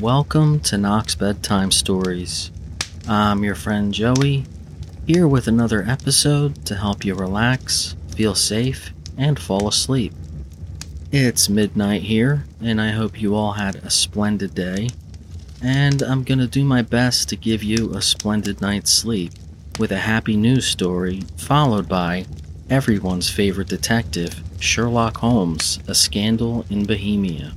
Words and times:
Welcome 0.00 0.60
to 0.60 0.78
Knox 0.78 1.14
Bedtime 1.14 1.70
Stories. 1.70 2.50
I'm 3.06 3.44
your 3.44 3.54
friend 3.54 3.92
Joey, 3.92 4.46
here 5.06 5.28
with 5.28 5.46
another 5.46 5.84
episode 5.86 6.64
to 6.64 6.76
help 6.76 7.04
you 7.04 7.14
relax, 7.14 7.96
feel 8.16 8.34
safe, 8.34 8.94
and 9.18 9.38
fall 9.38 9.68
asleep. 9.68 10.14
It's 11.12 11.50
midnight 11.50 12.00
here, 12.00 12.44
and 12.62 12.80
I 12.80 12.92
hope 12.92 13.20
you 13.20 13.34
all 13.34 13.52
had 13.52 13.76
a 13.76 13.90
splendid 13.90 14.54
day. 14.54 14.88
And 15.62 16.00
I'm 16.00 16.22
gonna 16.22 16.46
do 16.46 16.64
my 16.64 16.80
best 16.80 17.28
to 17.28 17.36
give 17.36 17.62
you 17.62 17.92
a 17.92 18.00
splendid 18.00 18.62
night's 18.62 18.90
sleep 18.90 19.32
with 19.78 19.92
a 19.92 19.98
happy 19.98 20.34
news 20.34 20.66
story, 20.66 21.24
followed 21.36 21.90
by 21.90 22.24
everyone's 22.70 23.28
favorite 23.28 23.68
detective, 23.68 24.42
Sherlock 24.60 25.18
Holmes, 25.18 25.78
A 25.86 25.94
Scandal 25.94 26.64
in 26.70 26.86
Bohemia. 26.86 27.52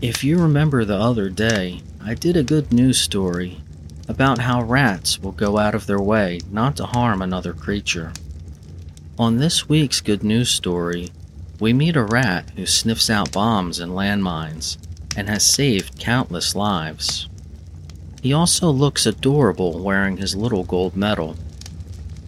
If 0.00 0.24
you 0.24 0.38
remember 0.38 0.84
the 0.84 0.98
other 0.98 1.30
day, 1.30 1.80
I 2.02 2.14
did 2.14 2.36
a 2.36 2.42
good 2.42 2.72
news 2.72 2.98
story 2.98 3.60
about 4.08 4.38
how 4.38 4.62
rats 4.62 5.18
will 5.18 5.32
go 5.32 5.56
out 5.56 5.74
of 5.74 5.86
their 5.86 6.00
way 6.00 6.40
not 6.50 6.76
to 6.76 6.84
harm 6.86 7.22
another 7.22 7.54
creature. 7.54 8.12
On 9.18 9.38
this 9.38 9.68
week's 9.68 10.00
good 10.00 10.22
news 10.22 10.50
story, 10.50 11.10
we 11.60 11.72
meet 11.72 11.96
a 11.96 12.02
rat 12.02 12.50
who 12.56 12.66
sniffs 12.66 13.08
out 13.08 13.32
bombs 13.32 13.78
and 13.78 13.92
landmines 13.92 14.76
and 15.16 15.28
has 15.28 15.46
saved 15.46 15.98
countless 15.98 16.54
lives. 16.56 17.28
He 18.20 18.32
also 18.32 18.70
looks 18.70 19.06
adorable 19.06 19.78
wearing 19.78 20.16
his 20.16 20.34
little 20.34 20.64
gold 20.64 20.96
medal. 20.96 21.36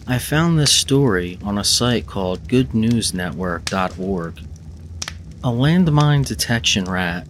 I 0.06 0.18
found 0.18 0.58
this 0.58 0.72
story 0.72 1.38
on 1.42 1.58
a 1.58 1.64
site 1.64 2.06
called 2.06 2.46
goodnewsnetwork.org. 2.48 4.40
A 5.42 5.48
landmine 5.48 6.24
detection 6.24 6.84
rat 6.84 7.26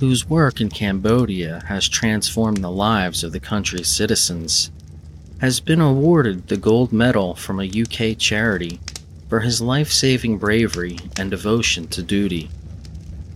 whose 0.00 0.28
work 0.28 0.60
in 0.60 0.68
Cambodia 0.68 1.62
has 1.68 1.88
transformed 1.88 2.58
the 2.58 2.70
lives 2.70 3.24
of 3.24 3.32
the 3.32 3.40
country's 3.40 3.88
citizens, 3.88 4.70
has 5.40 5.60
been 5.60 5.80
awarded 5.80 6.48
the 6.48 6.56
gold 6.56 6.92
medal 6.92 7.34
from 7.34 7.60
a 7.60 7.64
UK 7.64 8.18
charity 8.18 8.80
for 9.28 9.40
his 9.40 9.60
life 9.60 9.90
saving 9.90 10.38
bravery 10.38 10.98
and 11.18 11.30
devotion 11.30 11.86
to 11.88 12.02
duty. 12.02 12.50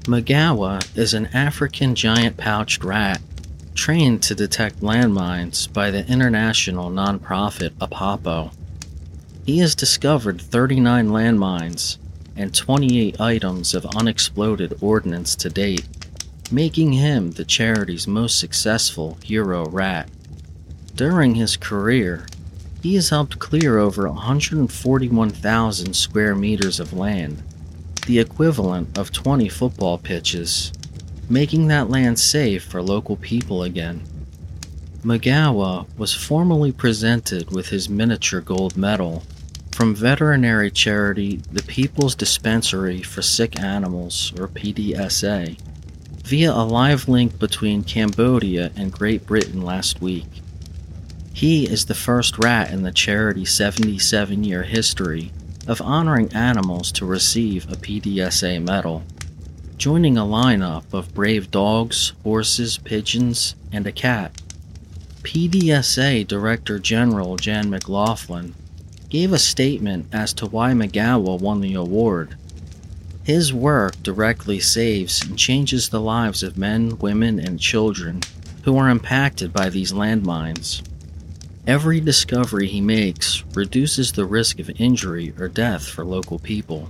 Magawa 0.05 0.81
is 0.97 1.15
an 1.15 1.27
African 1.27 1.95
giant 1.95 2.37
pouched 2.37 2.85
rat 2.85 3.21
trained 3.75 4.23
to 4.23 4.35
detect 4.35 4.81
landmines 4.81 5.73
by 5.73 5.91
the 5.91 6.07
international 6.07 6.91
nonprofit 6.91 7.71
APOPO. 7.81 8.53
He 9.47 9.59
has 9.59 9.75
discovered 9.75 10.41
39 10.41 11.09
landmines 11.09 11.99
and 12.37 12.55
28 12.55 13.21
items 13.21 13.75
of 13.75 13.87
unexploded 13.97 14.77
ordnance 14.81 15.35
to 15.37 15.49
date 15.49 15.87
making 16.53 16.93
him 16.95 17.33
the 17.33 17.45
charity's 17.45 18.07
most 18.07 18.39
successful 18.39 19.17
hero 19.23 19.65
rat. 19.67 20.09
During 20.95 21.35
his 21.37 21.57
career, 21.57 22.27
he 22.83 22.95
has 22.97 23.11
helped 23.11 23.39
clear 23.39 23.79
over 23.79 24.09
141,000 24.09 25.95
square 25.95 26.35
meters 26.35 26.81
of 26.81 26.93
land, 26.93 27.43
the 28.07 28.19
equivalent 28.19 28.99
of 28.99 29.13
20 29.13 29.49
football 29.49 29.99
pitches, 29.99 30.73
making 31.29 31.69
that 31.69 31.91
land 31.91 32.19
safe 32.19 32.65
for 32.65 32.83
local 32.83 33.17
people 33.17 33.63
again. 33.63 34.03
Magawa 35.05 35.87
was 35.97 36.13
formally 36.13 36.73
presented 36.73 37.51
with 37.51 37.69
his 37.69 37.89
miniature 37.89 38.41
gold 38.41 38.77
medal 38.77 39.23
from 39.73 39.95
veterinary 39.95 40.71
charity 40.71 41.41
the 41.53 41.63
People's 41.63 42.15
Dispensary 42.15 43.01
for 43.01 43.23
Sick 43.23 43.59
Animals, 43.59 44.33
or 44.39 44.49
PDSA 44.49 45.57
via 46.25 46.53
a 46.53 46.65
live 46.65 47.09
link 47.09 47.39
between 47.39 47.83
Cambodia 47.83 48.71
and 48.77 48.93
Great 48.93 49.27
Britain 49.27 49.63
last 49.63 50.01
week. 50.01 50.27
He 51.33 51.65
is 51.65 51.87
the 51.87 51.95
first 51.95 52.43
rat 52.43 52.71
in 52.71 52.83
the 52.83 52.93
charity's 52.93 53.53
77 53.53 54.45
year 54.45 54.63
history 54.65 55.33
of 55.67 55.81
honoring 55.81 56.33
animals 56.35 56.93
to 56.93 57.07
receive 57.07 57.71
a 57.71 57.77
PDSA 57.77 58.63
medal, 58.63 59.03
joining 59.77 60.19
a 60.19 60.23
lineup 60.23 60.93
of 60.93 61.15
brave 61.15 61.51
dogs, 61.51 62.13
horses, 62.23 62.79
pigeons, 62.79 63.55
and 63.73 63.87
a 63.87 63.93
cat. 63.93 64.33
PDSA 65.23 66.27
Director 66.27 66.79
General 66.79 67.37
Jan 67.37 67.71
McLoughlin 67.71 68.55
gave 69.09 69.33
a 69.33 69.39
statement 69.39 70.07
as 70.13 70.33
to 70.35 70.47
why 70.47 70.73
Magawa 70.73 71.39
won 71.39 71.61
the 71.61 71.75
award 71.75 72.37
his 73.25 73.53
work 73.53 74.03
directly 74.03 74.59
saves 74.59 75.23
and 75.23 75.39
changes 75.39 75.89
the 75.89 76.01
lives 76.01 76.43
of 76.43 76.59
men, 76.59 76.99
women, 76.99 77.39
and 77.39 77.61
children 77.61 78.21
who 78.65 78.77
are 78.77 78.89
impacted 78.89 79.53
by 79.53 79.69
these 79.69 79.93
landmines. 79.93 80.83
Every 81.67 82.01
discovery 82.01 82.69
he 82.69 82.81
makes 82.81 83.45
reduces 83.55 84.13
the 84.13 84.25
risk 84.25 84.59
of 84.59 84.71
injury 84.81 85.33
or 85.39 85.49
death 85.49 85.87
for 85.87 86.05
local 86.05 86.39
people. 86.39 86.89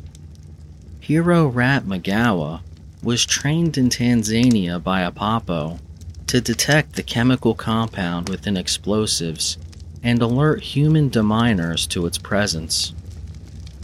Hero 1.00 1.46
Rat 1.48 1.84
Magawa 1.84 2.60
was 3.02 3.26
trained 3.26 3.76
in 3.76 3.88
Tanzania 3.88 4.82
by 4.82 5.02
APOPO 5.02 5.80
to 6.28 6.40
detect 6.40 6.94
the 6.94 7.02
chemical 7.02 7.54
compound 7.54 8.28
within 8.28 8.56
explosives 8.56 9.58
and 10.02 10.22
alert 10.22 10.62
human 10.62 11.08
deminers 11.08 11.86
to 11.88 12.06
its 12.06 12.18
presence. 12.18 12.94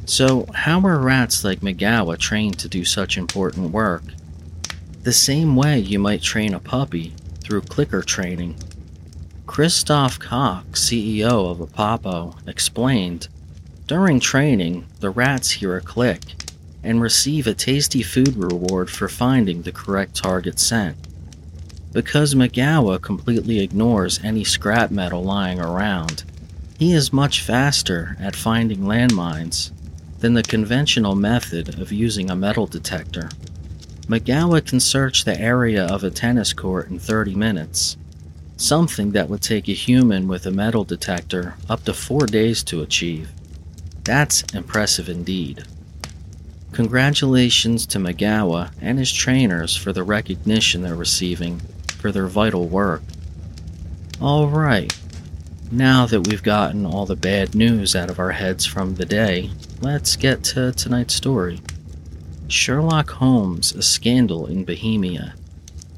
So, 0.09 0.47
how 0.55 0.87
are 0.87 1.01
rats 1.01 1.43
like 1.43 1.63
Magawa 1.63 2.17
trained 2.17 2.61
to 2.61 2.69
do 2.69 2.85
such 2.85 3.19
important 3.19 3.73
work? 3.73 4.05
The 5.03 5.13
same 5.13 5.57
way 5.57 5.81
you 5.81 5.99
might 5.99 6.23
train 6.23 6.55
a 6.55 6.61
puppy 6.61 7.13
through 7.41 7.63
clicker 7.63 8.03
training. 8.03 8.55
Christophe 9.47 10.21
Cox, 10.21 10.89
CEO 10.89 11.51
of 11.51 11.59
APOPO, 11.59 12.47
explained 12.47 13.27
During 13.89 14.21
training, 14.21 14.87
the 15.01 15.11
rats 15.11 15.51
hear 15.51 15.77
a 15.77 15.81
click 15.81 16.21
and 16.85 17.03
receive 17.03 17.49
a 17.49 17.55
tasty 17.55 18.05
food 18.05 18.37
reward 18.37 18.89
for 18.89 19.09
finding 19.09 19.63
the 19.63 19.73
correct 19.73 20.15
target 20.15 20.61
scent. 20.61 20.97
Because 21.93 22.37
Magawa 22.37 23.03
completely 23.03 23.59
ignores 23.59 24.23
any 24.23 24.45
scrap 24.45 24.93
metal 24.93 25.25
lying 25.25 25.59
around, 25.59 26.23
he 26.79 26.93
is 26.93 27.13
much 27.13 27.41
faster 27.41 28.17
at 28.21 28.37
finding 28.37 28.83
landmines 28.83 29.73
than 30.21 30.35
the 30.35 30.43
conventional 30.43 31.15
method 31.15 31.79
of 31.81 31.93
using 31.93 32.31
a 32.31 32.37
metal 32.37 32.67
detector. 32.67 33.29
Magawa 34.09 34.65
can 34.65 34.79
search 34.81 35.25
the 35.25 35.41
area 35.41 35.85
of 35.87 36.05
a 36.05 36.11
tennis 36.11 36.53
court 36.53 36.89
in 36.89 36.99
30 36.99 37.35
minutes, 37.35 37.97
something 38.57 39.13
that 39.13 39.29
would 39.29 39.43
take 39.43 39.69
a 39.69 39.73
human 39.73 40.29
with 40.29 40.47
a 40.47 40.51
metal 40.51 40.85
detector 40.85 41.57
up 41.69 41.85
to 41.85 41.93
four 41.93 42.27
days 42.27 42.63
to 42.65 42.83
achieve. 42.83 43.31
That's 44.05 44.43
impressive 44.55 45.09
indeed. 45.09 45.65
Congratulations 46.73 47.87
to 47.87 47.99
Magawa 47.99 48.71
and 48.81 48.99
his 48.99 49.13
trainers 49.13 49.77
for 49.77 49.93
the 49.93 50.05
recognition 50.05 50.83
they're 50.83 50.95
receiving 50.95 51.61
for 51.99 52.13
their 52.13 52.27
vital 52.27 52.69
work. 52.69 53.03
Alright, 54.21 54.97
now 55.73 56.07
that 56.07 56.29
we've 56.29 56.43
gotten 56.43 56.87
all 56.87 57.07
the 57.07 57.17
bad 57.17 57.55
news 57.55 57.97
out 57.97 58.11
of 58.11 58.21
our 58.21 58.33
heads 58.33 58.65
from 58.65 58.95
the 58.95 59.05
day, 59.05 59.51
let's 59.81 60.17
get 60.17 60.43
to 60.45 60.73
tonight's 60.73 61.15
story. 61.15 61.61
Sherlock 62.49 63.11
Holmes, 63.11 63.73
a 63.73 63.83
scandal 63.83 64.47
in 64.47 64.65
Bohemia. 64.65 65.35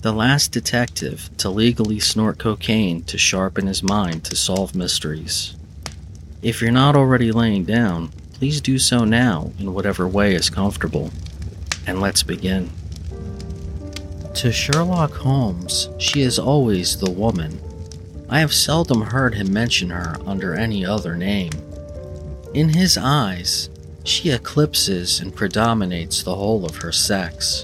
The 0.00 0.12
last 0.12 0.52
detective 0.52 1.30
to 1.38 1.50
legally 1.50 2.00
snort 2.00 2.38
cocaine 2.38 3.02
to 3.04 3.18
sharpen 3.18 3.66
his 3.66 3.82
mind 3.82 4.24
to 4.24 4.36
solve 4.36 4.74
mysteries. 4.74 5.56
If 6.40 6.62
you're 6.62 6.70
not 6.70 6.96
already 6.96 7.32
laying 7.32 7.64
down, 7.64 8.08
please 8.32 8.60
do 8.60 8.78
so 8.78 9.04
now 9.04 9.52
in 9.58 9.74
whatever 9.74 10.06
way 10.06 10.34
is 10.34 10.50
comfortable. 10.50 11.10
And 11.86 12.00
let's 12.00 12.22
begin. 12.22 12.70
To 14.34 14.52
Sherlock 14.52 15.12
Holmes, 15.14 15.88
she 15.98 16.22
is 16.22 16.38
always 16.38 16.98
the 16.98 17.10
woman. 17.10 17.60
I 18.30 18.40
have 18.40 18.54
seldom 18.54 19.02
heard 19.02 19.34
him 19.34 19.52
mention 19.52 19.90
her 19.90 20.16
under 20.26 20.54
any 20.54 20.86
other 20.86 21.16
name. 21.16 21.50
In 22.54 22.70
his 22.70 22.96
eyes, 22.96 23.68
she 24.04 24.30
eclipses 24.30 25.20
and 25.20 25.34
predominates 25.34 26.22
the 26.22 26.34
whole 26.34 26.64
of 26.64 26.76
her 26.76 26.92
sex. 26.92 27.62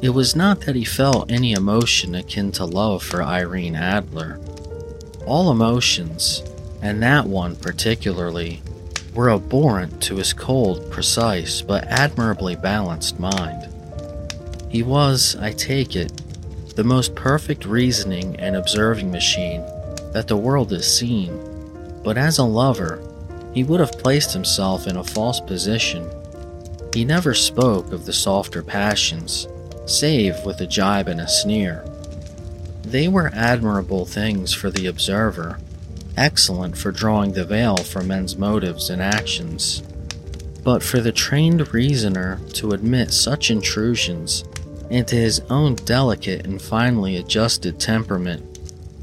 It 0.00 0.10
was 0.10 0.34
not 0.34 0.62
that 0.62 0.74
he 0.74 0.84
felt 0.84 1.30
any 1.30 1.52
emotion 1.52 2.14
akin 2.14 2.52
to 2.52 2.64
love 2.64 3.02
for 3.02 3.22
Irene 3.22 3.76
Adler. 3.76 4.40
All 5.26 5.50
emotions, 5.50 6.42
and 6.80 7.02
that 7.02 7.26
one 7.26 7.54
particularly, 7.54 8.62
were 9.14 9.30
abhorrent 9.30 10.02
to 10.04 10.16
his 10.16 10.32
cold, 10.32 10.90
precise, 10.90 11.60
but 11.60 11.84
admirably 11.84 12.56
balanced 12.56 13.20
mind. 13.20 13.68
He 14.70 14.82
was, 14.82 15.36
I 15.36 15.52
take 15.52 15.96
it, 15.96 16.22
the 16.76 16.84
most 16.84 17.14
perfect 17.14 17.66
reasoning 17.66 18.36
and 18.40 18.56
observing 18.56 19.12
machine 19.12 19.60
that 20.14 20.28
the 20.28 20.36
world 20.36 20.72
has 20.72 20.90
seen, 20.90 21.38
but 22.02 22.16
as 22.16 22.38
a 22.38 22.44
lover, 22.44 23.06
he 23.52 23.64
would 23.64 23.80
have 23.80 23.98
placed 23.98 24.32
himself 24.32 24.86
in 24.86 24.96
a 24.96 25.04
false 25.04 25.40
position. 25.40 26.10
He 26.94 27.04
never 27.04 27.34
spoke 27.34 27.92
of 27.92 28.06
the 28.06 28.12
softer 28.12 28.62
passions, 28.62 29.46
save 29.86 30.44
with 30.44 30.60
a 30.60 30.66
jibe 30.66 31.08
and 31.08 31.20
a 31.20 31.28
sneer. 31.28 31.84
They 32.82 33.08
were 33.08 33.30
admirable 33.34 34.06
things 34.06 34.52
for 34.52 34.70
the 34.70 34.86
observer, 34.86 35.58
excellent 36.16 36.76
for 36.76 36.92
drawing 36.92 37.32
the 37.32 37.44
veil 37.44 37.76
from 37.76 38.08
men's 38.08 38.36
motives 38.36 38.90
and 38.90 39.00
actions. 39.00 39.82
But 40.62 40.82
for 40.82 41.00
the 41.00 41.12
trained 41.12 41.72
reasoner 41.72 42.40
to 42.54 42.72
admit 42.72 43.12
such 43.12 43.50
intrusions 43.50 44.44
into 44.90 45.16
his 45.16 45.40
own 45.48 45.74
delicate 45.74 46.46
and 46.46 46.60
finely 46.60 47.16
adjusted 47.16 47.80
temperament 47.80 48.58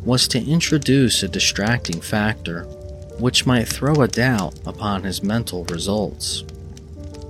was 0.06 0.28
to 0.30 0.44
introduce 0.44 1.24
a 1.24 1.28
distracting 1.28 2.00
factor 2.00 2.68
which 3.20 3.46
might 3.46 3.68
throw 3.68 4.02
a 4.02 4.08
doubt 4.08 4.56
upon 4.66 5.04
his 5.04 5.22
mental 5.22 5.66
results. 5.66 6.44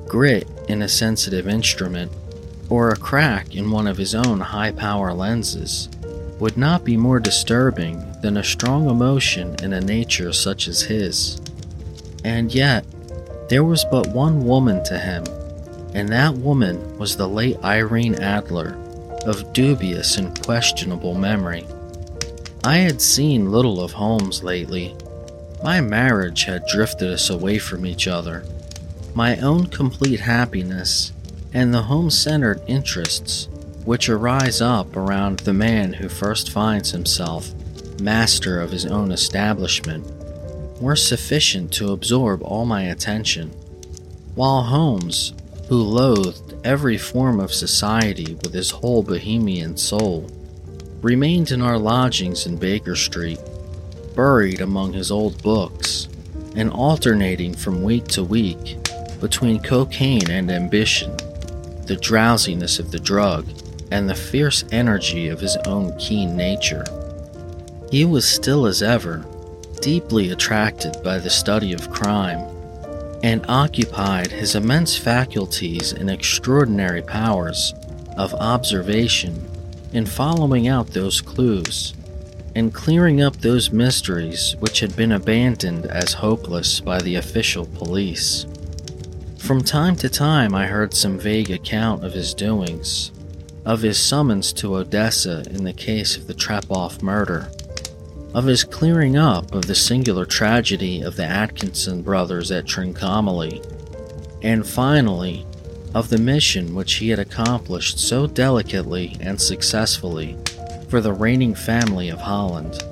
Grit 0.07 0.47
in 0.67 0.81
a 0.81 0.89
sensitive 0.89 1.47
instrument, 1.47 2.11
or 2.69 2.89
a 2.89 2.97
crack 2.97 3.55
in 3.55 3.71
one 3.71 3.87
of 3.87 3.97
his 3.97 4.13
own 4.13 4.39
high 4.39 4.71
power 4.71 5.13
lenses, 5.13 5.89
would 6.39 6.57
not 6.57 6.85
be 6.85 6.95
more 6.95 7.19
disturbing 7.19 8.03
than 8.21 8.37
a 8.37 8.43
strong 8.43 8.89
emotion 8.89 9.55
in 9.63 9.73
a 9.73 9.81
nature 9.81 10.31
such 10.31 10.67
as 10.67 10.81
his. 10.81 11.41
And 12.23 12.53
yet, 12.53 12.85
there 13.49 13.63
was 13.63 13.85
but 13.91 14.07
one 14.07 14.45
woman 14.45 14.83
to 14.85 14.99
him, 14.99 15.23
and 15.93 16.09
that 16.09 16.35
woman 16.35 16.97
was 16.97 17.17
the 17.17 17.27
late 17.27 17.57
Irene 17.63 18.15
Adler, 18.15 18.77
of 19.25 19.51
dubious 19.53 20.17
and 20.17 20.39
questionable 20.45 21.15
memory. 21.15 21.65
I 22.63 22.77
had 22.77 23.01
seen 23.01 23.51
little 23.51 23.81
of 23.81 23.93
Holmes 23.93 24.43
lately. 24.43 24.95
My 25.63 25.81
marriage 25.81 26.45
had 26.45 26.65
drifted 26.67 27.11
us 27.11 27.29
away 27.29 27.57
from 27.57 27.85
each 27.85 28.07
other. 28.07 28.45
My 29.13 29.37
own 29.37 29.67
complete 29.67 30.21
happiness 30.21 31.11
and 31.53 31.73
the 31.73 31.83
home 31.83 32.09
centered 32.09 32.61
interests 32.67 33.49
which 33.85 34.07
arise 34.07 34.61
up 34.61 34.95
around 34.95 35.39
the 35.39 35.53
man 35.53 35.93
who 35.93 36.09
first 36.09 36.51
finds 36.51 36.91
himself 36.91 37.51
master 37.99 38.61
of 38.61 38.71
his 38.71 38.85
own 38.85 39.11
establishment 39.11 40.05
were 40.81 40.95
sufficient 40.95 41.71
to 41.73 41.91
absorb 41.91 42.41
all 42.43 42.65
my 42.65 42.83
attention, 42.83 43.49
while 44.35 44.63
Holmes, 44.63 45.33
who 45.67 45.81
loathed 45.81 46.55
every 46.63 46.97
form 46.97 47.39
of 47.39 47.53
society 47.53 48.35
with 48.35 48.53
his 48.53 48.71
whole 48.71 49.03
bohemian 49.03 49.75
soul, 49.75 50.29
remained 51.01 51.51
in 51.51 51.61
our 51.61 51.77
lodgings 51.77 52.45
in 52.45 52.57
Baker 52.57 52.95
Street, 52.95 53.39
buried 54.19 54.59
among 54.59 54.91
his 54.91 55.11
old 55.11 55.41
books, 55.41 56.09
and 56.57 56.69
alternating 56.71 57.53
from 57.53 57.81
week 57.81 58.05
to 58.05 58.21
week 58.21 58.75
between 59.21 59.63
cocaine 59.63 60.29
and 60.29 60.51
ambition, 60.51 61.15
the 61.85 61.97
drowsiness 62.01 62.79
of 62.79 62.91
the 62.91 62.99
drug, 62.99 63.47
and 63.91 64.09
the 64.09 64.21
fierce 64.29 64.65
energy 64.73 65.29
of 65.29 65.39
his 65.39 65.55
own 65.65 65.97
keen 65.97 66.35
nature. 66.35 66.83
He 67.91 68.03
was 68.03 68.27
still 68.27 68.65
as 68.65 68.83
ever, 68.83 69.25
deeply 69.79 70.31
attracted 70.31 71.01
by 71.01 71.19
the 71.19 71.29
study 71.29 71.71
of 71.71 71.89
crime, 71.89 72.41
and 73.23 73.45
occupied 73.47 74.31
his 74.31 74.53
immense 74.53 74.97
faculties 74.97 75.93
and 75.93 76.09
extraordinary 76.09 77.01
powers 77.01 77.73
of 78.17 78.33
observation 78.33 79.49
in 79.93 80.05
following 80.05 80.67
out 80.67 80.87
those 80.87 81.21
clues 81.21 81.93
and 82.55 82.73
clearing 82.73 83.21
up 83.21 83.35
those 83.37 83.71
mysteries 83.71 84.55
which 84.59 84.79
had 84.79 84.95
been 84.95 85.11
abandoned 85.11 85.85
as 85.85 86.13
hopeless 86.13 86.79
by 86.79 86.99
the 87.01 87.15
official 87.15 87.65
police. 87.65 88.45
From 89.37 89.61
time 89.61 89.95
to 89.97 90.09
time, 90.09 90.53
I 90.53 90.67
heard 90.67 90.93
some 90.93 91.17
vague 91.17 91.51
account 91.51 92.03
of 92.03 92.13
his 92.13 92.33
doings, 92.33 93.11
of 93.65 93.81
his 93.81 93.97
summons 93.97 94.53
to 94.53 94.75
Odessa 94.75 95.43
in 95.49 95.63
the 95.63 95.73
case 95.73 96.17
of 96.17 96.27
the 96.27 96.33
Trepoff 96.33 97.01
murder, 97.01 97.49
of 98.33 98.45
his 98.45 98.63
clearing 98.63 99.17
up 99.17 99.53
of 99.53 99.65
the 99.65 99.75
singular 99.75 100.25
tragedy 100.25 101.01
of 101.01 101.15
the 101.15 101.25
Atkinson 101.25 102.01
brothers 102.01 102.51
at 102.51 102.65
Trincomalee, 102.65 103.63
and 104.41 104.67
finally, 104.67 105.45
of 105.95 106.09
the 106.09 106.17
mission 106.17 106.75
which 106.75 106.95
he 106.95 107.09
had 107.09 107.19
accomplished 107.19 107.99
so 107.99 108.27
delicately 108.27 109.17
and 109.19 109.41
successfully 109.41 110.37
for 110.89 110.99
the 110.99 111.13
reigning 111.13 111.55
family 111.55 112.09
of 112.09 112.19
Holland. 112.19 112.83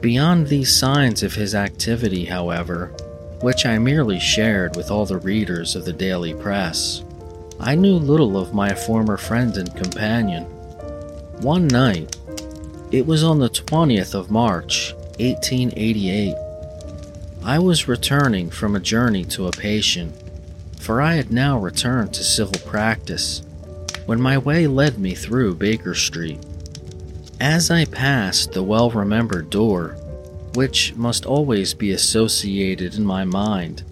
Beyond 0.00 0.46
these 0.46 0.74
signs 0.74 1.22
of 1.22 1.34
his 1.34 1.54
activity, 1.54 2.26
however, 2.26 2.92
which 3.40 3.66
I 3.66 3.78
merely 3.78 4.20
shared 4.20 4.76
with 4.76 4.90
all 4.90 5.06
the 5.06 5.18
readers 5.18 5.74
of 5.74 5.84
the 5.84 5.92
daily 5.92 6.34
press, 6.34 7.02
I 7.58 7.74
knew 7.74 7.96
little 7.96 8.36
of 8.36 8.54
my 8.54 8.74
former 8.74 9.16
friend 9.16 9.56
and 9.56 9.74
companion. 9.74 10.44
One 11.40 11.66
night, 11.66 12.16
it 12.92 13.06
was 13.06 13.24
on 13.24 13.40
the 13.40 13.50
20th 13.50 14.14
of 14.14 14.30
March, 14.30 14.94
1888, 15.18 16.34
I 17.42 17.58
was 17.58 17.88
returning 17.88 18.50
from 18.50 18.76
a 18.76 18.80
journey 18.80 19.24
to 19.24 19.48
a 19.48 19.52
patient 19.52 20.14
for 20.86 21.02
I 21.02 21.14
had 21.14 21.32
now 21.32 21.58
returned 21.58 22.14
to 22.14 22.22
civil 22.22 22.60
practice 22.64 23.42
when 24.06 24.20
my 24.20 24.38
way 24.38 24.68
led 24.68 25.00
me 25.00 25.16
through 25.16 25.56
Baker 25.56 25.96
Street. 25.96 26.38
As 27.40 27.70
I 27.70 27.84
passed 27.84 28.52
the 28.52 28.62
well 28.62 28.90
remembered 28.90 29.50
door, 29.50 29.96
which 30.54 30.94
must 30.96 31.26
always 31.26 31.74
be 31.74 31.92
associated 31.92 32.94
in 32.94 33.04
my 33.04 33.24
mind 33.24 33.82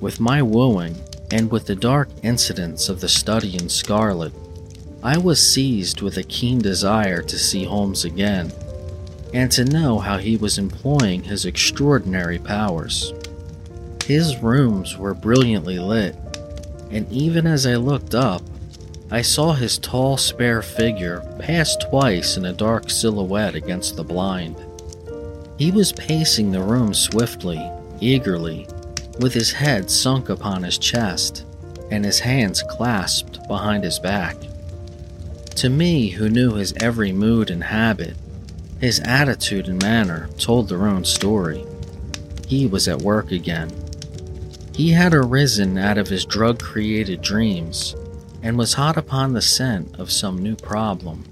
with 0.00 0.20
my 0.20 0.40
wooing 0.40 0.96
and 1.32 1.50
with 1.50 1.66
the 1.66 1.74
dark 1.74 2.08
incidents 2.22 2.88
of 2.88 3.00
the 3.00 3.08
study 3.08 3.56
in 3.56 3.68
scarlet, 3.68 4.32
I 5.02 5.18
was 5.18 5.44
seized 5.44 6.00
with 6.00 6.16
a 6.16 6.22
keen 6.22 6.60
desire 6.60 7.22
to 7.22 7.38
see 7.38 7.64
Holmes 7.64 8.04
again 8.04 8.52
and 9.34 9.50
to 9.50 9.64
know 9.64 9.98
how 9.98 10.18
he 10.18 10.36
was 10.36 10.58
employing 10.58 11.24
his 11.24 11.44
extraordinary 11.44 12.38
powers. 12.38 13.12
His 14.04 14.38
rooms 14.38 14.96
were 14.96 15.14
brilliantly 15.14 15.80
lit, 15.80 16.14
and 16.92 17.10
even 17.10 17.48
as 17.48 17.66
I 17.66 17.74
looked 17.76 18.14
up, 18.14 18.42
I 19.12 19.20
saw 19.20 19.52
his 19.52 19.76
tall, 19.76 20.16
spare 20.16 20.62
figure 20.62 21.20
pass 21.38 21.76
twice 21.76 22.38
in 22.38 22.46
a 22.46 22.52
dark 22.54 22.88
silhouette 22.88 23.54
against 23.54 23.94
the 23.94 24.02
blind. 24.02 24.56
He 25.58 25.70
was 25.70 25.92
pacing 25.92 26.50
the 26.50 26.62
room 26.62 26.94
swiftly, 26.94 27.60
eagerly, 28.00 28.66
with 29.20 29.34
his 29.34 29.52
head 29.52 29.90
sunk 29.90 30.30
upon 30.30 30.62
his 30.62 30.78
chest 30.78 31.44
and 31.90 32.06
his 32.06 32.20
hands 32.20 32.62
clasped 32.62 33.46
behind 33.48 33.84
his 33.84 33.98
back. 33.98 34.34
To 35.56 35.68
me, 35.68 36.08
who 36.08 36.30
knew 36.30 36.54
his 36.54 36.72
every 36.80 37.12
mood 37.12 37.50
and 37.50 37.64
habit, 37.64 38.16
his 38.80 38.98
attitude 39.00 39.68
and 39.68 39.82
manner 39.82 40.30
told 40.38 40.70
their 40.70 40.86
own 40.86 41.04
story. 41.04 41.66
He 42.48 42.66
was 42.66 42.88
at 42.88 43.02
work 43.02 43.30
again. 43.30 43.70
He 44.74 44.88
had 44.92 45.12
arisen 45.12 45.76
out 45.76 45.98
of 45.98 46.08
his 46.08 46.24
drug 46.24 46.60
created 46.60 47.20
dreams 47.20 47.94
and 48.42 48.58
was 48.58 48.74
hot 48.74 48.96
upon 48.96 49.32
the 49.32 49.42
scent 49.42 49.98
of 49.98 50.10
some 50.10 50.42
new 50.42 50.56
problem. 50.56 51.24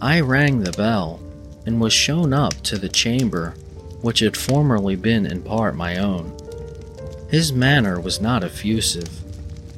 I 0.00 0.20
rang 0.20 0.60
the 0.60 0.72
bell 0.72 1.20
and 1.66 1.80
was 1.80 1.92
shown 1.92 2.32
up 2.32 2.54
to 2.62 2.78
the 2.78 2.88
chamber 2.88 3.54
which 4.00 4.20
had 4.20 4.36
formerly 4.36 4.96
been 4.96 5.26
in 5.26 5.42
part 5.42 5.74
my 5.74 5.96
own. 5.96 6.32
His 7.30 7.52
manner 7.52 8.00
was 8.00 8.20
not 8.20 8.44
effusive. 8.44 9.10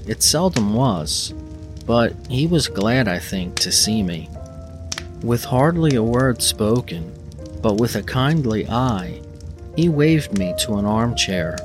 It 0.06 0.22
seldom 0.22 0.74
was, 0.74 1.32
but 1.86 2.14
he 2.28 2.46
was 2.46 2.68
glad, 2.68 3.08
I 3.08 3.18
think, 3.18 3.56
to 3.60 3.72
see 3.72 4.02
me. 4.02 4.28
With 5.22 5.44
hardly 5.44 5.96
a 5.96 6.02
word 6.02 6.42
spoken, 6.42 7.12
but 7.62 7.78
with 7.78 7.96
a 7.96 8.02
kindly 8.02 8.68
eye, 8.68 9.22
he 9.74 9.88
waved 9.88 10.38
me 10.38 10.54
to 10.60 10.74
an 10.74 10.84
armchair 10.84 11.56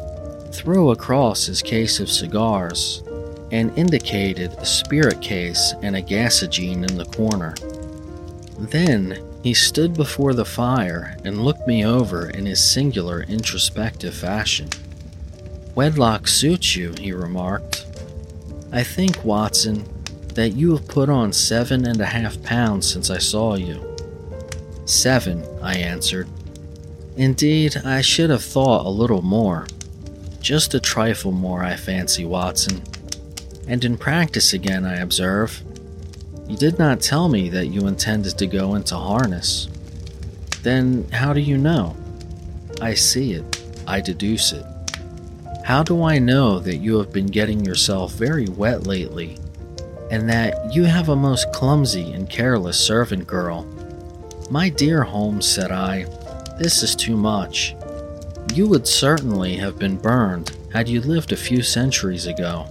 threw 0.51 0.91
across 0.91 1.47
his 1.47 1.61
case 1.61 1.99
of 1.99 2.09
cigars 2.09 3.02
and 3.53 3.77
indicated 3.77 4.51
a 4.53 4.65
spirit 4.65 5.21
case 5.21 5.75
and 5.83 5.95
a 5.95 6.01
gasogene 6.01 6.89
in 6.89 6.97
the 6.97 7.05
corner. 7.05 7.53
Then 8.57 9.23
he 9.43 9.53
stood 9.53 9.93
before 9.93 10.33
the 10.33 10.43
fire 10.43 11.15
and 11.23 11.45
looked 11.45 11.67
me 11.67 11.85
over 11.85 12.31
in 12.31 12.47
his 12.47 12.63
singular 12.63 13.21
introspective 13.21 14.15
fashion. 14.15 14.69
Wedlock 15.75 16.27
suits 16.27 16.75
you, 16.75 16.95
he 16.99 17.13
remarked. 17.13 17.85
I 18.71 18.81
think, 18.81 19.23
Watson, 19.23 19.87
that 20.33 20.53
you 20.53 20.75
have 20.75 20.87
put 20.87 21.09
on 21.09 21.31
seven 21.31 21.85
and 21.85 22.01
a 22.01 22.07
half 22.07 22.41
pounds 22.41 22.91
since 22.91 23.11
I 23.11 23.19
saw 23.19 23.53
you. 23.53 23.95
Seven, 24.85 25.45
I 25.61 25.75
answered. 25.77 26.27
Indeed, 27.17 27.77
I 27.85 28.01
should 28.01 28.31
have 28.31 28.43
thought 28.43 28.87
a 28.87 28.89
little 28.89 29.21
more. 29.21 29.67
Just 30.41 30.73
a 30.73 30.79
trifle 30.79 31.31
more, 31.31 31.63
I 31.63 31.75
fancy, 31.75 32.25
Watson. 32.25 32.81
And 33.67 33.83
in 33.83 33.97
practice 33.97 34.53
again, 34.53 34.85
I 34.85 34.97
observe. 34.97 35.61
You 36.47 36.57
did 36.57 36.77
not 36.77 37.01
tell 37.01 37.29
me 37.29 37.49
that 37.49 37.67
you 37.67 37.87
intended 37.87 38.37
to 38.37 38.47
go 38.47 38.75
into 38.75 38.95
harness. 38.95 39.69
Then 40.61 41.07
how 41.11 41.33
do 41.33 41.39
you 41.39 41.57
know? 41.57 41.95
I 42.81 42.93
see 42.93 43.33
it. 43.33 43.63
I 43.87 44.01
deduce 44.01 44.51
it. 44.51 44.65
How 45.63 45.83
do 45.83 46.03
I 46.03 46.19
know 46.19 46.59
that 46.59 46.77
you 46.77 46.97
have 46.97 47.13
been 47.13 47.27
getting 47.27 47.63
yourself 47.63 48.13
very 48.13 48.47
wet 48.47 48.85
lately, 48.85 49.37
and 50.11 50.29
that 50.29 50.73
you 50.75 50.83
have 50.83 51.09
a 51.09 51.15
most 51.15 51.51
clumsy 51.53 52.11
and 52.11 52.29
careless 52.29 52.77
servant 52.77 53.25
girl. 53.25 53.65
My 54.49 54.69
dear 54.69 55.03
Holmes, 55.03 55.47
said 55.47 55.71
I, 55.71 56.03
this 56.59 56.83
is 56.83 56.95
too 56.95 57.17
much. 57.17 57.75
You 58.53 58.67
would 58.67 58.87
certainly 58.87 59.55
have 59.55 59.79
been 59.79 59.97
burned 59.97 60.55
had 60.71 60.87
you 60.87 61.01
lived 61.01 61.31
a 61.31 61.37
few 61.37 61.63
centuries 61.63 62.27
ago. 62.27 62.67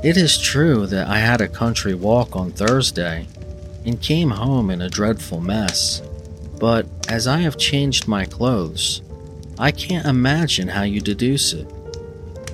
It 0.00 0.16
is 0.16 0.38
true 0.38 0.86
that 0.86 1.08
I 1.08 1.18
had 1.18 1.40
a 1.40 1.48
country 1.48 1.92
walk 1.92 2.36
on 2.36 2.52
Thursday 2.52 3.26
and 3.84 4.00
came 4.00 4.30
home 4.30 4.70
in 4.70 4.80
a 4.80 4.88
dreadful 4.88 5.40
mess, 5.40 6.02
but 6.60 6.86
as 7.08 7.26
I 7.26 7.38
have 7.38 7.58
changed 7.58 8.06
my 8.06 8.24
clothes, 8.24 9.02
I 9.58 9.72
can't 9.72 10.06
imagine 10.06 10.68
how 10.68 10.82
you 10.84 11.00
deduce 11.00 11.52
it. 11.52 11.66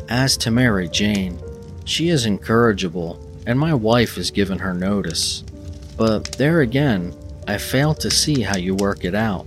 As 0.08 0.38
to 0.38 0.50
Mary 0.50 0.88
Jane, 0.88 1.38
she 1.84 2.08
is 2.08 2.24
incorrigible, 2.24 3.20
and 3.46 3.60
my 3.60 3.74
wife 3.74 4.14
has 4.14 4.30
given 4.30 4.58
her 4.60 4.72
notice. 4.72 5.44
But 5.98 6.32
there 6.38 6.62
again, 6.62 7.14
I 7.46 7.58
fail 7.58 7.92
to 7.96 8.10
see 8.10 8.40
how 8.40 8.56
you 8.56 8.74
work 8.74 9.04
it 9.04 9.14
out. 9.14 9.44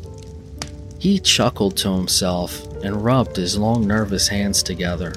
He 1.00 1.20
chuckled 1.20 1.76
to 1.78 1.94
himself 1.94 2.64
and 2.84 3.04
rubbed 3.04 3.38
his 3.38 3.58
long, 3.58 3.88
nervous 3.88 4.28
hands 4.28 4.62
together. 4.62 5.14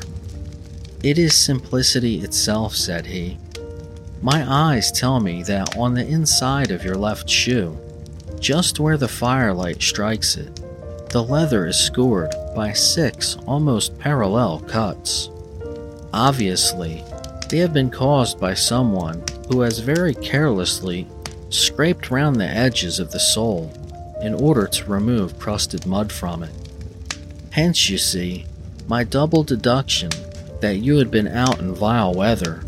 It 1.02 1.16
is 1.16 1.34
simplicity 1.34 2.20
itself, 2.20 2.74
said 2.74 3.06
he. 3.06 3.38
My 4.20 4.44
eyes 4.46 4.92
tell 4.92 5.18
me 5.18 5.42
that 5.44 5.74
on 5.78 5.94
the 5.94 6.06
inside 6.06 6.70
of 6.70 6.84
your 6.84 6.96
left 6.96 7.28
shoe, 7.28 7.78
just 8.38 8.78
where 8.78 8.98
the 8.98 9.08
firelight 9.08 9.80
strikes 9.80 10.36
it, 10.36 10.60
the 11.08 11.22
leather 11.22 11.66
is 11.66 11.78
scored 11.78 12.34
by 12.54 12.74
six 12.74 13.36
almost 13.46 13.98
parallel 13.98 14.60
cuts. 14.60 15.30
Obviously, 16.12 17.02
they 17.48 17.58
have 17.58 17.72
been 17.72 17.90
caused 17.90 18.38
by 18.38 18.52
someone 18.52 19.24
who 19.48 19.62
has 19.62 19.78
very 19.78 20.14
carelessly 20.14 21.08
scraped 21.48 22.10
round 22.10 22.36
the 22.36 22.44
edges 22.44 23.00
of 23.00 23.10
the 23.10 23.18
sole 23.18 23.72
in 24.20 24.34
order 24.34 24.66
to 24.66 24.84
remove 24.84 25.38
crusted 25.38 25.86
mud 25.86 26.12
from 26.12 26.42
it. 26.42 26.52
Hence, 27.52 27.88
you 27.88 27.96
see, 27.96 28.44
my 28.86 29.02
double 29.02 29.42
deduction 29.42 30.10
that 30.60 30.76
you 30.76 30.96
had 30.98 31.10
been 31.10 31.28
out 31.28 31.58
in 31.58 31.74
vile 31.74 32.14
weather 32.14 32.62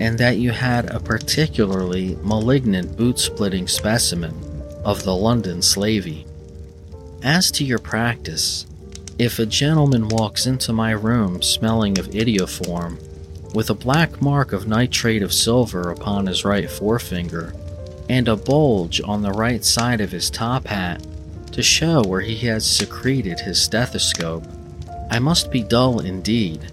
and 0.00 0.18
that 0.18 0.38
you 0.38 0.50
had 0.50 0.90
a 0.90 1.00
particularly 1.00 2.16
malignant 2.22 2.96
boot 2.96 3.18
splitting 3.18 3.66
specimen 3.66 4.34
of 4.84 5.02
the 5.02 5.14
London 5.14 5.58
slavey. 5.58 6.24
As 7.22 7.50
to 7.52 7.64
your 7.64 7.78
practice, 7.78 8.66
if 9.18 9.38
a 9.38 9.46
gentleman 9.46 10.08
walks 10.08 10.46
into 10.46 10.72
my 10.72 10.92
room 10.92 11.42
smelling 11.42 11.98
of 11.98 12.06
iodoform, 12.08 13.02
with 13.54 13.70
a 13.70 13.74
black 13.74 14.22
mark 14.22 14.52
of 14.52 14.68
nitrate 14.68 15.22
of 15.22 15.32
silver 15.32 15.90
upon 15.90 16.26
his 16.26 16.44
right 16.44 16.70
forefinger, 16.70 17.52
and 18.08 18.28
a 18.28 18.36
bulge 18.36 19.00
on 19.04 19.22
the 19.22 19.32
right 19.32 19.64
side 19.64 20.00
of 20.00 20.12
his 20.12 20.30
top 20.30 20.66
hat 20.66 21.04
to 21.50 21.62
show 21.62 22.02
where 22.02 22.20
he 22.20 22.36
has 22.36 22.64
secreted 22.64 23.40
his 23.40 23.60
stethoscope, 23.60 24.44
I 25.10 25.18
must 25.18 25.50
be 25.50 25.62
dull 25.62 26.00
indeed 26.00 26.70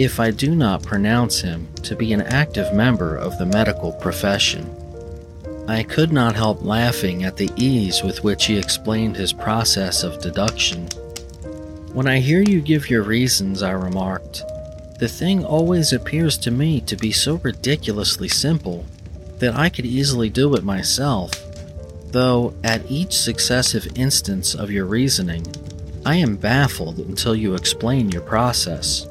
if 0.00 0.18
I 0.18 0.30
do 0.30 0.54
not 0.54 0.82
pronounce 0.82 1.42
him 1.42 1.68
to 1.82 1.94
be 1.94 2.14
an 2.14 2.22
active 2.22 2.72
member 2.72 3.16
of 3.16 3.36
the 3.36 3.44
medical 3.44 3.92
profession. 3.92 4.64
I 5.68 5.82
could 5.82 6.10
not 6.10 6.34
help 6.34 6.64
laughing 6.64 7.24
at 7.24 7.36
the 7.36 7.50
ease 7.54 8.02
with 8.02 8.24
which 8.24 8.46
he 8.46 8.56
explained 8.56 9.14
his 9.14 9.34
process 9.34 10.02
of 10.02 10.22
deduction. 10.22 10.86
When 11.92 12.08
I 12.08 12.20
hear 12.20 12.40
you 12.40 12.62
give 12.62 12.88
your 12.88 13.02
reasons, 13.02 13.62
I 13.62 13.72
remarked, 13.72 14.42
the 14.98 15.06
thing 15.06 15.44
always 15.44 15.92
appears 15.92 16.38
to 16.38 16.50
me 16.50 16.80
to 16.80 16.96
be 16.96 17.12
so 17.12 17.34
ridiculously 17.34 18.28
simple 18.28 18.86
that 19.36 19.54
I 19.54 19.68
could 19.68 19.84
easily 19.84 20.30
do 20.30 20.54
it 20.54 20.64
myself, 20.64 21.30
though 22.06 22.54
at 22.64 22.90
each 22.90 23.12
successive 23.12 23.86
instance 23.96 24.54
of 24.54 24.70
your 24.70 24.86
reasoning, 24.86 25.46
I 26.06 26.16
am 26.16 26.36
baffled 26.36 27.00
until 27.00 27.36
you 27.36 27.54
explain 27.54 28.08
your 28.08 28.22
process. 28.22 29.06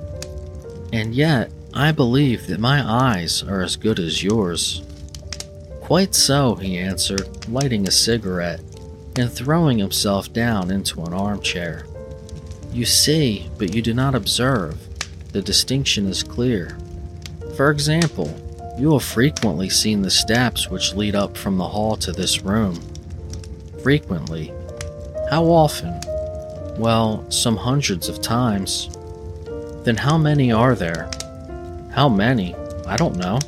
And 0.91 1.13
yet, 1.13 1.51
I 1.73 1.91
believe 1.91 2.47
that 2.47 2.59
my 2.59 2.81
eyes 2.83 3.43
are 3.43 3.61
as 3.61 3.75
good 3.75 3.99
as 3.99 4.23
yours. 4.23 4.81
Quite 5.81 6.15
so, 6.15 6.55
he 6.55 6.77
answered, 6.77 7.47
lighting 7.47 7.87
a 7.87 7.91
cigarette 7.91 8.61
and 9.15 9.31
throwing 9.31 9.77
himself 9.77 10.31
down 10.33 10.71
into 10.71 11.01
an 11.03 11.13
armchair. 11.13 11.85
You 12.71 12.85
see, 12.85 13.49
but 13.57 13.73
you 13.73 13.81
do 13.81 13.93
not 13.93 14.15
observe. 14.15 14.77
The 15.31 15.41
distinction 15.41 16.07
is 16.07 16.23
clear. 16.23 16.77
For 17.55 17.71
example, 17.71 18.33
you 18.79 18.93
have 18.93 19.03
frequently 19.03 19.69
seen 19.69 20.01
the 20.01 20.09
steps 20.09 20.69
which 20.69 20.95
lead 20.95 21.15
up 21.15 21.35
from 21.35 21.57
the 21.57 21.67
hall 21.67 21.95
to 21.97 22.11
this 22.11 22.41
room. 22.41 22.79
Frequently. 23.83 24.53
How 25.29 25.43
often? 25.45 25.99
Well, 26.77 27.29
some 27.29 27.57
hundreds 27.57 28.07
of 28.07 28.21
times. 28.21 28.89
Then 29.83 29.97
how 29.97 30.17
many 30.17 30.51
are 30.51 30.75
there? 30.75 31.09
How 31.91 32.09
many? 32.09 32.55
I 32.85 32.97
don't 32.97 33.17
know. 33.17 33.39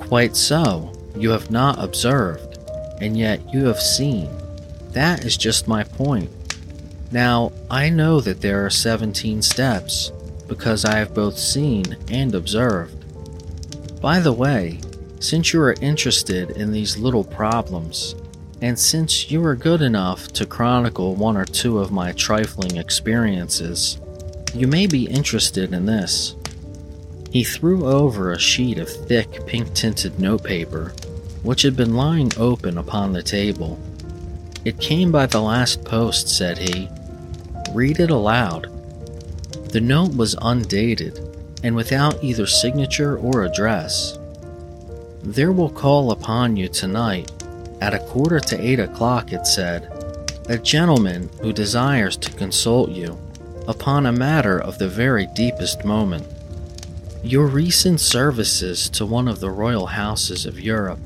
Quite 0.00 0.36
so 0.36 0.92
you 1.16 1.30
have 1.30 1.50
not 1.50 1.82
observed, 1.82 2.58
and 3.00 3.16
yet 3.16 3.52
you 3.52 3.64
have 3.66 3.80
seen. 3.80 4.28
That 4.92 5.24
is 5.24 5.36
just 5.36 5.68
my 5.68 5.84
point. 5.84 6.30
Now, 7.10 7.52
I 7.70 7.88
know 7.88 8.20
that 8.20 8.40
there 8.40 8.64
are 8.64 8.70
17 8.70 9.42
steps 9.42 10.12
because 10.46 10.84
I 10.84 10.96
have 10.98 11.14
both 11.14 11.38
seen 11.38 11.96
and 12.10 12.34
observed. 12.34 12.94
By 14.00 14.20
the 14.20 14.32
way, 14.32 14.80
since 15.20 15.52
you 15.52 15.60
are 15.62 15.74
interested 15.80 16.50
in 16.50 16.70
these 16.70 16.98
little 16.98 17.24
problems, 17.24 18.14
and 18.60 18.78
since 18.78 19.30
you 19.30 19.44
are 19.44 19.56
good 19.56 19.82
enough 19.82 20.28
to 20.28 20.46
chronicle 20.46 21.14
one 21.14 21.36
or 21.36 21.44
two 21.44 21.78
of 21.78 21.92
my 21.92 22.12
trifling 22.12 22.76
experiences, 22.76 23.98
you 24.54 24.66
may 24.66 24.86
be 24.86 25.06
interested 25.06 25.72
in 25.72 25.86
this. 25.86 26.34
He 27.30 27.44
threw 27.44 27.86
over 27.86 28.32
a 28.32 28.38
sheet 28.38 28.78
of 28.78 28.88
thick 28.88 29.46
pink 29.46 29.74
tinted 29.74 30.18
notepaper 30.18 30.94
which 31.42 31.62
had 31.62 31.76
been 31.76 31.94
lying 31.94 32.30
open 32.36 32.78
upon 32.78 33.12
the 33.12 33.22
table. 33.22 33.78
It 34.64 34.80
came 34.80 35.12
by 35.12 35.26
the 35.26 35.40
last 35.40 35.84
post, 35.84 36.28
said 36.28 36.58
he. 36.58 36.88
Read 37.72 38.00
it 38.00 38.10
aloud. 38.10 38.66
The 39.70 39.80
note 39.80 40.16
was 40.16 40.36
undated 40.42 41.20
and 41.62 41.74
without 41.74 42.22
either 42.22 42.46
signature 42.46 43.18
or 43.18 43.44
address. 43.44 44.18
There 45.22 45.52
will 45.52 45.70
call 45.70 46.10
upon 46.10 46.56
you 46.56 46.68
tonight 46.68 47.30
at 47.80 47.94
a 47.94 47.98
quarter 47.98 48.40
to 48.40 48.60
eight 48.60 48.80
o'clock, 48.80 49.32
it 49.32 49.46
said, 49.46 49.92
a 50.48 50.58
gentleman 50.58 51.28
who 51.40 51.52
desires 51.52 52.16
to 52.16 52.32
consult 52.32 52.90
you 52.90 53.18
upon 53.68 54.06
a 54.06 54.12
matter 54.12 54.58
of 54.58 54.78
the 54.78 54.88
very 54.88 55.26
deepest 55.34 55.84
moment. 55.84 56.26
Your 57.22 57.46
recent 57.46 58.00
services 58.00 58.88
to 58.90 59.04
one 59.04 59.28
of 59.28 59.40
the 59.40 59.50
royal 59.50 59.86
houses 59.86 60.46
of 60.46 60.58
Europe 60.58 60.98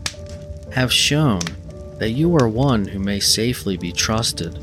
have 0.72 0.92
shown 0.92 1.40
that 1.98 2.12
you 2.12 2.36
are 2.36 2.48
one 2.48 2.86
who 2.86 3.00
may 3.00 3.18
safely 3.18 3.76
be 3.76 3.90
trusted 3.90 4.58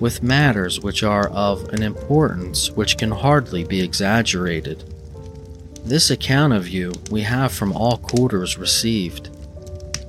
with 0.00 0.22
matters 0.22 0.80
which 0.80 1.04
are 1.04 1.28
of 1.28 1.68
an 1.72 1.84
importance 1.84 2.72
which 2.72 2.98
can 2.98 3.12
hardly 3.12 3.62
be 3.62 3.80
exaggerated. 3.80 4.82
This 5.84 6.10
account 6.10 6.52
of 6.54 6.68
you 6.68 6.92
we 7.08 7.22
have 7.22 7.52
from 7.52 7.72
all 7.72 7.98
quarters 7.98 8.58
received. 8.58 9.30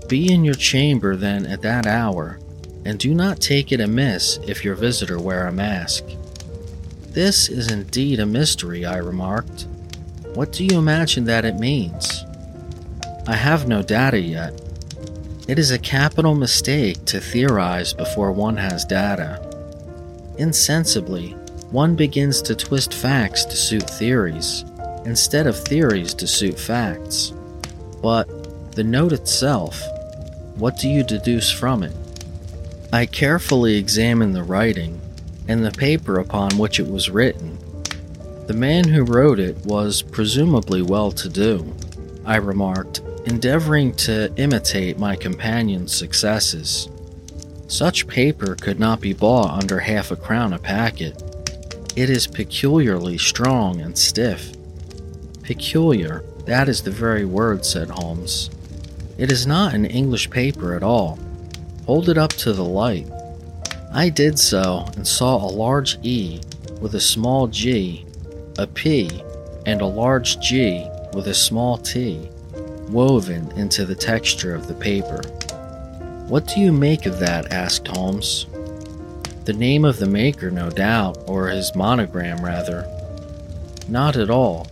Be 0.09 0.33
in 0.33 0.43
your 0.43 0.55
chamber 0.55 1.15
then 1.15 1.45
at 1.45 1.61
that 1.61 1.85
hour, 1.85 2.39
and 2.85 2.97
do 2.97 3.13
not 3.13 3.39
take 3.39 3.71
it 3.71 3.79
amiss 3.79 4.39
if 4.47 4.65
your 4.65 4.75
visitor 4.75 5.19
wear 5.19 5.45
a 5.45 5.51
mask. 5.51 6.03
This 7.15 7.48
is 7.48 7.72
indeed 7.72 8.19
a 8.19 8.25
mystery, 8.25 8.84
I 8.86 8.98
remarked. 8.98 9.67
What 10.34 10.51
do 10.51 10.65
you 10.65 10.77
imagine 10.77 11.24
that 11.24 11.45
it 11.45 11.55
means? 11.55 12.25
I 13.25 13.38
have 13.38 13.69
no 13.69 13.81
data 13.81 14.19
yet, 14.19 14.62
it 15.48 15.57
is 15.57 15.72
a 15.72 15.79
capital 15.79 16.36
mistake 16.36 17.05
to 17.05 17.22
theorize 17.22 17.93
before 17.93 18.34
one 18.34 18.57
has 18.57 18.84
data. 18.84 19.39
Insensibly, 20.38 21.29
one 21.72 21.95
begins 21.95 22.41
to 22.41 22.53
twist 22.53 22.93
facts 22.93 23.45
to 23.45 23.55
suit 23.55 23.89
theories, 23.89 24.65
instead 25.05 25.48
of 25.48 25.57
theories 25.57 26.13
to 26.15 26.27
suit 26.27 26.60
facts. 26.60 27.31
But 28.01 28.27
the 28.74 28.84
note 28.84 29.13
itself, 29.13 29.81
what 30.55 30.77
do 30.79 30.89
you 30.89 31.01
deduce 31.01 31.50
from 31.50 31.81
it? 31.84 31.93
I 32.91 33.05
carefully 33.05 33.77
examined 33.77 34.36
the 34.36 34.43
writing 34.43 35.00
and 35.47 35.63
the 35.63 35.71
paper 35.71 36.19
upon 36.19 36.57
which 36.57 36.79
it 36.79 36.87
was 36.87 37.09
written. 37.09 37.57
The 38.47 38.53
man 38.53 38.87
who 38.87 39.03
wrote 39.03 39.39
it 39.39 39.57
was 39.65 40.01
presumably 40.01 40.81
well 40.81 41.11
to 41.11 41.29
do, 41.29 41.73
I 42.25 42.37
remarked 42.37 43.01
endeavoring 43.25 43.93
to 43.93 44.31
imitate 44.37 44.99
my 44.99 45.15
companion's 45.15 45.93
successes. 45.93 46.89
Such 47.67 48.07
paper 48.07 48.55
could 48.55 48.79
not 48.79 49.01
be 49.01 49.13
bought 49.13 49.61
under 49.61 49.79
half 49.79 50.11
a 50.11 50.15
crown 50.15 50.53
a 50.53 50.59
packet. 50.59 51.21
It 51.95 52.09
is 52.09 52.27
peculiarly 52.27 53.17
strong 53.17 53.81
and 53.81 53.97
stiff. 53.97 54.51
Peculiar, 55.41 56.23
that 56.45 56.69
is 56.69 56.83
the 56.83 56.91
very 56.91 57.25
word, 57.25 57.65
said 57.65 57.89
Holmes. 57.89 58.51
It 59.17 59.31
is 59.31 59.47
not 59.47 59.73
an 59.73 59.85
English 59.85 60.29
paper 60.29 60.75
at 60.75 60.83
all. 60.83 61.17
Hold 61.85 62.09
it 62.09 62.17
up 62.17 62.33
to 62.33 62.53
the 62.53 62.63
light. 62.63 63.07
I 63.95 64.09
did 64.09 64.37
so 64.37 64.85
and 64.97 65.07
saw 65.07 65.37
a 65.37 65.47
large 65.47 65.97
E 66.03 66.41
with 66.81 66.95
a 66.95 66.99
small 66.99 67.47
g, 67.47 68.05
a 68.57 68.67
P, 68.67 69.09
and 69.65 69.79
a 69.79 69.85
large 69.85 70.37
G 70.41 70.85
with 71.13 71.29
a 71.29 71.33
small 71.33 71.77
t 71.77 72.29
woven 72.89 73.49
into 73.53 73.85
the 73.85 73.95
texture 73.95 74.53
of 74.53 74.67
the 74.67 74.73
paper. 74.73 75.21
What 76.27 76.45
do 76.45 76.59
you 76.59 76.73
make 76.73 77.05
of 77.05 77.19
that? 77.19 77.53
asked 77.53 77.87
Holmes. 77.87 78.47
The 79.45 79.53
name 79.53 79.85
of 79.85 79.97
the 79.97 80.07
maker, 80.07 80.51
no 80.51 80.69
doubt, 80.69 81.17
or 81.25 81.47
his 81.47 81.73
monogram, 81.73 82.43
rather. 82.43 82.85
Not 83.87 84.17
at 84.17 84.29
all. 84.29 84.67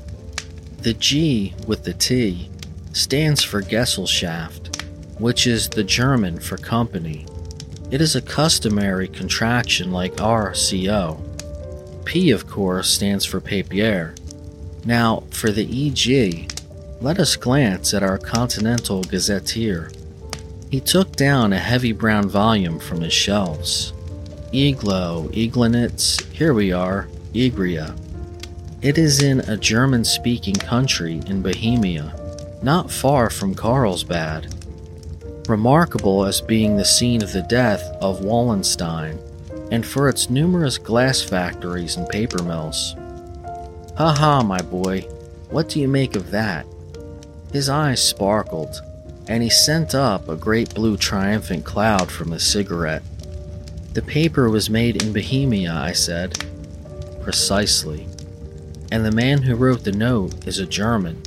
The 0.80 0.96
G 0.96 1.54
with 1.66 1.86
the 1.86 1.94
T 1.94 2.50
stands 2.92 3.42
for 3.42 3.62
Gesellschaft, 3.62 4.84
which 5.18 5.48
is 5.48 5.70
the 5.70 5.86
German 5.86 6.42
for 6.42 6.58
company. 6.58 7.26
It 7.94 8.02
is 8.02 8.16
a 8.16 8.24
customary 8.24 9.08
contraction 9.08 9.92
like 9.92 10.16
RCO. 10.16 11.22
P, 12.06 12.32
of 12.32 12.48
course, 12.48 12.90
stands 12.90 13.24
for 13.24 13.40
papier. 13.40 14.16
Now, 14.84 15.26
for 15.30 15.52
the 15.52 15.62
EG, 15.62 16.52
let 17.02 17.20
us 17.20 17.36
glance 17.36 17.94
at 17.94 18.02
our 18.02 18.18
Continental 18.18 19.04
Gazetteer. 19.04 19.92
He 20.72 20.80
took 20.80 21.16
down 21.16 21.54
a 21.54 21.60
heavy 21.60 21.92
brown 21.92 22.30
volume 22.30 22.80
from 22.80 23.02
his 23.02 23.14
shelves. 23.14 23.94
Eglow, 24.52 25.32
Eglonitz, 25.32 26.20
here 26.32 26.56
we 26.56 26.72
are, 26.72 27.08
Egria. 27.36 27.96
It 28.82 28.98
is 28.98 29.22
in 29.22 29.42
a 29.42 29.56
German 29.56 30.04
speaking 30.04 30.56
country 30.56 31.22
in 31.28 31.44
Bohemia, 31.44 32.12
not 32.64 32.90
far 32.90 33.30
from 33.30 33.54
Carlsbad. 33.54 34.52
Remarkable 35.48 36.26
as 36.26 36.40
being 36.40 36.78
the 36.78 36.86
scene 36.86 37.22
of 37.22 37.34
the 37.34 37.42
death 37.42 37.82
of 38.02 38.24
Wallenstein, 38.24 39.20
and 39.72 39.86
for 39.86 40.08
its 40.08 40.30
numerous 40.30 40.78
glass 40.78 41.22
factories 41.22 41.98
and 41.98 42.08
paper 42.08 42.42
mills. 42.44 42.96
Ha 43.98 44.14
ha, 44.14 44.42
my 44.42 44.62
boy, 44.62 45.02
what 45.50 45.68
do 45.68 45.82
you 45.82 45.88
make 45.88 46.16
of 46.16 46.32
that? 46.32 46.66
His 47.52 47.70
eyes 47.70 48.02
sparkled, 48.02 48.82
and 49.28 49.44
he 49.44 49.50
sent 49.50 49.94
up 49.94 50.30
a 50.30 50.36
great 50.36 50.74
blue 50.74 50.96
triumphant 50.98 51.66
cloud 51.66 52.10
from 52.10 52.32
his 52.32 52.44
cigarette. 52.44 53.04
The 53.94 54.02
paper 54.02 54.50
was 54.50 54.70
made 54.70 55.04
in 55.04 55.14
Bohemia, 55.14 55.74
I 55.74 55.92
said. 55.92 56.44
Precisely. 57.22 58.08
And 58.92 59.06
the 59.06 59.12
man 59.12 59.42
who 59.42 59.56
wrote 59.56 59.84
the 59.84 59.92
note 59.92 60.48
is 60.48 60.60
a 60.60 60.66
German. 60.66 61.22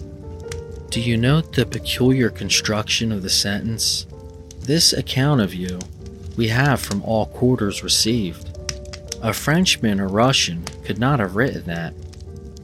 Do 0.96 1.02
you 1.02 1.18
note 1.18 1.52
the 1.52 1.66
peculiar 1.66 2.30
construction 2.30 3.12
of 3.12 3.22
the 3.22 3.28
sentence? 3.28 4.06
This 4.60 4.94
account 4.94 5.42
of 5.42 5.52
you 5.52 5.78
we 6.38 6.48
have 6.48 6.80
from 6.80 7.02
all 7.02 7.26
quarters 7.26 7.82
received. 7.82 8.58
A 9.22 9.34
Frenchman 9.34 10.00
or 10.00 10.08
Russian 10.08 10.64
could 10.86 10.98
not 10.98 11.20
have 11.20 11.36
written 11.36 11.64
that. 11.64 11.92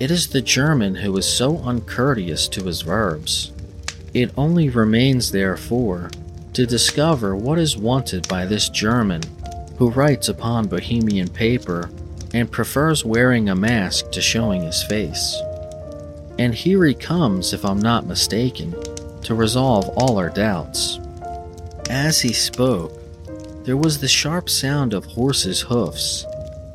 It 0.01 0.11
is 0.11 0.29
the 0.29 0.41
German 0.41 0.95
who 0.95 1.15
is 1.19 1.31
so 1.31 1.59
uncourteous 1.59 2.49
to 2.49 2.65
his 2.65 2.81
verbs. 2.81 3.53
It 4.15 4.33
only 4.39 4.71
remains, 4.71 5.31
therefore, 5.31 6.11
to 6.55 6.65
discover 6.65 7.37
what 7.37 7.59
is 7.59 7.77
wanted 7.77 8.27
by 8.29 8.47
this 8.47 8.71
German 8.71 9.21
who 9.77 9.91
writes 9.91 10.31
upon 10.31 10.69
Bohemian 10.69 11.29
paper 11.29 11.91
and 12.33 12.51
prefers 12.51 13.05
wearing 13.05 13.51
a 13.51 13.55
mask 13.55 14.11
to 14.13 14.23
showing 14.23 14.63
his 14.63 14.83
face. 14.83 15.39
And 16.39 16.55
here 16.55 16.85
he 16.85 16.95
comes, 16.95 17.53
if 17.53 17.65
I'm 17.65 17.79
not 17.79 18.07
mistaken, 18.07 18.75
to 19.23 19.35
resolve 19.35 19.89
all 19.91 20.19
our 20.19 20.31
doubts. 20.31 20.99
As 21.91 22.21
he 22.21 22.33
spoke, 22.33 22.99
there 23.65 23.77
was 23.77 24.01
the 24.01 24.09
sharp 24.09 24.49
sound 24.49 24.93
of 24.93 25.05
horses' 25.05 25.61
hoofs 25.61 26.27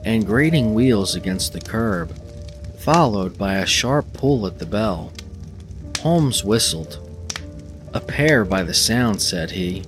and 0.05 0.25
grating 0.25 0.73
wheels 0.73 1.15
against 1.15 1.51
the 1.51 1.59
curb, 1.59 2.15
followed 2.77 3.37
by 3.37 3.55
a 3.55 3.65
sharp 3.65 4.05
pull 4.13 4.47
at 4.47 4.59
the 4.59 4.65
bell. 4.65 5.11
Holmes 5.99 6.43
whistled. 6.43 6.99
A 7.93 7.99
pair 7.99 8.45
by 8.45 8.63
the 8.63 8.73
sound, 8.73 9.21
said 9.21 9.51
he. 9.51 9.83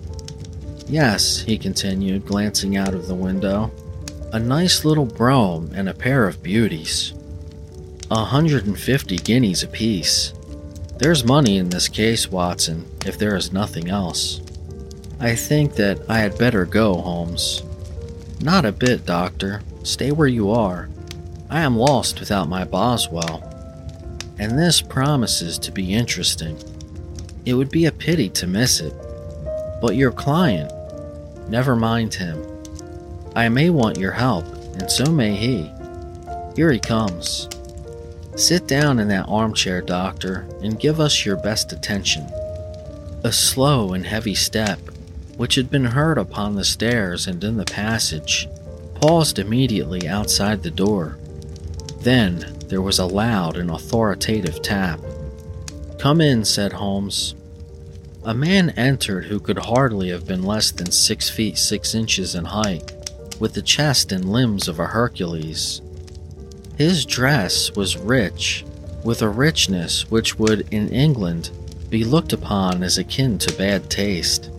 Yes, 0.87 1.39
he 1.41 1.57
continued, 1.57 2.25
glancing 2.25 2.75
out 2.75 2.93
of 2.93 3.07
the 3.07 3.15
window. 3.15 3.71
A 4.33 4.39
nice 4.39 4.83
little 4.83 5.05
brougham 5.05 5.71
and 5.73 5.87
a 5.87 5.93
pair 5.93 6.27
of 6.27 6.43
beauties. 6.43 7.13
A 8.11 8.25
hundred 8.25 8.65
and 8.65 8.77
fifty 8.77 9.17
guineas 9.17 9.61
apiece. 9.61 10.33
There's 10.97 11.23
money 11.23 11.57
in 11.57 11.69
this 11.69 11.87
case, 11.87 12.31
Watson, 12.31 12.89
if 13.05 13.19
there 13.19 13.35
is 13.35 13.53
nothing 13.53 13.87
else. 13.87 14.41
I 15.19 15.35
think 15.35 15.75
that 15.75 15.99
I 16.09 16.17
had 16.17 16.35
better 16.39 16.65
go, 16.65 16.95
Holmes. 16.95 17.61
Not 18.41 18.65
a 18.65 18.71
bit, 18.71 19.05
Doctor. 19.05 19.61
Stay 19.83 20.11
where 20.11 20.27
you 20.27 20.49
are. 20.49 20.89
I 21.51 21.61
am 21.61 21.77
lost 21.77 22.19
without 22.19 22.49
my 22.49 22.63
Boswell. 22.63 23.43
And 24.39 24.57
this 24.57 24.81
promises 24.81 25.59
to 25.59 25.71
be 25.71 25.93
interesting. 25.93 26.57
It 27.45 27.53
would 27.53 27.69
be 27.69 27.85
a 27.85 27.91
pity 27.91 28.27
to 28.29 28.47
miss 28.47 28.79
it. 28.79 28.93
But 29.81 29.95
your 29.95 30.11
client, 30.11 30.71
never 31.47 31.75
mind 31.75 32.15
him. 32.15 32.43
I 33.35 33.49
may 33.49 33.69
want 33.69 33.99
your 33.99 34.13
help, 34.13 34.45
and 34.79 34.89
so 34.89 35.11
may 35.11 35.35
he. 35.35 35.69
Here 36.55 36.71
he 36.71 36.79
comes. 36.79 37.47
Sit 38.39 38.67
down 38.67 38.99
in 38.99 39.09
that 39.09 39.27
armchair, 39.27 39.81
Doctor, 39.81 40.47
and 40.63 40.79
give 40.79 41.01
us 41.01 41.25
your 41.25 41.35
best 41.35 41.73
attention. 41.73 42.23
A 43.25 43.33
slow 43.33 43.91
and 43.91 44.05
heavy 44.05 44.33
step, 44.33 44.79
which 45.35 45.55
had 45.55 45.69
been 45.69 45.83
heard 45.83 46.17
upon 46.17 46.55
the 46.55 46.63
stairs 46.63 47.27
and 47.27 47.43
in 47.43 47.57
the 47.57 47.65
passage, 47.65 48.47
paused 48.95 49.39
immediately 49.39 50.07
outside 50.07 50.63
the 50.63 50.71
door. 50.71 51.17
Then 51.99 52.57
there 52.67 52.81
was 52.81 52.97
a 52.97 53.05
loud 53.05 53.57
and 53.57 53.69
authoritative 53.69 54.61
tap. 54.61 55.01
Come 55.99 56.21
in, 56.21 56.45
said 56.45 56.71
Holmes. 56.71 57.35
A 58.23 58.33
man 58.33 58.69
entered 58.69 59.25
who 59.25 59.41
could 59.41 59.59
hardly 59.59 60.11
have 60.11 60.25
been 60.25 60.43
less 60.43 60.71
than 60.71 60.91
six 60.91 61.29
feet 61.29 61.57
six 61.57 61.93
inches 61.93 62.35
in 62.35 62.45
height, 62.45 62.93
with 63.37 63.53
the 63.53 63.61
chest 63.61 64.13
and 64.13 64.31
limbs 64.31 64.69
of 64.69 64.79
a 64.79 64.87
Hercules. 64.87 65.81
His 66.79 67.03
dress 67.03 67.75
was 67.75 67.97
rich, 67.97 68.63
with 69.03 69.21
a 69.21 69.27
richness 69.27 70.09
which 70.09 70.39
would, 70.39 70.65
in 70.71 70.87
England, 70.87 71.49
be 71.89 72.05
looked 72.05 72.31
upon 72.31 72.83
as 72.83 72.97
akin 72.97 73.37
to 73.39 73.57
bad 73.57 73.89
taste. 73.89 74.49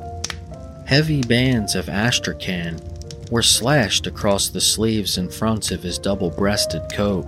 Heavy 0.84 1.22
bands 1.22 1.74
of 1.74 1.88
astrakhan 1.88 2.78
were 3.30 3.40
slashed 3.40 4.06
across 4.06 4.48
the 4.48 4.60
sleeves 4.60 5.16
and 5.16 5.32
fronts 5.32 5.70
of 5.70 5.82
his 5.82 5.96
double 5.96 6.28
breasted 6.28 6.82
coat, 6.92 7.24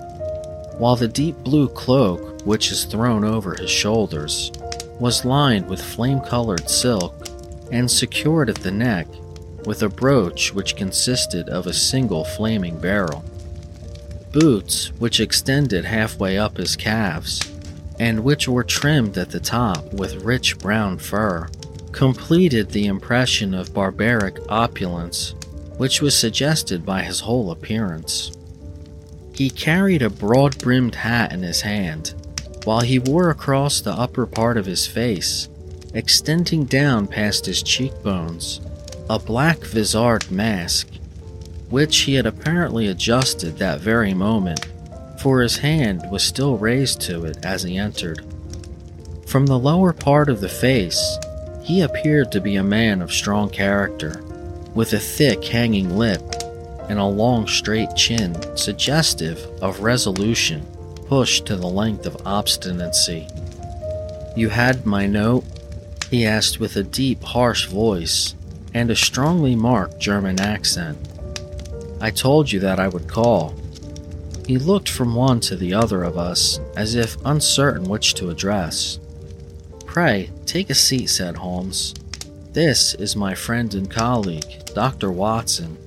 while 0.77 0.97
the 0.97 1.09
deep 1.09 1.39
blue 1.39 1.71
cloak, 1.71 2.43
which 2.45 2.71
is 2.71 2.85
thrown 2.85 3.25
over 3.25 3.55
his 3.55 3.71
shoulders, 3.71 4.53
was 5.01 5.25
lined 5.25 5.67
with 5.71 5.83
flame 5.83 6.21
colored 6.21 6.69
silk 6.69 7.15
and 7.71 7.91
secured 7.91 8.51
at 8.51 8.57
the 8.57 8.71
neck 8.71 9.07
with 9.65 9.83
a 9.85 9.89
brooch 9.89 10.53
which 10.53 10.77
consisted 10.77 11.49
of 11.49 11.67
a 11.67 11.73
single 11.73 12.27
flaming 12.27 12.79
beryl 12.79 13.25
boots 14.33 14.93
which 14.99 15.21
extended 15.21 15.85
halfway 15.85 16.39
up 16.39 16.57
his 16.57 16.77
calves, 16.77 17.41
and 17.99 18.25
which 18.25 18.49
were 18.49 18.65
trimmed 18.65 19.17
at 19.19 19.31
the 19.31 19.41
top 19.41 19.93
with 19.93 20.25
rich 20.25 20.59
brown 20.59 20.99
fur, 20.99 21.49
completed 21.93 22.71
the 22.71 22.87
impression 22.87 23.55
of 23.55 23.75
barbaric 23.75 24.39
opulence 24.49 25.35
which 25.83 26.01
was 26.01 26.17
suggested 26.17 26.87
by 26.87 27.03
his 27.03 27.21
whole 27.21 27.51
appearance. 27.51 28.31
He 29.35 29.51
carried 29.51 30.03
a 30.03 30.11
broad 30.11 30.57
brimmed 30.59 30.95
hat 30.95 31.33
in 31.33 31.43
his 31.43 31.63
hand, 31.63 32.15
while 32.65 32.81
he 32.81 32.99
wore 32.99 33.31
across 33.31 33.81
the 33.81 33.93
upper 33.93 34.27
part 34.27 34.57
of 34.57 34.67
his 34.67 34.87
face, 34.87 35.49
extending 35.95 36.67
down 36.67 37.07
past 37.07 37.47
his 37.47 37.63
cheekbones, 37.63 38.61
a 39.11 39.19
black 39.19 39.59
visard 39.59 40.31
mask 40.31 40.89
which 41.73 42.01
he 42.01 42.15
had 42.15 42.27
apparently 42.27 42.87
adjusted 42.87 43.57
that 43.57 43.81
very 43.81 44.13
moment, 44.13 44.69
for 45.19 45.41
his 45.41 45.57
hand 45.57 46.03
was 46.11 46.23
still 46.23 46.59
raised 46.59 47.01
to 47.01 47.25
it 47.25 47.39
as 47.43 47.63
he 47.63 47.79
entered. 47.79 48.23
From 49.27 49.47
the 49.47 49.59
lower 49.59 49.95
part 49.95 50.29
of 50.29 50.43
the 50.43 50.51
face, 50.51 51.17
he 51.63 51.81
appeared 51.81 52.31
to 52.31 52.43
be 52.43 52.57
a 52.57 52.63
man 52.63 53.01
of 53.01 53.11
strong 53.11 53.49
character, 53.49 54.23
with 54.75 54.93
a 54.93 54.99
thick 54.99 55.43
hanging 55.45 55.97
lip 55.97 56.21
and 56.91 56.99
a 56.99 57.05
long 57.07 57.47
straight 57.47 57.97
chin 57.97 58.37
suggestive 58.55 59.39
of 59.63 59.81
resolution 59.81 60.67
pushed 61.07 61.47
to 61.47 61.57
the 61.57 61.67
length 61.67 62.05
of 62.05 62.27
obstinacy. 62.27 63.27
You 64.37 64.51
had 64.51 64.85
my 64.85 65.07
note? 65.07 65.45
he 66.11 66.27
asked 66.27 66.61
with 66.61 66.77
a 66.77 66.83
deep, 66.83 67.23
harsh 67.23 67.67
voice 67.67 68.35
and 68.75 68.91
a 68.91 68.97
strongly 68.97 69.57
marked 69.57 69.99
German 69.99 70.39
accent. 70.39 70.99
I 72.03 72.11
told 72.11 72.51
you 72.51 72.59
that 72.59 72.81
I 72.81 72.89
would 72.89 73.07
call. 73.07 73.55
He 74.49 74.59
looked 74.59 74.89
from 74.89 75.15
one 75.15 75.39
to 75.43 75.55
the 75.55 75.73
other 75.73 76.03
of 76.03 76.19
us, 76.19 76.59
as 76.77 76.97
if 76.97 77.17
uncertain 77.25 77.85
which 77.85 78.15
to 78.15 78.29
address. 78.29 78.99
Pray, 79.87 80.31
take 80.45 80.69
a 80.69 80.75
seat, 80.75 81.07
said 81.11 81.37
Holmes. 81.37 81.95
This 82.53 82.95
is 82.95 83.15
my 83.15 83.37
friend 83.37 83.73
and 83.75 83.89
colleague, 83.89 84.65
Dr. 84.75 85.13
Watson, 85.13 85.79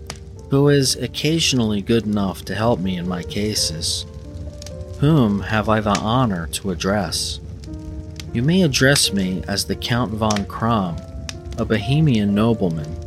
who 0.49 0.69
is 0.69 0.95
occasionally 0.95 1.81
good 1.81 2.05
enough 2.05 2.45
to 2.45 2.55
help 2.55 2.79
me 2.79 2.95
in 2.95 3.09
my 3.09 3.21
cases. 3.21 4.05
Whom 5.01 5.41
have 5.41 5.67
I 5.67 5.81
the 5.81 5.99
honor 5.99 6.47
to 6.53 6.71
address? 6.71 7.41
You 8.31 8.41
may 8.41 8.61
address 8.61 9.11
me 9.11 9.43
as 9.49 9.65
the 9.65 9.75
Count 9.75 10.13
von 10.13 10.45
Kramm, 10.45 10.95
a 11.57 11.65
Bohemian 11.65 12.33
nobleman. 12.33 13.04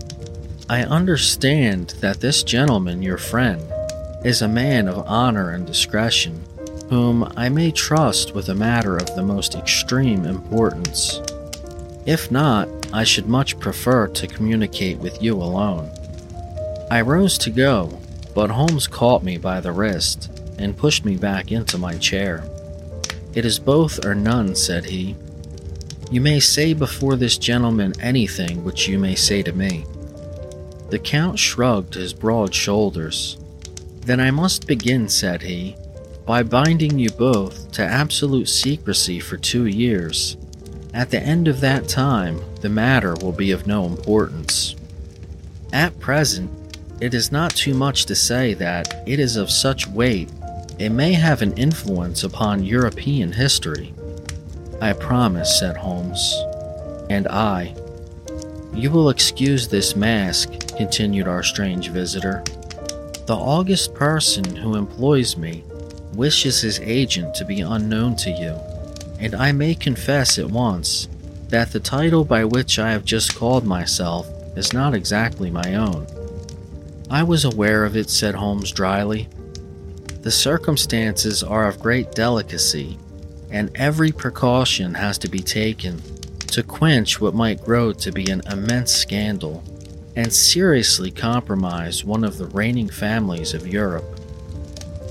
I 0.71 0.83
understand 0.83 1.95
that 2.01 2.21
this 2.21 2.43
gentleman, 2.43 3.01
your 3.01 3.17
friend, 3.17 3.63
is 4.23 4.43
a 4.43 4.49
man 4.49 4.87
of 4.87 5.07
honor 5.07 5.53
and 5.53 5.67
discretion, 5.67 6.45
whom 6.91 7.33
I 7.39 7.49
may 7.49 7.71
trust 7.71 8.35
with 8.35 8.51
a 8.51 8.55
matter 8.55 8.99
of 8.99 9.17
the 9.17 9.23
most 9.23 9.55
extreme 9.55 10.27
importance. 10.27 11.23
If 12.05 12.31
not, 12.31 12.69
I 12.93 13.05
should 13.05 13.31
much 13.31 13.59
prefer 13.59 14.09
to 14.09 14.27
communicate 14.27 14.99
with 14.99 15.23
you 15.23 15.37
alone. 15.37 15.91
I 16.91 17.01
rose 17.01 17.39
to 17.39 17.51
go, 17.51 17.99
but 18.35 18.51
Holmes 18.51 18.87
caught 18.87 19.23
me 19.23 19.39
by 19.39 19.61
the 19.61 19.73
wrist 19.73 20.31
and 20.59 20.77
pushed 20.77 21.03
me 21.03 21.17
back 21.17 21.51
into 21.51 21.79
my 21.79 21.97
chair. 21.97 22.45
It 23.35 23.47
is 23.47 23.59
both 23.59 24.05
or 24.05 24.15
none, 24.15 24.55
said 24.55 24.85
he. 24.85 25.17
You 26.11 26.21
may 26.21 26.41
say 26.41 26.75
before 26.75 27.17
this 27.17 27.39
gentleman 27.39 27.95
anything 28.03 28.65
which 28.65 28.87
you 28.87 28.99
may 28.99 29.15
say 29.15 29.43
to 29.43 29.53
me. 29.53 29.87
The 30.89 30.99
Count 30.99 31.39
shrugged 31.39 31.95
his 31.95 32.13
broad 32.13 32.55
shoulders. 32.55 33.39
Then 34.01 34.21
I 34.21 34.31
must 34.31 34.67
begin, 34.67 35.09
said 35.09 35.43
he, 35.43 35.77
by 36.27 36.43
binding 36.43 36.99
you 36.99 37.11
both 37.11 37.71
to 37.73 37.83
absolute 37.83 38.49
secrecy 38.49 39.21
for 39.21 39.37
two 39.37 39.67
years. 39.67 40.37
At 40.95 41.11
the 41.11 41.21
end 41.21 41.49
of 41.49 41.61
that 41.61 41.89
time, 41.89 42.41
the 42.61 42.69
matter 42.69 43.15
will 43.23 43.33
be 43.33 43.51
of 43.51 43.67
no 43.67 43.85
importance. 43.85 44.75
At 45.73 45.99
present, 46.01 46.51
it 47.01 47.15
is 47.15 47.31
not 47.31 47.55
too 47.55 47.75
much 47.75 48.07
to 48.07 48.15
say 48.15 48.55
that 48.55 49.03
it 49.07 49.21
is 49.21 49.37
of 49.37 49.51
such 49.51 49.87
weight 49.87 50.31
it 50.79 50.91
may 50.91 51.13
have 51.13 51.43
an 51.43 51.55
influence 51.55 52.23
upon 52.23 52.63
European 52.63 53.33
history. 53.33 53.93
I 54.81 54.93
promise, 54.93 55.59
said 55.59 55.77
Holmes. 55.77 56.33
And 57.11 57.27
I. 57.27 57.75
You 58.75 58.91
will 58.91 59.11
excuse 59.11 59.67
this 59.67 59.97
mask, 59.97 60.51
continued 60.77 61.27
our 61.27 61.43
strange 61.43 61.91
visitor. 61.91 62.45
The 63.27 63.37
august 63.37 63.95
person 63.95 64.57
who 64.57 64.77
employs 64.77 65.37
me 65.37 65.65
wishes 66.15 66.61
his 66.61 66.81
agent 66.81 67.35
to 67.35 67.45
be 67.45 67.61
unknown 67.61 68.17
to 68.17 68.31
you, 68.31 68.59
and 69.19 69.35
I 69.35 69.53
may 69.53 69.75
confess 69.75 70.39
at 70.39 70.51
once 70.51 71.09
that 71.49 71.73
the 71.73 71.81
title 71.81 72.25
by 72.25 72.45
which 72.45 72.79
I 72.79 72.93
have 72.93 73.05
just 73.05 73.35
called 73.35 73.65
myself 73.65 74.29
is 74.57 74.73
not 74.73 74.95
exactly 74.95 75.51
my 75.51 75.75
own. 75.75 76.07
I 77.11 77.23
was 77.23 77.45
aware 77.45 77.85
of 77.85 77.97
it, 77.97 78.11
said 78.11 78.35
Holmes 78.35 78.71
dryly. 78.71 79.29
The 80.23 80.31
circumstances 80.31 81.43
are 81.43 81.67
of 81.67 81.81
great 81.81 82.13
delicacy, 82.13 82.99
and 83.51 83.71
every 83.75 84.13
precaution 84.13 84.95
has 84.95 85.17
to 85.19 85.29
be 85.29 85.41
taken 85.41 86.03
to 86.49 86.63
quench 86.63 87.21
what 87.21 87.35
might 87.35 87.65
grow 87.65 87.93
to 87.93 88.13
be 88.13 88.31
an 88.31 88.43
immense 88.51 88.93
scandal 88.93 89.63
and 90.17 90.33
seriously 90.33 91.11
compromise 91.11 92.05
one 92.05 92.25
of 92.25 92.39
the 92.39 92.47
reigning 92.47 92.89
families 92.89 93.55
of 93.55 93.67
Europe. 93.67 94.19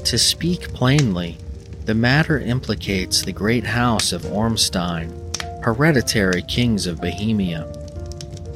To 0.05 0.17
speak 0.17 0.73
plainly, 0.73 1.37
the 1.85 1.93
matter 1.93 2.39
implicates 2.39 3.21
the 3.21 3.31
great 3.31 3.63
house 3.63 4.11
of 4.11 4.31
Ormstein, 4.31 5.13
hereditary 5.63 6.41
kings 6.41 6.87
of 6.87 6.99
Bohemia. 6.99 7.65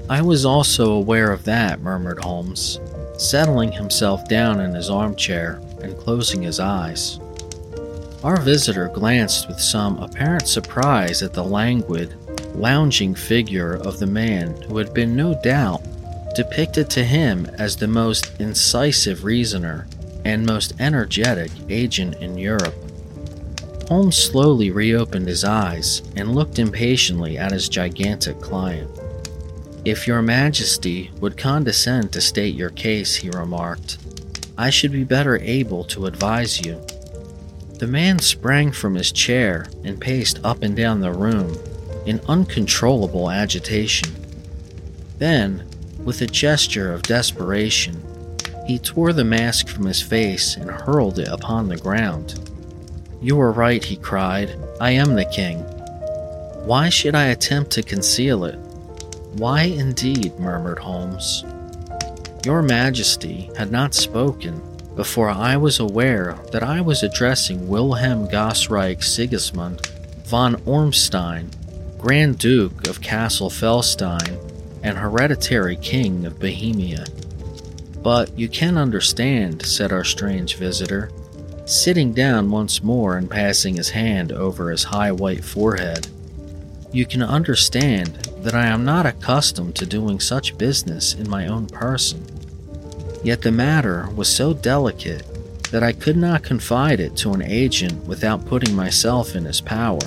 I 0.10 0.22
was 0.22 0.46
also 0.46 0.91
aware 0.91 1.32
of 1.32 1.46
that, 1.46 1.80
murmured 1.80 2.22
Holmes, 2.24 2.80
settling 3.17 3.72
himself 3.72 4.28
down 4.28 4.60
in 4.60 4.74
his 4.74 4.89
armchair 4.89 5.62
and 5.82 5.98
closing 5.98 6.41
his 6.41 6.60
eyes. 6.60 7.20
Our 8.24 8.39
visitor 8.41 8.88
glanced 8.88 9.48
with 9.48 9.60
some 9.60 9.98
apparent 10.00 10.48
surprise 10.48 11.24
at 11.24 11.34
the 11.34 11.44
languid, 11.44 12.15
lounging 12.55 13.15
figure 13.15 13.73
of 13.73 13.99
the 13.99 14.07
man 14.07 14.61
who 14.63 14.77
had 14.77 14.93
been 14.93 15.15
no 15.15 15.39
doubt 15.41 15.81
depicted 16.35 16.89
to 16.89 17.03
him 17.03 17.45
as 17.57 17.75
the 17.75 17.87
most 17.87 18.39
incisive 18.39 19.23
reasoner 19.23 19.87
and 20.23 20.45
most 20.45 20.73
energetic 20.79 21.51
agent 21.69 22.15
in 22.15 22.37
Europe. 22.37 22.75
Holmes 23.87 24.15
slowly 24.15 24.71
reopened 24.71 25.27
his 25.27 25.43
eyes 25.43 26.01
and 26.15 26.33
looked 26.33 26.59
impatiently 26.59 27.37
at 27.37 27.51
his 27.51 27.67
gigantic 27.67 28.39
client. 28.39 28.89
If 29.83 30.07
your 30.07 30.21
majesty 30.21 31.11
would 31.19 31.37
condescend 31.37 32.13
to 32.13 32.21
state 32.21 32.55
your 32.55 32.69
case, 32.69 33.15
he 33.15 33.29
remarked, 33.29 33.97
I 34.57 34.69
should 34.69 34.91
be 34.91 35.03
better 35.03 35.39
able 35.39 35.83
to 35.85 36.05
advise 36.05 36.63
you. 36.63 36.79
The 37.79 37.87
man 37.87 38.19
sprang 38.19 38.71
from 38.71 38.93
his 38.93 39.11
chair 39.11 39.65
and 39.83 39.99
paced 39.99 40.39
up 40.43 40.61
and 40.61 40.75
down 40.75 41.01
the 41.01 41.11
room 41.11 41.57
in 42.05 42.21
uncontrollable 42.27 43.29
agitation. 43.29 44.09
Then, 45.17 45.67
with 46.03 46.21
a 46.21 46.27
gesture 46.27 46.93
of 46.93 47.03
desperation, 47.03 48.01
he 48.65 48.79
tore 48.79 49.13
the 49.13 49.23
mask 49.23 49.67
from 49.67 49.85
his 49.85 50.01
face 50.01 50.55
and 50.55 50.69
hurled 50.69 51.19
it 51.19 51.27
upon 51.27 51.67
the 51.67 51.77
ground. 51.77 52.39
You 53.21 53.39
are 53.39 53.51
right, 53.51 53.83
he 53.83 53.97
cried. 53.97 54.55
I 54.79 54.91
am 54.91 55.15
the 55.15 55.25
king. 55.25 55.59
Why 56.65 56.89
should 56.89 57.15
I 57.15 57.25
attempt 57.25 57.71
to 57.71 57.83
conceal 57.83 58.45
it? 58.45 58.55
Why 59.33 59.63
indeed? 59.63 60.39
murmured 60.39 60.79
Holmes. 60.79 61.43
Your 62.45 62.61
Majesty 62.61 63.51
had 63.55 63.71
not 63.71 63.93
spoken 63.93 64.61
before 64.95 65.29
I 65.29 65.57
was 65.57 65.79
aware 65.79 66.37
that 66.51 66.63
I 66.63 66.81
was 66.81 67.03
addressing 67.03 67.67
Wilhelm 67.67 68.27
Gottsreich 68.27 69.03
Sigismund 69.03 69.85
von 70.25 70.61
Ormstein, 70.65 71.49
Grand 72.01 72.39
Duke 72.39 72.87
of 72.87 72.99
Cassel-Felstein 72.99 74.39
and 74.81 74.97
hereditary 74.97 75.75
King 75.75 76.25
of 76.25 76.39
Bohemia. 76.39 77.05
But 78.01 78.35
you 78.37 78.49
can 78.49 78.75
understand, 78.75 79.63
said 79.63 79.91
our 79.91 80.03
strange 80.03 80.55
visitor, 80.55 81.11
sitting 81.65 82.11
down 82.11 82.49
once 82.49 82.81
more 82.81 83.17
and 83.17 83.29
passing 83.29 83.75
his 83.75 83.91
hand 83.91 84.31
over 84.31 84.71
his 84.71 84.85
high 84.85 85.11
white 85.11 85.43
forehead. 85.43 86.07
You 86.91 87.05
can 87.05 87.21
understand 87.21 88.15
that 88.39 88.55
I 88.55 88.65
am 88.65 88.83
not 88.83 89.05
accustomed 89.05 89.75
to 89.75 89.85
doing 89.85 90.19
such 90.19 90.57
business 90.57 91.13
in 91.13 91.29
my 91.29 91.45
own 91.45 91.67
person. 91.67 92.25
Yet 93.23 93.43
the 93.43 93.51
matter 93.51 94.09
was 94.15 94.27
so 94.27 94.55
delicate 94.55 95.23
that 95.69 95.83
I 95.83 95.91
could 95.91 96.17
not 96.17 96.41
confide 96.41 96.99
it 96.99 97.15
to 97.17 97.33
an 97.33 97.43
agent 97.43 98.07
without 98.07 98.47
putting 98.47 98.75
myself 98.75 99.35
in 99.35 99.45
his 99.45 99.61
power. 99.61 99.99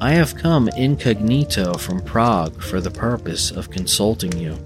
I 0.00 0.12
have 0.12 0.36
come 0.36 0.68
incognito 0.68 1.74
from 1.74 2.00
Prague 2.02 2.62
for 2.62 2.80
the 2.80 2.90
purpose 2.90 3.50
of 3.50 3.70
consulting 3.70 4.36
you. 4.38 4.56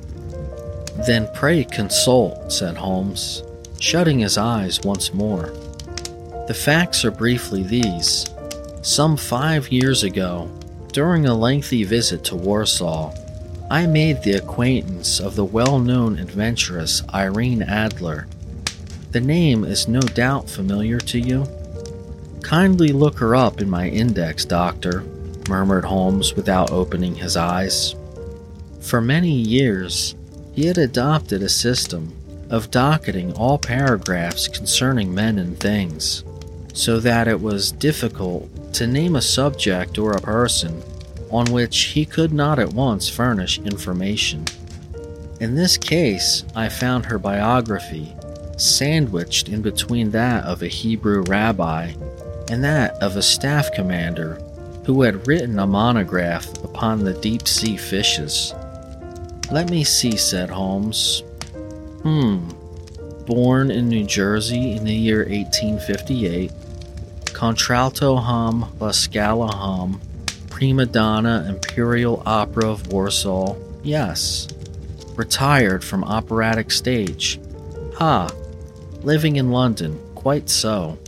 Then 1.07 1.27
pray 1.33 1.65
consult, 1.65 2.53
said 2.53 2.77
Holmes, 2.77 3.43
shutting 3.81 4.19
his 4.19 4.37
eyes 4.37 4.83
once 4.83 5.15
more. 5.15 5.47
The 6.49 6.55
facts 6.55 7.03
are 7.07 7.11
briefly 7.11 7.63
these. 7.63 8.27
Some 8.83 9.17
five 9.17 9.73
years 9.73 10.03
ago, 10.03 10.51
during 10.93 11.25
a 11.25 11.35
lengthy 11.35 11.85
visit 11.85 12.25
to 12.25 12.37
Warsaw, 12.37 13.15
I 13.71 13.87
made 13.87 14.23
the 14.23 14.35
acquaintance 14.35 15.19
of 15.19 15.35
the 15.35 15.47
well 15.47 15.79
known 15.79 16.19
adventuress 16.19 17.03
Irene 17.15 17.63
Adler. 17.63 18.27
The 19.13 19.21
name 19.21 19.65
is 19.65 19.89
no 19.89 20.01
doubt 20.01 20.51
familiar 20.51 20.99
to 20.99 21.19
you. 21.19 21.47
Kindly 22.43 22.89
look 22.89 23.19
her 23.19 23.35
up 23.35 23.63
in 23.63 23.71
my 23.71 23.89
index, 23.89 24.45
Doctor, 24.45 25.05
murmured 25.49 25.85
Holmes 25.85 26.35
without 26.35 26.71
opening 26.71 27.15
his 27.15 27.37
eyes. 27.37 27.95
For 28.81 29.01
many 29.01 29.33
years, 29.33 30.15
he 30.53 30.67
had 30.67 30.79
adopted 30.79 31.43
a 31.43 31.49
system 31.49 32.15
of 32.51 32.71
docketing 32.71 33.33
all 33.33 33.59
paragraphs 33.59 34.49
concerning 34.49 35.15
men 35.15 35.39
and 35.39 35.59
things, 35.59 36.25
so 36.75 37.01
that 37.01 37.29
it 37.29 37.41
was 37.41 37.73
difficult 37.73 38.75
to 38.75 38.87
name 38.87 39.17
a 39.17 39.23
subject 39.23 39.99
or 39.99 40.13
a 40.13 40.21
person 40.21 40.83
on 41.31 41.47
which 41.47 41.79
he 41.85 42.05
could 42.05 42.33
not 42.33 42.59
at 42.59 42.73
once 42.73 43.09
furnish 43.09 43.59
information. 43.61 44.45
In 45.41 45.55
this 45.55 45.77
case, 45.77 46.45
I 46.55 46.69
found 46.69 47.07
her 47.07 47.19
biography 47.19 48.15
sandwiched 48.59 49.49
in 49.49 49.63
between 49.63 50.11
that 50.11 50.45
of 50.45 50.63
a 50.63 50.69
Hebrew 50.69 51.23
rabbi 51.23 51.93
and 52.51 52.63
that 52.63 52.95
of 53.03 53.17
a 53.17 53.23
staff 53.23 53.73
commander 53.73 54.39
who 54.85 55.03
had 55.03 55.27
written 55.27 55.59
a 55.59 55.67
monograph 55.67 56.47
upon 56.65 57.05
the 57.05 57.15
deep 57.15 57.47
sea 57.47 57.77
fishes. 57.77 58.55
Let 59.51 59.71
me 59.71 59.85
see, 59.85 60.17
said 60.17 60.51
Holmes. 60.51 61.23
Hmm. 62.03 62.49
Born 63.27 63.71
in 63.71 63.89
New 63.89 64.05
Jersey 64.05 64.73
in 64.73 64.85
the 64.85 64.95
year 64.95 65.21
1858, 65.21 66.51
Contralto 67.33 68.17
Ham 68.17 68.67
La 68.81 68.91
Scala 68.91 69.55
Ham 69.55 70.01
prima 70.63 70.87
donna 70.87 71.45
Imperial 71.49 72.23
Opera 72.25 72.71
of 72.71 72.93
Warsaw, 72.93 73.57
yes. 73.83 74.47
Retired 75.17 75.83
from 75.83 76.05
operatic 76.05 76.71
stage. 76.71 77.41
Ah, 77.99 78.31
living 79.03 79.35
in 79.35 79.51
London, 79.51 79.99
quite 80.15 80.49
so. 80.49 80.99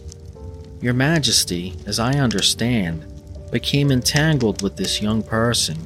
Your 0.80 0.92
Majesty, 0.92 1.74
as 1.86 2.00
I 2.00 2.18
understand, 2.18 3.04
became 3.54 3.92
entangled 3.92 4.62
with 4.62 4.74
this 4.76 5.00
young 5.00 5.22
person, 5.22 5.78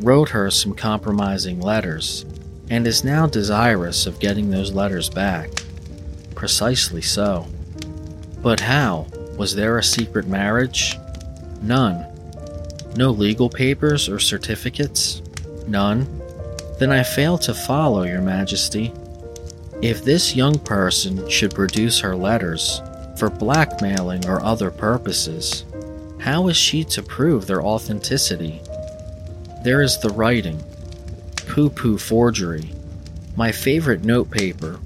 wrote 0.00 0.30
her 0.30 0.50
some 0.50 0.74
compromising 0.74 1.60
letters, 1.60 2.24
and 2.70 2.86
is 2.86 3.04
now 3.04 3.26
desirous 3.26 4.06
of 4.06 4.18
getting 4.18 4.48
those 4.48 4.72
letters 4.72 5.10
back. 5.10 5.50
Precisely 6.34 7.02
so. 7.02 7.46
But 8.40 8.60
how? 8.60 9.06
Was 9.36 9.54
there 9.54 9.76
a 9.76 9.82
secret 9.82 10.26
marriage? 10.26 10.96
None. 11.60 12.06
No 12.96 13.10
legal 13.10 13.50
papers 13.50 14.08
or 14.08 14.18
certificates? 14.18 15.20
None. 15.68 16.06
Then 16.78 16.92
I 16.92 17.02
fail 17.02 17.36
to 17.40 17.52
follow, 17.52 18.04
Your 18.04 18.22
Majesty. 18.22 18.90
If 19.82 20.02
this 20.02 20.34
young 20.34 20.58
person 20.58 21.28
should 21.28 21.54
produce 21.54 22.00
her 22.00 22.16
letters 22.16 22.80
for 23.18 23.28
blackmailing 23.28 24.26
or 24.26 24.42
other 24.42 24.70
purposes, 24.70 25.66
how 26.22 26.46
is 26.46 26.56
she 26.56 26.84
to 26.84 27.02
prove 27.02 27.48
their 27.48 27.62
authenticity? 27.62 28.60
There 29.64 29.82
is 29.82 29.98
the 29.98 30.10
writing. 30.10 30.62
Poo 31.48 31.68
poo 31.68 31.98
forgery. 31.98 32.70
My 33.34 33.50
favorite 33.50 34.04
notepaper. 34.04 34.78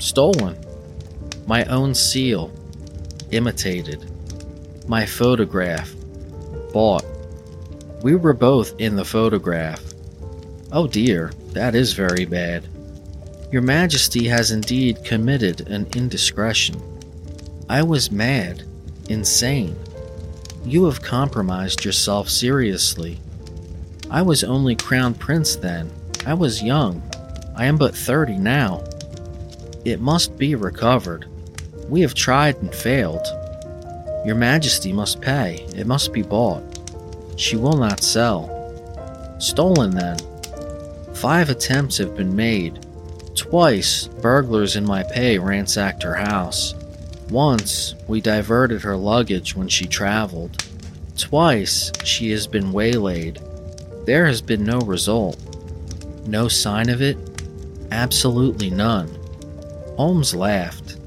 Stolen. 0.00 0.56
My 1.46 1.64
own 1.66 1.94
seal. 1.94 2.52
Imitated. 3.30 4.10
My 4.88 5.06
photograph. 5.06 5.94
Bought. 6.72 7.04
We 8.02 8.16
were 8.16 8.32
both 8.32 8.74
in 8.80 8.96
the 8.96 9.04
photograph. 9.04 9.80
Oh 10.72 10.88
dear, 10.88 11.30
that 11.52 11.76
is 11.76 11.92
very 11.92 12.24
bad. 12.24 12.66
Your 13.52 13.62
Majesty 13.62 14.26
has 14.26 14.50
indeed 14.50 15.04
committed 15.04 15.68
an 15.68 15.86
indiscretion. 15.94 16.82
I 17.68 17.84
was 17.84 18.10
mad, 18.10 18.64
insane. 19.08 19.76
You 20.64 20.84
have 20.84 21.02
compromised 21.02 21.84
yourself 21.84 22.28
seriously. 22.28 23.18
I 24.10 24.22
was 24.22 24.44
only 24.44 24.76
Crown 24.76 25.14
Prince 25.14 25.56
then. 25.56 25.90
I 26.24 26.34
was 26.34 26.62
young. 26.62 27.02
I 27.56 27.66
am 27.66 27.76
but 27.76 27.96
30 27.96 28.38
now. 28.38 28.84
It 29.84 30.00
must 30.00 30.38
be 30.38 30.54
recovered. 30.54 31.26
We 31.88 32.00
have 32.02 32.14
tried 32.14 32.56
and 32.62 32.72
failed. 32.72 33.26
Your 34.24 34.36
Majesty 34.36 34.92
must 34.92 35.20
pay. 35.20 35.66
It 35.74 35.88
must 35.88 36.12
be 36.12 36.22
bought. 36.22 36.62
She 37.36 37.56
will 37.56 37.76
not 37.76 38.04
sell. 38.04 38.48
Stolen 39.40 39.90
then. 39.90 40.18
Five 41.14 41.50
attempts 41.50 41.98
have 41.98 42.16
been 42.16 42.36
made. 42.36 42.86
Twice, 43.34 44.06
burglars 44.06 44.76
in 44.76 44.84
my 44.84 45.02
pay 45.02 45.38
ransacked 45.38 46.04
her 46.04 46.14
house. 46.14 46.74
Once, 47.32 47.94
we 48.06 48.20
diverted 48.20 48.82
her 48.82 48.94
luggage 48.94 49.56
when 49.56 49.66
she 49.66 49.86
traveled. 49.86 50.62
Twice, 51.16 51.90
she 52.04 52.30
has 52.30 52.46
been 52.46 52.72
waylaid. 52.72 53.40
There 54.04 54.26
has 54.26 54.42
been 54.42 54.64
no 54.64 54.80
result. 54.80 55.38
No 56.26 56.46
sign 56.46 56.90
of 56.90 57.00
it? 57.00 57.16
Absolutely 57.90 58.68
none. 58.68 59.08
Holmes 59.96 60.34
laughed. 60.34 60.98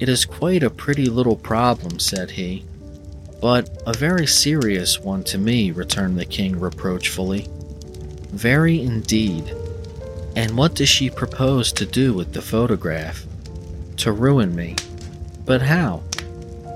It 0.00 0.08
is 0.08 0.24
quite 0.24 0.64
a 0.64 0.70
pretty 0.70 1.06
little 1.06 1.36
problem, 1.36 2.00
said 2.00 2.32
he. 2.32 2.64
But 3.40 3.70
a 3.86 3.92
very 3.92 4.26
serious 4.26 4.98
one 4.98 5.22
to 5.24 5.38
me, 5.38 5.70
returned 5.70 6.18
the 6.18 6.24
king 6.24 6.58
reproachfully. 6.58 7.46
Very 8.32 8.80
indeed. 8.80 9.54
And 10.34 10.56
what 10.56 10.74
does 10.74 10.88
she 10.88 11.10
propose 11.10 11.70
to 11.74 11.86
do 11.86 12.12
with 12.12 12.32
the 12.32 12.42
photograph? 12.42 13.24
To 13.98 14.10
ruin 14.10 14.56
me. 14.56 14.74
But 15.50 15.62
how? 15.62 16.04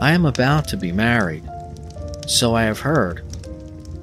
I 0.00 0.14
am 0.14 0.26
about 0.26 0.66
to 0.66 0.76
be 0.76 0.90
married. 0.90 1.48
So 2.26 2.56
I 2.56 2.64
have 2.64 2.80
heard. 2.80 3.22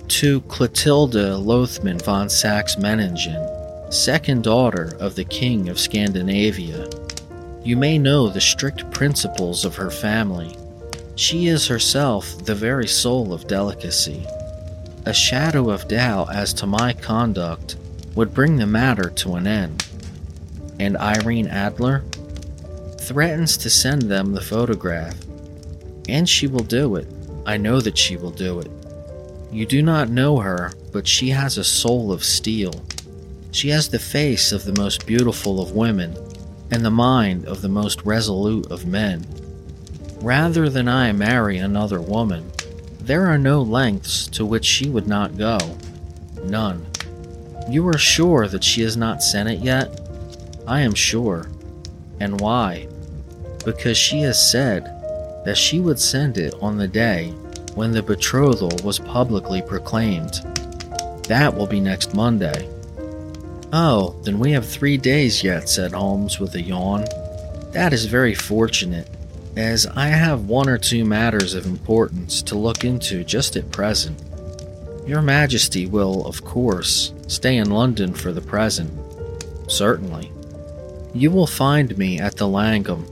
To 0.08 0.40
Clotilda 0.44 1.36
Lothman 1.36 2.02
von 2.02 2.30
Saxe 2.30 2.78
Meiningen, 2.78 3.94
second 3.94 4.46
daughter 4.46 4.96
of 4.98 5.16
the 5.16 5.26
King 5.26 5.68
of 5.68 5.78
Scandinavia. 5.78 6.90
You 7.66 7.76
may 7.76 7.98
know 7.98 8.30
the 8.30 8.40
strict 8.40 8.90
principles 8.92 9.66
of 9.66 9.76
her 9.76 9.92
family 9.92 10.56
she 11.18 11.48
is 11.48 11.68
herself 11.68 12.46
the 12.46 12.56
very 12.56 12.88
soul 12.88 13.34
of 13.34 13.48
delicacy. 13.50 14.26
A 15.06 15.14
shadow 15.14 15.70
of 15.70 15.90
doubt 15.90 16.34
as 16.34 16.54
to 16.54 16.66
my 16.66 16.94
conduct 16.94 17.76
would 18.16 18.34
bring 18.34 18.56
the 18.56 18.68
matter 18.68 19.10
to 19.10 19.36
an 19.36 19.48
end. 19.48 19.86
And 20.80 20.96
Irene 20.96 21.48
Adler 21.48 22.06
threatens 23.02 23.58
to 23.58 23.70
send 23.70 24.04
them 24.04 24.34
the 24.34 24.42
photograph. 24.42 25.16
And 26.08 26.28
she 26.28 26.48
will 26.48 26.64
do 26.64 26.96
it. 26.96 27.08
I 27.46 27.58
know 27.58 27.82
that 27.82 27.98
she 27.98 28.18
will 28.18 28.32
do 28.32 28.60
it. 28.60 28.70
You 29.52 29.66
do 29.66 29.82
not 29.82 30.10
know 30.10 30.38
her, 30.38 30.72
but 30.92 31.08
she 31.08 31.30
has 31.30 31.58
a 31.58 31.64
soul 31.64 32.12
of 32.12 32.24
steel. 32.24 32.74
She 33.52 33.70
has 33.70 33.90
the 33.90 34.00
face 34.00 34.52
of 34.52 34.64
the 34.64 34.80
most 34.80 35.06
beautiful 35.06 35.62
of 35.62 35.72
women 35.72 36.16
and 36.72 36.86
the 36.86 36.92
mind 36.92 37.46
of 37.46 37.62
the 37.62 37.70
most 37.70 38.02
resolute 38.06 38.72
of 38.72 38.86
men. 38.86 39.26
Rather 40.22 40.70
than 40.70 40.88
I 40.88 41.12
marry 41.12 41.58
another 41.58 42.00
woman, 42.00 42.50
there 43.02 43.26
are 43.28 43.38
no 43.38 43.62
lengths 43.62 44.28
to 44.28 44.46
which 44.46 44.64
she 44.64 44.88
would 44.88 45.08
not 45.08 45.38
go. 45.38 45.58
None. 46.44 46.86
You 47.70 47.88
are 47.88 47.98
sure 47.98 48.48
that 48.48 48.64
she 48.64 48.82
has 48.82 48.96
not 48.96 49.24
sent 49.24 49.50
it 49.50 49.60
yet? 49.60 50.00
I 50.68 50.82
am 50.82 50.94
sure. 50.94 51.50
And 52.20 52.40
why? 52.40 52.88
Because 53.64 53.98
she 53.98 54.22
has 54.22 54.52
said 54.52 54.86
that 55.46 55.58
she 55.58 55.80
would 55.80 56.00
send 56.00 56.38
it 56.38 56.54
on 56.62 56.78
the 56.78 56.88
day 56.88 57.30
when 57.76 57.92
the 57.92 58.04
betrothal 58.04 58.72
was 58.84 59.00
publicly 59.00 59.62
proclaimed. 59.62 60.42
That 61.28 61.56
will 61.56 61.68
be 61.68 61.80
next 61.80 62.14
Monday. 62.14 62.70
Oh, 63.74 64.16
then 64.24 64.40
we 64.40 64.52
have 64.52 64.66
three 64.66 64.98
days 64.98 65.44
yet, 65.44 65.70
said 65.70 65.94
Holmes 65.94 66.40
with 66.40 66.56
a 66.56 66.62
yawn. 66.62 67.06
That 67.72 67.94
is 67.94 68.06
very 68.06 68.36
fortunate 68.36 69.08
as 69.56 69.86
I 69.86 70.08
have 70.08 70.48
one 70.48 70.70
or 70.70 70.78
two 70.78 71.06
matters 71.06 71.54
of 71.54 71.66
importance 71.66 72.42
to 72.44 72.58
look 72.58 72.84
into 72.84 73.24
just 73.24 73.56
at 73.56 73.72
present. 73.72 74.22
Your 75.06 75.22
Majesty 75.22 75.88
will, 75.88 76.26
of 76.26 76.44
course, 76.44 77.14
stay 77.28 77.58
in 77.58 77.70
London 77.70 78.14
for 78.14 78.32
the 78.32 78.42
present. 78.42 78.92
Certainly. 79.70 80.32
You 81.14 81.32
will 81.32 81.48
find 81.48 81.98
me 81.98 82.20
at 82.20 82.38
the 82.38 82.48
Langham, 82.48 83.06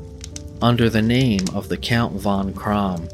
under 0.61 0.89
the 0.89 1.01
name 1.01 1.45
of 1.53 1.69
the 1.69 1.77
Count 1.77 2.13
von 2.13 2.53
Kramm. 2.53 3.09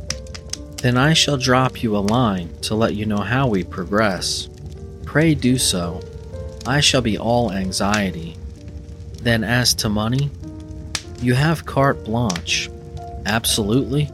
Then 0.78 0.98
I 0.98 1.14
shall 1.14 1.38
drop 1.38 1.84
you 1.84 1.96
a 1.96 2.00
line 2.00 2.50
to 2.62 2.76
let 2.76 2.96
you 2.96 3.06
know 3.06 3.22
how 3.22 3.48
we 3.48 3.64
progress. 3.64 4.50
Pray 5.06 5.36
do 5.36 5.58
so. 5.58 6.02
I 6.66 6.80
shall 6.80 7.02
be 7.02 7.18
all 7.18 7.52
anxiety. 7.52 8.38
Then, 9.22 9.44
as 9.44 9.74
to 9.76 9.90
money, 9.90 10.30
you 11.22 11.34
have 11.34 11.66
carte 11.66 12.04
blanche 12.04 12.70
Absolutely. 13.26 14.10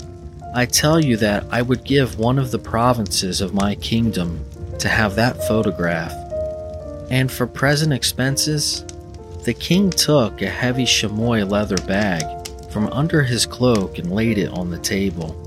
I 0.56 0.66
tell 0.66 1.00
you 1.00 1.18
that 1.18 1.46
I 1.52 1.62
would 1.62 1.84
give 1.84 2.18
one 2.18 2.40
of 2.40 2.52
the 2.52 2.60
provinces 2.60 3.42
of 3.42 3.54
my 3.54 3.76
kingdom 3.76 4.44
to 4.80 4.88
have 4.88 5.16
that 5.16 5.46
photograph. 5.48 6.14
And 7.10 7.32
for 7.32 7.46
present 7.46 7.94
expenses, 7.94 8.86
the 9.44 9.54
king 9.54 9.90
took 9.90 10.42
a 10.42 10.50
heavy 10.50 10.86
chamois 10.86 11.44
leather 11.44 11.78
bag 11.88 12.24
from 12.72 12.88
under 12.88 13.24
his 13.24 13.46
cloak 13.46 13.98
and 13.98 14.12
laid 14.12 14.38
it 14.38 14.50
on 14.50 14.70
the 14.70 14.80
table. 14.80 15.38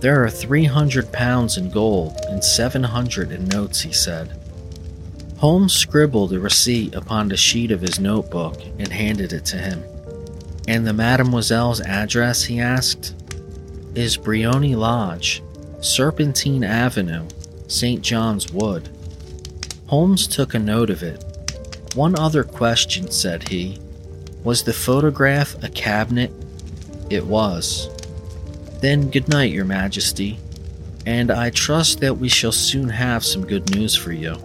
There 0.00 0.24
are 0.24 0.30
300 0.30 1.12
pounds 1.12 1.58
in 1.58 1.70
gold 1.70 2.16
and 2.28 2.42
700 2.42 3.30
in 3.30 3.44
notes, 3.46 3.80
he 3.80 3.92
said. 3.92 4.36
Holmes 5.38 5.72
scribbled 5.72 6.32
a 6.32 6.40
receipt 6.40 6.94
upon 6.94 7.30
a 7.30 7.36
sheet 7.36 7.70
of 7.70 7.80
his 7.80 7.98
notebook 7.98 8.60
and 8.78 8.88
handed 8.88 9.32
it 9.32 9.44
to 9.46 9.56
him. 9.56 9.82
And 10.68 10.86
the 10.86 10.92
mademoiselle's 10.92 11.80
address, 11.80 12.44
he 12.44 12.60
asked, 12.60 13.14
is 13.94 14.16
Briony 14.16 14.74
Lodge, 14.74 15.42
Serpentine 15.80 16.64
Avenue, 16.64 17.26
St. 17.66 18.02
John's 18.02 18.52
Wood. 18.52 18.88
Holmes 19.86 20.26
took 20.26 20.54
a 20.54 20.58
note 20.58 20.90
of 20.90 21.02
it. 21.02 21.22
One 21.94 22.18
other 22.18 22.44
question, 22.44 23.10
said 23.10 23.48
he. 23.48 23.78
Was 24.44 24.62
the 24.62 24.72
photograph 24.72 25.62
a 25.62 25.68
cabinet? 25.68 26.32
It 27.12 27.26
was. 27.26 27.90
Then 28.80 29.10
good 29.10 29.28
night, 29.28 29.52
Your 29.52 29.66
Majesty, 29.66 30.38
and 31.04 31.30
I 31.30 31.50
trust 31.50 32.00
that 32.00 32.16
we 32.16 32.30
shall 32.30 32.52
soon 32.52 32.88
have 32.88 33.22
some 33.22 33.46
good 33.46 33.68
news 33.74 33.94
for 33.94 34.12
you. 34.12 34.36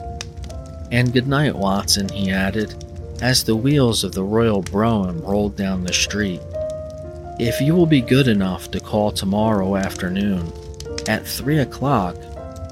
And 0.91 1.13
good 1.13 1.30
night, 1.30 1.56
Watson, 1.56 2.10
he 2.10 2.30
added, 2.30 2.75
as 3.21 3.43
the 3.43 3.56
wheels 3.56 4.03
of 4.03 4.12
the 4.12 4.23
royal 4.23 4.62
brougham 4.62 5.21
rolled 5.21 5.56
down 5.56 5.86
the 5.86 5.93
street. 5.93 6.41
If 7.39 7.62
you 7.62 7.73
will 7.73 7.86
be 7.86 8.01
good 8.01 8.27
enough 8.27 8.69
to 8.71 8.82
call 8.82 9.12
tomorrow 9.12 9.77
afternoon 9.77 10.51
at 11.08 11.25
3 11.25 11.60
o'clock, 11.60 12.17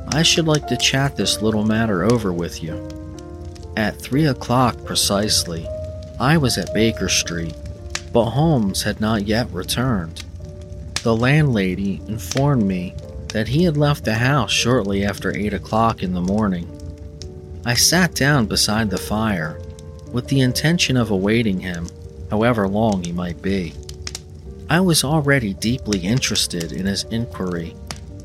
I 0.09 0.23
should 0.23 0.45
like 0.45 0.67
to 0.67 0.77
chat 0.77 1.15
this 1.15 1.41
little 1.41 1.63
matter 1.63 2.03
over 2.03 2.33
with 2.33 2.61
you. 2.61 2.75
At 3.77 3.99
three 3.99 4.25
o'clock 4.25 4.83
precisely, 4.83 5.67
I 6.19 6.37
was 6.37 6.57
at 6.57 6.73
Baker 6.73 7.09
Street, 7.09 7.55
but 8.15 8.29
Holmes 8.29 8.83
had 8.83 9.01
not 9.01 9.27
yet 9.27 9.51
returned. 9.51 10.23
The 11.03 11.13
landlady 11.13 12.01
informed 12.07 12.63
me 12.63 12.95
that 13.33 13.49
he 13.49 13.65
had 13.65 13.75
left 13.75 14.05
the 14.05 14.13
house 14.13 14.53
shortly 14.53 15.03
after 15.03 15.35
eight 15.35 15.53
o'clock 15.53 16.01
in 16.01 16.13
the 16.13 16.21
morning. 16.21 16.65
I 17.65 17.73
sat 17.73 18.15
down 18.15 18.45
beside 18.45 18.89
the 18.89 18.97
fire 18.97 19.59
with 20.13 20.29
the 20.29 20.39
intention 20.39 20.95
of 20.95 21.11
awaiting 21.11 21.59
him, 21.59 21.89
however 22.29 22.69
long 22.69 23.03
he 23.03 23.11
might 23.11 23.41
be. 23.41 23.73
I 24.69 24.79
was 24.79 25.03
already 25.03 25.53
deeply 25.53 25.99
interested 25.99 26.71
in 26.71 26.85
his 26.85 27.03
inquiry, 27.11 27.75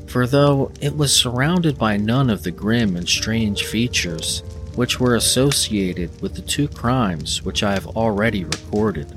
for 0.07 0.25
though 0.25 0.71
it 0.79 0.95
was 0.95 1.13
surrounded 1.13 1.77
by 1.77 1.97
none 1.97 2.29
of 2.29 2.43
the 2.43 2.51
grim 2.51 2.95
and 2.95 3.09
strange 3.09 3.65
features 3.65 4.41
which 4.75 5.01
were 5.01 5.15
associated 5.15 6.21
with 6.21 6.33
the 6.35 6.41
two 6.43 6.69
crimes 6.69 7.43
which 7.43 7.61
I 7.61 7.73
have 7.73 7.87
already 7.87 8.45
recorded, 8.45 9.13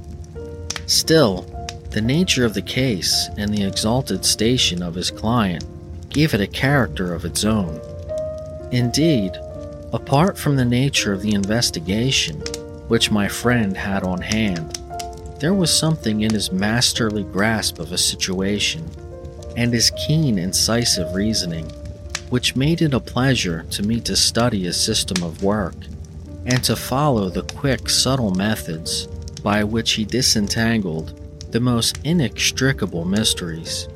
still, 0.87 1.43
the 1.91 2.01
nature 2.01 2.45
of 2.45 2.55
the 2.55 2.63
case 2.63 3.29
and 3.37 3.53
the 3.53 3.65
exalted 3.65 4.25
station 4.25 4.83
of 4.83 4.95
his 4.95 5.11
client 5.11 5.65
gave 6.11 6.35
it 6.35 6.41
a 6.41 6.47
character 6.47 7.15
of 7.15 7.25
its 7.25 7.45
own. 7.45 7.81
Indeed, 8.73 9.33
apart 9.93 10.37
from 10.37 10.57
the 10.57 10.65
nature 10.65 11.13
of 11.13 11.23
the 11.23 11.35
investigation 11.35 12.41
which 12.89 13.11
my 13.11 13.29
friend 13.29 13.77
had 13.77 14.03
on 14.03 14.21
hand, 14.21 14.79
there 15.41 15.55
was 15.55 15.77
something 15.77 16.23
in 16.23 16.33
his 16.33 16.53
masterly 16.53 17.25
grasp 17.25 17.79
of 17.79 17.93
a 17.93 17.99
situation 17.99 18.89
and 19.57 19.73
his 19.73 19.93
keen, 20.07 20.39
incisive 20.39 21.15
reasoning 21.15 21.71
which 22.31 22.57
made 22.57 22.83
it 22.83 22.95
a 22.95 22.99
pleasure 22.99 23.65
to 23.71 23.83
me 23.83 24.01
to 24.01 24.17
study 24.17 24.65
his 24.65 24.81
system 24.81 25.23
of 25.23 25.45
work 25.45 25.77
and 26.47 26.65
to 26.65 26.75
follow 26.75 27.29
the 27.29 27.43
quick, 27.55 27.89
subtle 27.89 28.33
methods 28.33 29.07
by 29.45 29.63
which 29.63 29.93
he 29.93 30.05
disentangled 30.05 31.21
the 31.53 31.61
most 31.61 32.01
inextricable 32.03 33.05
mysteries. 33.05 33.87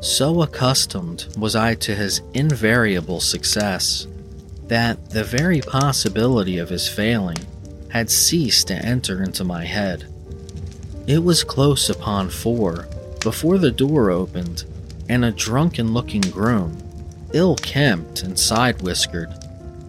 So 0.00 0.40
accustomed 0.40 1.26
was 1.36 1.54
I 1.54 1.74
to 1.74 1.94
his 1.94 2.22
invariable 2.32 3.20
success 3.20 4.06
that 4.68 5.10
the 5.10 5.24
very 5.24 5.60
possibility 5.60 6.56
of 6.58 6.70
his 6.70 6.88
failing 6.88 7.36
had 7.90 8.08
ceased 8.08 8.68
to 8.68 8.74
enter 8.76 9.22
into 9.22 9.44
my 9.44 9.64
head. 9.64 10.06
It 11.06 11.22
was 11.22 11.42
close 11.42 11.90
upon 11.90 12.30
four 12.30 12.86
before 13.20 13.58
the 13.58 13.72
door 13.72 14.10
opened 14.10 14.64
and 15.08 15.24
a 15.24 15.32
drunken 15.32 15.92
looking 15.92 16.20
groom, 16.20 16.78
ill 17.32 17.56
kempt 17.56 18.22
and 18.22 18.38
side 18.38 18.80
whiskered, 18.80 19.28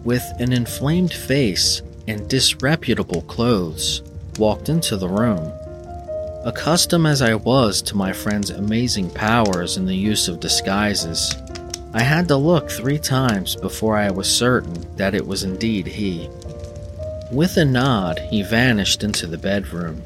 with 0.02 0.24
an 0.40 0.52
inflamed 0.52 1.12
face 1.12 1.80
and 2.08 2.28
disreputable 2.28 3.22
clothes, 3.22 4.02
walked 4.38 4.68
into 4.68 4.96
the 4.96 5.08
room. 5.08 5.52
Accustomed 6.44 7.06
as 7.06 7.22
I 7.22 7.34
was 7.34 7.82
to 7.82 7.96
my 7.96 8.12
friend's 8.12 8.50
amazing 8.50 9.10
powers 9.10 9.76
in 9.76 9.86
the 9.86 9.94
use 9.94 10.26
of 10.28 10.40
disguises, 10.40 11.36
I 11.94 12.02
had 12.02 12.26
to 12.28 12.36
look 12.36 12.70
three 12.70 12.98
times 12.98 13.54
before 13.54 13.96
I 13.96 14.10
was 14.10 14.34
certain 14.34 14.96
that 14.96 15.14
it 15.14 15.26
was 15.26 15.44
indeed 15.44 15.86
he. 15.86 16.28
With 17.30 17.56
a 17.58 17.64
nod, 17.64 18.18
he 18.18 18.42
vanished 18.42 19.04
into 19.04 19.26
the 19.26 19.38
bedroom, 19.38 20.02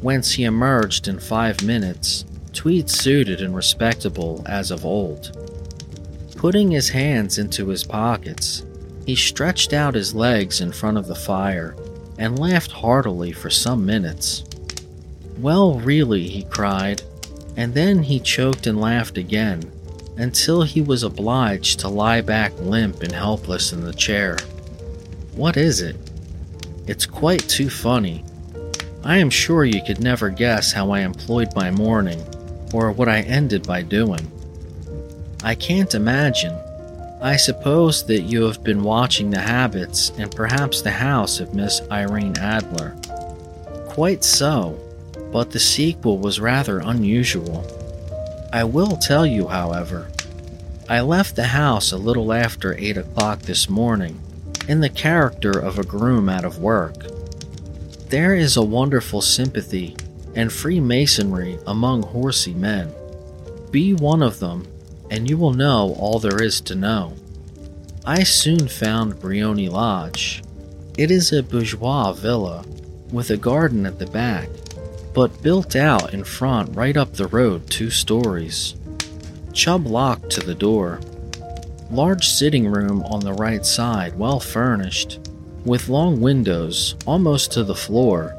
whence 0.00 0.32
he 0.32 0.44
emerged 0.44 1.08
in 1.08 1.18
five 1.18 1.62
minutes, 1.62 2.24
tweed 2.52 2.90
suited 2.90 3.40
and 3.40 3.54
respectable 3.54 4.42
as 4.46 4.70
of 4.70 4.84
old. 4.84 5.38
Putting 6.36 6.70
his 6.70 6.88
hands 6.88 7.38
into 7.38 7.68
his 7.68 7.84
pockets, 7.84 8.64
he 9.06 9.14
stretched 9.14 9.72
out 9.72 9.94
his 9.94 10.14
legs 10.14 10.60
in 10.60 10.72
front 10.72 10.98
of 10.98 11.06
the 11.06 11.14
fire 11.14 11.76
and 12.18 12.38
laughed 12.38 12.72
heartily 12.72 13.32
for 13.32 13.50
some 13.50 13.84
minutes. 13.84 14.44
Well, 15.38 15.78
really, 15.80 16.28
he 16.28 16.44
cried, 16.44 17.02
and 17.56 17.74
then 17.74 18.02
he 18.02 18.20
choked 18.20 18.66
and 18.66 18.80
laughed 18.80 19.18
again 19.18 19.70
until 20.16 20.62
he 20.62 20.80
was 20.80 21.02
obliged 21.02 21.80
to 21.80 21.88
lie 21.88 22.22
back 22.22 22.52
limp 22.58 23.02
and 23.02 23.12
helpless 23.12 23.72
in 23.72 23.82
the 23.82 23.92
chair. 23.92 24.38
What 25.34 25.56
is 25.56 25.82
it? 25.82 25.96
It's 26.86 27.04
quite 27.04 27.46
too 27.48 27.68
funny. 27.68 28.24
I 29.04 29.18
am 29.18 29.30
sure 29.30 29.64
you 29.64 29.82
could 29.82 30.00
never 30.00 30.30
guess 30.30 30.72
how 30.72 30.90
I 30.90 31.00
employed 31.00 31.54
my 31.54 31.70
morning, 31.70 32.22
or 32.72 32.92
what 32.92 33.08
I 33.08 33.20
ended 33.20 33.66
by 33.66 33.82
doing. 33.82 34.30
I 35.44 35.54
can't 35.54 35.94
imagine. 35.94 36.56
I 37.20 37.36
suppose 37.36 38.04
that 38.06 38.22
you 38.22 38.42
have 38.44 38.62
been 38.62 38.82
watching 38.82 39.30
the 39.30 39.40
habits 39.40 40.12
and 40.18 40.30
perhaps 40.30 40.82
the 40.82 40.90
house 40.90 41.40
of 41.40 41.54
Miss 41.54 41.80
Irene 41.90 42.36
Adler. 42.38 42.94
Quite 43.88 44.22
so, 44.22 44.78
but 45.32 45.50
the 45.50 45.58
sequel 45.58 46.18
was 46.18 46.40
rather 46.40 46.78
unusual. 46.80 47.66
I 48.52 48.64
will 48.64 48.96
tell 48.98 49.26
you, 49.26 49.48
however, 49.48 50.10
I 50.88 51.00
left 51.00 51.36
the 51.36 51.44
house 51.44 51.90
a 51.90 51.96
little 51.96 52.32
after 52.32 52.76
8 52.76 52.98
o'clock 52.98 53.40
this 53.40 53.68
morning 53.68 54.20
in 54.68 54.80
the 54.80 54.90
character 54.90 55.50
of 55.50 55.78
a 55.78 55.84
groom 55.84 56.28
out 56.28 56.44
of 56.44 56.58
work. 56.58 57.06
There 58.10 58.34
is 58.34 58.56
a 58.56 58.62
wonderful 58.62 59.22
sympathy 59.22 59.96
and 60.34 60.52
freemasonry 60.52 61.58
among 61.66 62.02
horsey 62.02 62.54
men. 62.54 62.92
Be 63.70 63.94
one 63.94 64.22
of 64.22 64.38
them, 64.38 64.66
and 65.10 65.28
you 65.28 65.36
will 65.36 65.52
know 65.52 65.94
all 65.98 66.18
there 66.18 66.42
is 66.42 66.60
to 66.62 66.74
know. 66.74 67.14
I 68.04 68.22
soon 68.22 68.68
found 68.68 69.20
Briony 69.20 69.68
Lodge. 69.68 70.42
It 70.96 71.10
is 71.10 71.32
a 71.32 71.42
bourgeois 71.42 72.12
villa 72.12 72.64
with 73.12 73.30
a 73.30 73.36
garden 73.36 73.86
at 73.86 73.98
the 73.98 74.06
back 74.06 74.48
but 75.16 75.42
built 75.42 75.74
out 75.74 76.12
in 76.12 76.22
front 76.22 76.76
right 76.76 76.94
up 76.94 77.14
the 77.14 77.26
road 77.28 77.66
two 77.70 77.88
stories. 77.88 78.74
Chubb 79.54 79.86
locked 79.86 80.28
to 80.28 80.40
the 80.40 80.54
door. 80.54 81.00
Large 81.90 82.28
sitting 82.28 82.68
room 82.68 83.02
on 83.04 83.20
the 83.20 83.32
right 83.32 83.64
side, 83.64 84.18
well 84.18 84.38
furnished, 84.38 85.30
with 85.64 85.88
long 85.88 86.20
windows 86.20 86.96
almost 87.06 87.50
to 87.52 87.64
the 87.64 87.74
floor, 87.74 88.34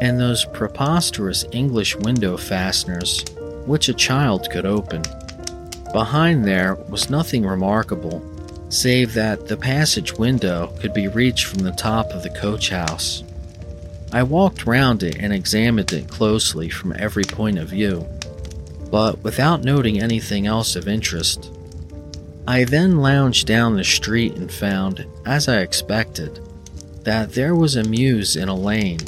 and 0.00 0.18
those 0.18 0.46
preposterous 0.46 1.44
English 1.52 1.94
window 1.96 2.38
fasteners 2.38 3.22
which 3.66 3.90
a 3.90 3.94
child 3.94 4.48
could 4.50 4.64
open. 4.64 5.02
Behind 5.94 6.44
there 6.44 6.74
was 6.88 7.08
nothing 7.08 7.46
remarkable, 7.46 8.20
save 8.68 9.14
that 9.14 9.46
the 9.46 9.56
passage 9.56 10.12
window 10.14 10.72
could 10.80 10.92
be 10.92 11.06
reached 11.06 11.46
from 11.46 11.60
the 11.60 11.70
top 11.70 12.10
of 12.10 12.24
the 12.24 12.30
coach 12.30 12.70
house. 12.70 13.22
I 14.12 14.24
walked 14.24 14.66
round 14.66 15.04
it 15.04 15.14
and 15.20 15.32
examined 15.32 15.92
it 15.92 16.08
closely 16.08 16.68
from 16.68 16.96
every 16.98 17.22
point 17.22 17.60
of 17.60 17.68
view, 17.68 18.08
but 18.90 19.22
without 19.22 19.62
noting 19.62 20.02
anything 20.02 20.48
else 20.48 20.74
of 20.74 20.88
interest. 20.88 21.52
I 22.44 22.64
then 22.64 22.98
lounged 22.98 23.46
down 23.46 23.76
the 23.76 23.84
street 23.84 24.34
and 24.34 24.50
found, 24.50 25.06
as 25.24 25.46
I 25.46 25.60
expected, 25.60 26.40
that 27.04 27.34
there 27.34 27.54
was 27.54 27.76
a 27.76 27.84
mews 27.84 28.34
in 28.34 28.48
a 28.48 28.56
lane 28.56 28.98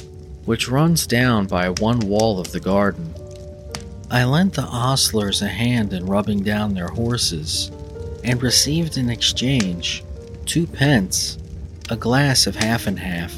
which 0.44 0.68
runs 0.68 1.04
down 1.04 1.48
by 1.48 1.70
one 1.70 1.98
wall 1.98 2.38
of 2.38 2.52
the 2.52 2.60
garden. 2.60 3.12
I 4.10 4.24
lent 4.24 4.54
the 4.54 4.62
ostlers 4.62 5.42
a 5.42 5.48
hand 5.48 5.92
in 5.92 6.06
rubbing 6.06 6.44
down 6.44 6.74
their 6.74 6.88
horses, 6.88 7.72
and 8.22 8.40
received 8.42 8.96
in 8.96 9.10
exchange 9.10 10.04
two 10.44 10.66
pence, 10.66 11.38
a 11.90 11.96
glass 11.96 12.46
of 12.46 12.54
half 12.54 12.86
and 12.86 12.98
half, 12.98 13.34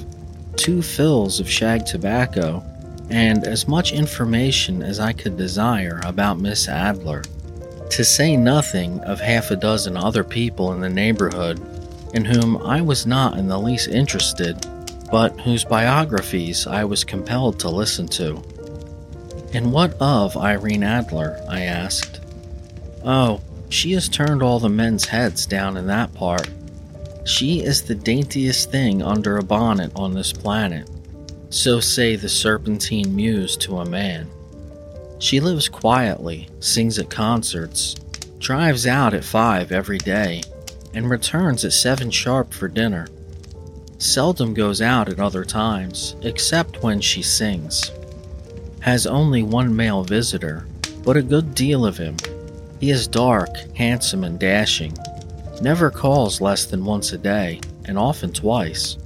two 0.57 0.83
fills 0.83 1.41
of 1.41 1.49
shag 1.49 1.87
tobacco, 1.87 2.63
and 3.09 3.47
as 3.47 3.67
much 3.67 3.93
information 3.93 4.83
as 4.83 5.01
I 5.01 5.15
could 5.15 5.39
desire 5.39 6.03
about 6.05 6.39
Miss 6.39 6.69
Adler, 6.69 7.23
to 7.91 8.05
say 8.05 8.37
nothing 8.37 9.01
of 9.01 9.21
half 9.21 9.51
a 9.51 9.57
dozen 9.57 9.97
other 9.97 10.23
people 10.23 10.73
in 10.73 10.81
the 10.81 10.91
neighborhood 10.91 11.61
in 12.13 12.25
whom 12.25 12.59
I 12.59 12.83
was 12.83 13.07
not 13.07 13.39
in 13.39 13.49
the 13.49 13.59
least 13.59 13.89
interested, 13.89 14.67
but 15.11 15.41
whose 15.41 15.65
biographies 15.65 16.67
I 16.67 16.85
was 16.85 17.05
compelled 17.05 17.59
to 17.61 17.71
listen 17.71 18.07
to. 18.09 18.43
And 19.53 19.73
what 19.73 19.95
of 20.01 20.37
Irene 20.37 20.83
Adler? 20.83 21.43
I 21.49 21.63
asked. 21.63 22.21
Oh, 23.05 23.41
she 23.69 23.93
has 23.93 24.09
turned 24.09 24.43
all 24.43 24.59
the 24.59 24.69
men's 24.69 25.07
heads 25.07 25.47
down 25.47 25.77
in 25.77 25.87
that 25.87 26.15
part, 26.15 26.49
she 27.29 27.61
is 27.61 27.83
the 27.83 27.95
daintiest 27.95 28.71
thing 28.71 29.03
under 29.03 29.37
a 29.37 29.43
bonnet 29.43 29.93
on 29.95 30.15
this 30.15 30.33
planet, 30.33 30.89
so 31.51 31.79
say 31.79 32.17
the 32.17 32.29
Serpentine 32.29 33.15
Mews 33.15 33.55
to 33.59 33.81
a 33.81 33.85
man. 33.85 34.31
She 35.19 35.39
lives 35.39 35.69
quietly, 35.69 36.49
sings 36.61 36.99
at 36.99 37.11
concerts, 37.11 37.97
drives 38.39 38.87
out 38.87 39.13
at 39.13 39.27
5 39.27 39.73
every 39.73 39.99
day, 39.99 40.41
and 40.95 41.11
returns 41.11 41.67
at 41.67 41.75
7 41.75 42.11
sharp 42.11 42.55
for 42.55 42.67
dinner. 42.67 43.07
Seldom 43.99 44.55
goes 44.55 44.81
out 44.81 45.11
at 45.11 45.21
other 45.21 45.45
times, 45.45 46.17
except 46.23 46.83
when 46.83 46.99
she 46.99 47.21
sings. 47.21 47.91
Has 48.89 49.07
only 49.07 49.43
one 49.43 49.77
male 49.77 50.03
visitor, 50.03 50.67
but 51.05 51.19
a 51.19 51.23
good 51.23 51.55
deal 51.55 51.85
of 51.85 51.99
him. 51.99 52.17
He 52.81 52.89
is 52.89 53.07
dark, 53.07 53.51
handsome, 53.77 54.25
and 54.25 54.39
dashing, 54.39 54.97
never 55.61 55.91
calls 55.91 56.41
less 56.41 56.65
than 56.65 56.87
once 56.87 57.13
a 57.13 57.19
day, 57.19 57.61
and 57.85 57.99
often 57.99 58.33
twice. 58.33 58.97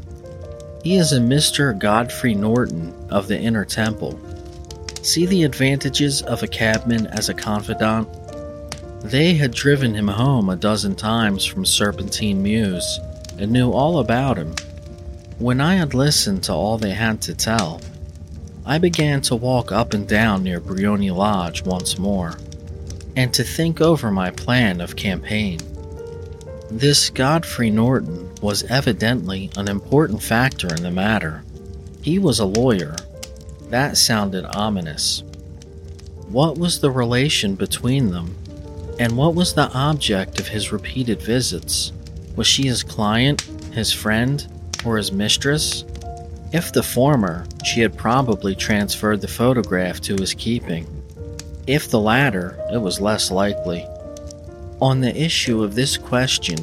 He 0.85 0.95
is 0.95 1.13
a 1.13 1.19
Mr. 1.19 1.77
Godfrey 1.77 2.33
Norton 2.33 2.95
of 3.11 3.27
the 3.27 3.37
Inner 3.37 3.65
Temple. 3.65 4.21
See 5.03 5.27
the 5.27 5.43
advantages 5.43 6.23
of 6.23 6.45
a 6.45 6.47
cabman 6.47 7.09
as 7.09 7.29
a 7.29 7.35
confidant? 7.35 8.09
They 9.03 9.35
had 9.35 9.51
driven 9.51 9.97
him 9.97 10.07
home 10.07 10.49
a 10.49 10.55
dozen 10.55 10.95
times 10.95 11.45
from 11.45 11.65
Serpentine 11.65 12.41
Mews 12.41 13.01
and 13.37 13.51
knew 13.51 13.73
all 13.73 13.99
about 13.99 14.39
him. 14.39 14.55
When 15.41 15.61
I 15.61 15.75
had 15.75 15.93
listened 15.93 16.45
to 16.45 16.53
all 16.53 16.79
they 16.79 16.93
had 16.93 17.21
to 17.23 17.35
tell, 17.35 17.81
I 18.65 18.79
began 18.79 19.21
to 19.23 19.35
walk 19.35 19.73
up 19.73 19.93
and 19.93 20.07
down 20.07 20.45
near 20.45 20.61
Briony 20.61 21.11
Lodge 21.11 21.65
once 21.65 21.99
more, 21.99 22.39
and 23.17 23.35
to 23.35 23.43
think 23.43 23.81
over 23.81 24.11
my 24.11 24.31
plan 24.31 24.81
of 24.81 24.95
campaign. 24.95 25.59
This 26.71 27.11
Godfrey 27.11 27.71
Norton 27.71 28.33
was 28.41 28.63
evidently 28.65 29.51
an 29.57 29.69
important 29.69 30.23
factor 30.23 30.69
in 30.73 30.83
the 30.83 30.93
matter. 30.93 31.43
He 32.03 32.19
was 32.19 32.39
a 32.39 32.47
lawyer. 32.47 32.97
That 33.71 33.97
sounded 33.97 34.45
ominous. 34.55 35.25
What 36.29 36.57
was 36.57 36.81
the 36.81 36.91
relation 36.91 37.57
between 37.57 38.11
them? 38.11 38.37
And 38.99 39.17
what 39.17 39.35
was 39.35 39.55
the 39.55 39.71
object 39.73 40.39
of 40.39 40.49
his 40.49 40.71
repeated 40.71 41.21
visits? 41.21 41.93
Was 42.37 42.47
she 42.47 42.69
his 42.69 42.85
client, 42.85 43.43
his 43.73 43.93
friend, 43.93 44.47
or 44.85 44.97
his 44.97 45.11
mistress? 45.11 45.85
If 46.53 46.71
the 46.71 46.83
former, 46.83 47.47
she 47.65 47.81
had 47.81 47.97
probably 47.97 48.55
transferred 48.55 49.23
the 49.23 49.29
photograph 49.29 50.01
to 50.03 50.17
his 50.17 50.35
keeping. 50.35 50.87
If 51.67 51.89
the 51.89 52.01
latter, 52.01 52.59
it 52.71 52.79
was 52.79 53.01
less 53.01 53.31
likely. 53.31 53.87
On 54.81 55.01
the 55.01 55.17
issue 55.17 55.63
of 55.63 55.75
this 55.75 55.97
question 55.97 56.59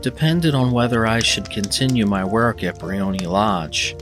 depended 0.00 0.54
on 0.54 0.72
whether 0.72 1.06
I 1.06 1.20
should 1.20 1.50
continue 1.50 2.06
my 2.06 2.24
work 2.24 2.64
at 2.64 2.78
Briony 2.78 3.26
Lodge 3.26 3.94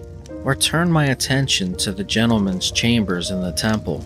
or 0.45 0.55
turn 0.55 0.91
my 0.91 1.07
attention 1.07 1.75
to 1.79 1.93
the 1.93 2.05
gentleman's 2.05 2.71
chambers 2.71 3.31
in 3.31 3.41
the 3.41 3.53
temple. 3.53 4.05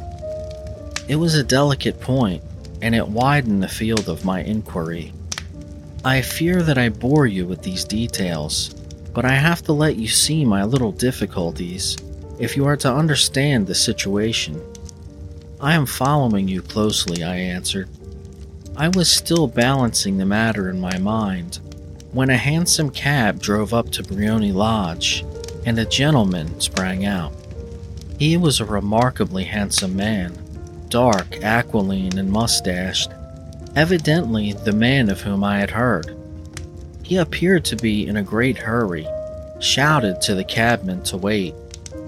It 1.06 1.16
was 1.16 1.34
a 1.34 1.44
delicate 1.44 2.00
point, 2.00 2.42
and 2.80 2.94
it 2.94 3.06
widened 3.06 3.62
the 3.62 3.68
field 3.68 4.08
of 4.08 4.24
my 4.24 4.42
inquiry. 4.42 5.12
I 6.04 6.22
fear 6.22 6.62
that 6.62 6.78
I 6.78 6.88
bore 6.88 7.26
you 7.26 7.44
with 7.46 7.62
these 7.62 7.84
details, 7.84 8.74
but 9.12 9.24
I 9.24 9.32
have 9.32 9.62
to 9.62 9.72
let 9.72 9.96
you 9.96 10.08
see 10.08 10.44
my 10.44 10.64
little 10.64 10.92
difficulties 10.92 11.96
if 12.38 12.56
you 12.56 12.66
are 12.66 12.76
to 12.78 12.92
understand 12.92 13.66
the 13.66 13.74
situation. 13.74 14.60
I 15.60 15.74
am 15.74 15.86
following 15.86 16.48
you 16.48 16.62
closely, 16.62 17.22
I 17.22 17.36
answered. 17.36 17.88
I 18.76 18.88
was 18.88 19.10
still 19.10 19.46
balancing 19.46 20.16
the 20.16 20.24
matter 20.24 20.70
in 20.70 20.80
my 20.80 20.98
mind 20.98 21.58
when 22.12 22.30
a 22.30 22.36
hansom 22.36 22.90
cab 22.90 23.40
drove 23.40 23.74
up 23.74 23.90
to 23.90 24.02
Briony 24.02 24.52
Lodge 24.52 25.24
and 25.66 25.78
a 25.78 25.84
gentleman 25.84 26.60
sprang 26.60 27.04
out. 27.04 27.32
He 28.18 28.36
was 28.36 28.60
a 28.60 28.64
remarkably 28.64 29.44
handsome 29.44 29.96
man, 29.96 30.36
dark, 30.88 31.42
aquiline, 31.42 32.18
and 32.18 32.30
mustached, 32.30 33.10
evidently 33.76 34.52
the 34.52 34.72
man 34.72 35.08
of 35.10 35.20
whom 35.20 35.44
I 35.44 35.58
had 35.58 35.70
heard. 35.70 36.16
He 37.10 37.16
appeared 37.16 37.64
to 37.64 37.74
be 37.74 38.06
in 38.06 38.18
a 38.18 38.22
great 38.22 38.56
hurry, 38.56 39.04
shouted 39.58 40.20
to 40.20 40.36
the 40.36 40.44
cabman 40.44 41.02
to 41.06 41.16
wait, 41.16 41.56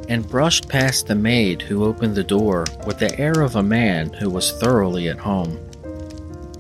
and 0.09 0.29
brushed 0.29 0.69
past 0.69 1.09
the 1.09 1.17
maid 1.17 1.61
who 1.61 1.83
opened 1.83 2.15
the 2.15 2.23
door 2.23 2.67
with 2.87 3.01
the 3.01 3.19
air 3.19 3.41
of 3.41 3.57
a 3.57 3.65
man 3.65 4.13
who 4.13 4.31
was 4.31 4.53
thoroughly 4.53 5.09
at 5.09 5.19
home. 5.19 5.59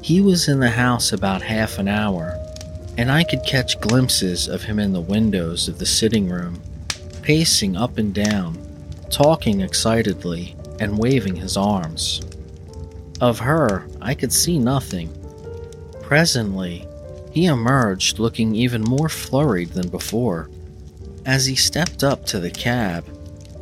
He 0.02 0.20
was 0.20 0.48
in 0.48 0.58
the 0.58 0.70
house 0.70 1.12
about 1.12 1.40
half 1.40 1.78
an 1.78 1.86
hour, 1.86 2.36
and 2.98 3.12
I 3.12 3.22
could 3.22 3.44
catch 3.46 3.80
glimpses 3.80 4.48
of 4.48 4.64
him 4.64 4.80
in 4.80 4.92
the 4.92 5.00
windows 5.00 5.68
of 5.68 5.78
the 5.78 5.86
sitting 5.86 6.28
room, 6.28 6.60
pacing 7.22 7.76
up 7.76 7.96
and 7.96 8.12
down, 8.12 8.58
talking 9.08 9.60
excitedly, 9.60 10.56
and 10.80 10.98
waving 10.98 11.36
his 11.36 11.56
arms. 11.56 12.20
Of 13.20 13.38
her, 13.38 13.86
I 14.00 14.14
could 14.14 14.32
see 14.32 14.58
nothing. 14.58 15.10
Presently, 16.02 16.88
he 17.32 17.46
emerged 17.46 18.18
looking 18.18 18.54
even 18.54 18.82
more 18.82 19.08
flurried 19.08 19.70
than 19.70 19.88
before. 19.88 20.50
As 21.24 21.46
he 21.46 21.54
stepped 21.54 22.04
up 22.04 22.26
to 22.26 22.38
the 22.38 22.50
cab, 22.50 23.04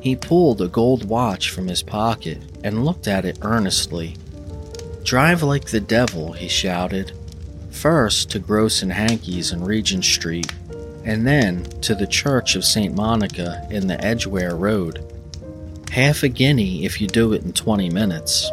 he 0.01 0.17
pulled 0.17 0.61
a 0.61 0.69
gold 0.69 1.09
watch 1.09 1.51
from 1.51 1.69
his 1.69 1.83
pocket 1.83 2.39
and 2.65 2.85
looked 2.85 3.07
at 3.07 3.25
it 3.25 3.39
earnestly. 3.43 4.17
Drive 5.05 5.43
like 5.43 5.67
the 5.67 5.81
devil, 5.81 6.33
he 6.33 6.49
shouted. 6.49 7.13
First 7.71 8.31
to 8.31 8.39
Gross 8.39 8.83
and 8.83 8.93
Hankey's 8.93 9.53
in 9.53 9.63
Regent 9.63 10.05
Street, 10.05 10.53
and 11.05 11.27
then 11.27 11.65
to 11.83 11.95
the 11.95 12.07
Church 12.07 12.57
of 12.57 12.65
St. 12.65 12.95
Monica 12.95 13.67
in 13.71 13.87
the 13.87 14.03
Edgware 14.05 14.57
Road. 14.57 15.05
Half 15.93 16.23
a 16.23 16.29
guinea 16.29 16.85
if 16.85 17.01
you 17.01 17.07
do 17.07 17.33
it 17.35 17.43
in 17.43 17.53
20 17.53 17.89
minutes. 17.91 18.51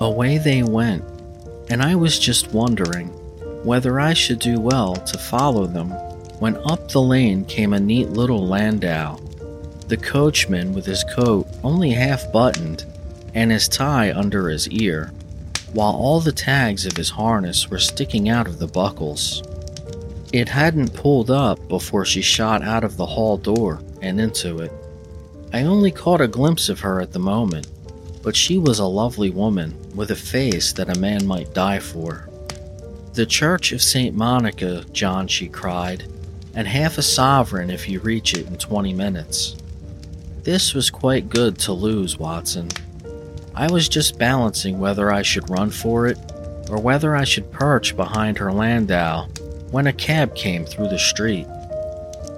Away 0.00 0.38
they 0.38 0.62
went, 0.62 1.04
and 1.70 1.82
I 1.82 1.94
was 1.94 2.18
just 2.18 2.52
wondering 2.52 3.10
whether 3.66 3.98
I 3.98 4.14
should 4.14 4.38
do 4.38 4.60
well 4.60 4.94
to 4.94 5.18
follow 5.18 5.66
them 5.66 5.90
when 6.38 6.56
up 6.70 6.88
the 6.88 7.02
lane 7.02 7.44
came 7.46 7.72
a 7.72 7.80
neat 7.80 8.10
little 8.10 8.46
landau, 8.46 9.16
the 9.88 9.96
coachman 9.96 10.72
with 10.72 10.86
his 10.86 11.02
coat 11.02 11.48
only 11.64 11.90
half 11.90 12.30
buttoned 12.30 12.84
and 13.34 13.50
his 13.50 13.66
tie 13.66 14.12
under 14.12 14.48
his 14.48 14.68
ear, 14.68 15.10
while 15.72 15.94
all 15.94 16.20
the 16.20 16.30
tags 16.30 16.86
of 16.86 16.96
his 16.96 17.10
harness 17.10 17.68
were 17.68 17.80
sticking 17.80 18.28
out 18.28 18.46
of 18.46 18.60
the 18.60 18.68
buckles. 18.68 19.42
It 20.32 20.48
hadn't 20.48 20.94
pulled 20.94 21.32
up 21.32 21.66
before 21.66 22.04
she 22.04 22.22
shot 22.22 22.62
out 22.62 22.84
of 22.84 22.96
the 22.96 23.06
hall 23.06 23.36
door 23.36 23.82
and 24.00 24.20
into 24.20 24.58
it. 24.58 24.70
I 25.52 25.62
only 25.62 25.90
caught 25.90 26.20
a 26.20 26.28
glimpse 26.28 26.68
of 26.68 26.78
her 26.80 27.00
at 27.00 27.10
the 27.10 27.18
moment, 27.18 27.66
but 28.22 28.36
she 28.36 28.58
was 28.58 28.78
a 28.78 28.86
lovely 28.86 29.30
woman 29.30 29.76
with 29.96 30.12
a 30.12 30.16
face 30.16 30.72
that 30.74 30.96
a 30.96 31.00
man 31.00 31.26
might 31.26 31.52
die 31.52 31.80
for. 31.80 32.28
The 33.16 33.24
Church 33.24 33.72
of 33.72 33.80
St. 33.80 34.14
Monica, 34.14 34.84
John, 34.92 35.26
she 35.26 35.48
cried, 35.48 36.04
and 36.52 36.68
half 36.68 36.98
a 36.98 37.02
sovereign 37.02 37.70
if 37.70 37.88
you 37.88 37.98
reach 38.00 38.34
it 38.34 38.46
in 38.46 38.58
20 38.58 38.92
minutes. 38.92 39.56
This 40.42 40.74
was 40.74 40.90
quite 40.90 41.30
good 41.30 41.58
to 41.60 41.72
lose, 41.72 42.18
Watson. 42.18 42.68
I 43.54 43.72
was 43.72 43.88
just 43.88 44.18
balancing 44.18 44.78
whether 44.78 45.10
I 45.10 45.22
should 45.22 45.48
run 45.48 45.70
for 45.70 46.06
it 46.06 46.18
or 46.68 46.78
whether 46.78 47.16
I 47.16 47.24
should 47.24 47.50
perch 47.50 47.96
behind 47.96 48.36
her 48.36 48.52
landau 48.52 49.28
when 49.70 49.86
a 49.86 49.94
cab 49.94 50.34
came 50.34 50.66
through 50.66 50.88
the 50.88 50.98
street. 50.98 51.46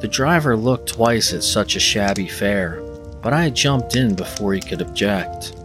The 0.00 0.08
driver 0.08 0.56
looked 0.56 0.90
twice 0.90 1.32
at 1.32 1.42
such 1.42 1.74
a 1.74 1.80
shabby 1.80 2.28
fare, 2.28 2.80
but 3.20 3.32
I 3.32 3.50
jumped 3.50 3.96
in 3.96 4.14
before 4.14 4.54
he 4.54 4.60
could 4.60 4.80
object. 4.80 5.56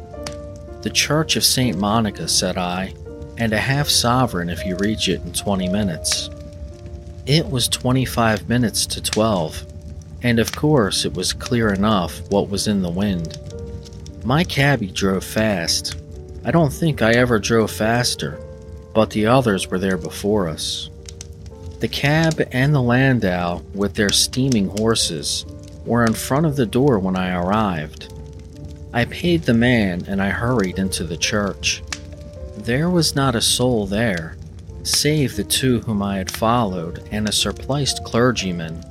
The 0.81 0.89
Church 0.91 1.35
of 1.35 1.45
St. 1.45 1.77
Monica, 1.77 2.27
said 2.27 2.57
I, 2.57 2.95
and 3.37 3.53
a 3.53 3.57
half 3.57 3.89
sovereign 3.89 4.49
if 4.49 4.65
you 4.65 4.75
reach 4.77 5.09
it 5.09 5.21
in 5.21 5.33
20 5.33 5.69
minutes. 5.69 6.29
It 7.25 7.49
was 7.49 7.67
25 7.67 8.49
minutes 8.49 8.85
to 8.87 9.01
12, 9.01 9.65
and 10.23 10.39
of 10.39 10.55
course 10.55 11.05
it 11.05 11.13
was 11.13 11.33
clear 11.33 11.73
enough 11.73 12.19
what 12.29 12.49
was 12.49 12.67
in 12.67 12.81
the 12.81 12.89
wind. 12.89 13.37
My 14.23 14.43
cabby 14.43 14.87
drove 14.87 15.23
fast. 15.23 15.95
I 16.45 16.51
don't 16.51 16.71
think 16.71 17.01
I 17.01 17.13
ever 17.13 17.39
drove 17.39 17.71
faster, 17.71 18.39
but 18.93 19.09
the 19.09 19.25
others 19.25 19.69
were 19.69 19.79
there 19.79 19.97
before 19.97 20.47
us. 20.47 20.89
The 21.79 21.89
cab 21.89 22.41
and 22.53 22.73
the 22.73 22.81
landau, 22.81 23.61
with 23.73 23.95
their 23.95 24.11
steaming 24.11 24.69
horses, 24.69 25.45
were 25.85 26.05
in 26.05 26.13
front 26.13 26.45
of 26.45 26.55
the 26.55 26.65
door 26.65 26.97
when 26.99 27.17
I 27.17 27.35
arrived. 27.35 28.13
I 28.93 29.03
paid 29.03 29.41
the 29.43 29.53
man 29.53 30.05
and 30.07 30.21
I 30.21 30.29
hurried 30.29 30.79
into 30.79 31.03
the 31.03 31.17
church. 31.17 31.82
There 32.63 32.89
was 32.89 33.13
not 33.13 33.35
a 33.35 33.41
soul 33.41 33.87
there, 33.87 34.37
save 34.83 35.35
the 35.35 35.43
two 35.43 35.81
whom 35.81 36.01
I 36.01 36.15
had 36.15 36.31
followed 36.31 37.05
and 37.11 37.27
a 37.27 37.33
surpliced 37.33 38.05
clergyman, 38.05 38.81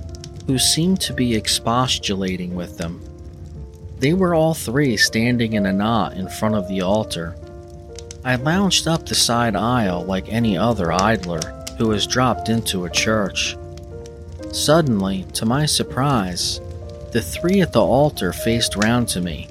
who 0.47 0.59
seemed 0.59 1.01
to 1.01 1.15
be 1.15 1.35
expostulating 1.35 2.55
with 2.55 2.77
them. 2.77 3.01
They 3.99 4.13
were 4.13 4.35
all 4.35 4.53
three 4.53 4.99
standing 4.99 5.55
in 5.55 5.65
a 5.65 5.73
knot 5.73 6.19
in 6.19 6.29
front 6.29 6.55
of 6.55 6.69
the 6.69 6.83
altar. 6.83 7.35
I 8.23 8.35
lounged 8.35 8.87
up 8.87 9.07
the 9.07 9.15
side 9.15 9.57
aisle 9.57 10.05
like 10.05 10.31
any 10.31 10.59
other 10.59 10.93
idler 10.93 11.41
who 11.79 11.93
has 11.93 12.07
dropped 12.07 12.51
into 12.51 12.85
a 12.85 12.91
church. 12.91 13.57
Suddenly, 14.53 15.25
to 15.33 15.47
my 15.47 15.65
surprise, 15.65 16.61
the 17.13 17.23
three 17.23 17.63
at 17.63 17.73
the 17.73 17.81
altar 17.81 18.35
faced 18.35 18.77
round 18.77 19.09
to 19.09 19.23
me, 19.23 19.49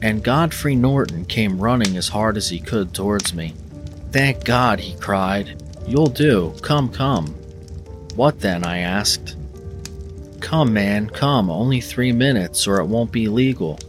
and 0.00 0.22
Godfrey 0.22 0.76
Norton 0.76 1.24
came 1.24 1.58
running 1.58 1.96
as 1.96 2.10
hard 2.10 2.36
as 2.36 2.50
he 2.50 2.60
could 2.60 2.94
towards 2.94 3.34
me. 3.34 3.54
Thank 4.14 4.44
God, 4.44 4.78
he 4.78 4.94
cried. 5.00 5.60
You'll 5.88 6.06
do. 6.06 6.54
Come, 6.62 6.88
come. 6.88 7.34
What 8.14 8.38
then? 8.38 8.62
I 8.62 8.78
asked. 8.78 9.34
Come, 10.38 10.72
man, 10.72 11.10
come. 11.10 11.50
Only 11.50 11.80
three 11.80 12.12
minutes, 12.12 12.68
or 12.68 12.78
it 12.78 12.86
won't 12.86 13.10
be 13.10 13.26
legal. 13.26 13.80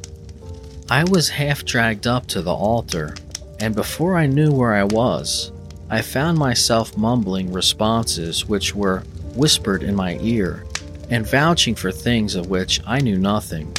I 0.89 1.03
was 1.03 1.29
half 1.29 1.63
dragged 1.63 2.07
up 2.07 2.25
to 2.29 2.41
the 2.41 2.51
altar, 2.51 3.13
and 3.59 3.75
before 3.75 4.17
I 4.17 4.25
knew 4.25 4.51
where 4.51 4.73
I 4.73 4.85
was, 4.85 5.51
I 5.91 6.01
found 6.01 6.39
myself 6.39 6.97
mumbling 6.97 7.53
responses 7.53 8.47
which 8.47 8.73
were 8.73 9.03
whispered 9.35 9.83
in 9.83 9.95
my 9.95 10.17
ear 10.21 10.65
and 11.11 11.29
vouching 11.29 11.75
for 11.75 11.91
things 11.91 12.33
of 12.33 12.49
which 12.49 12.81
I 12.87 12.97
knew 12.99 13.19
nothing, 13.19 13.77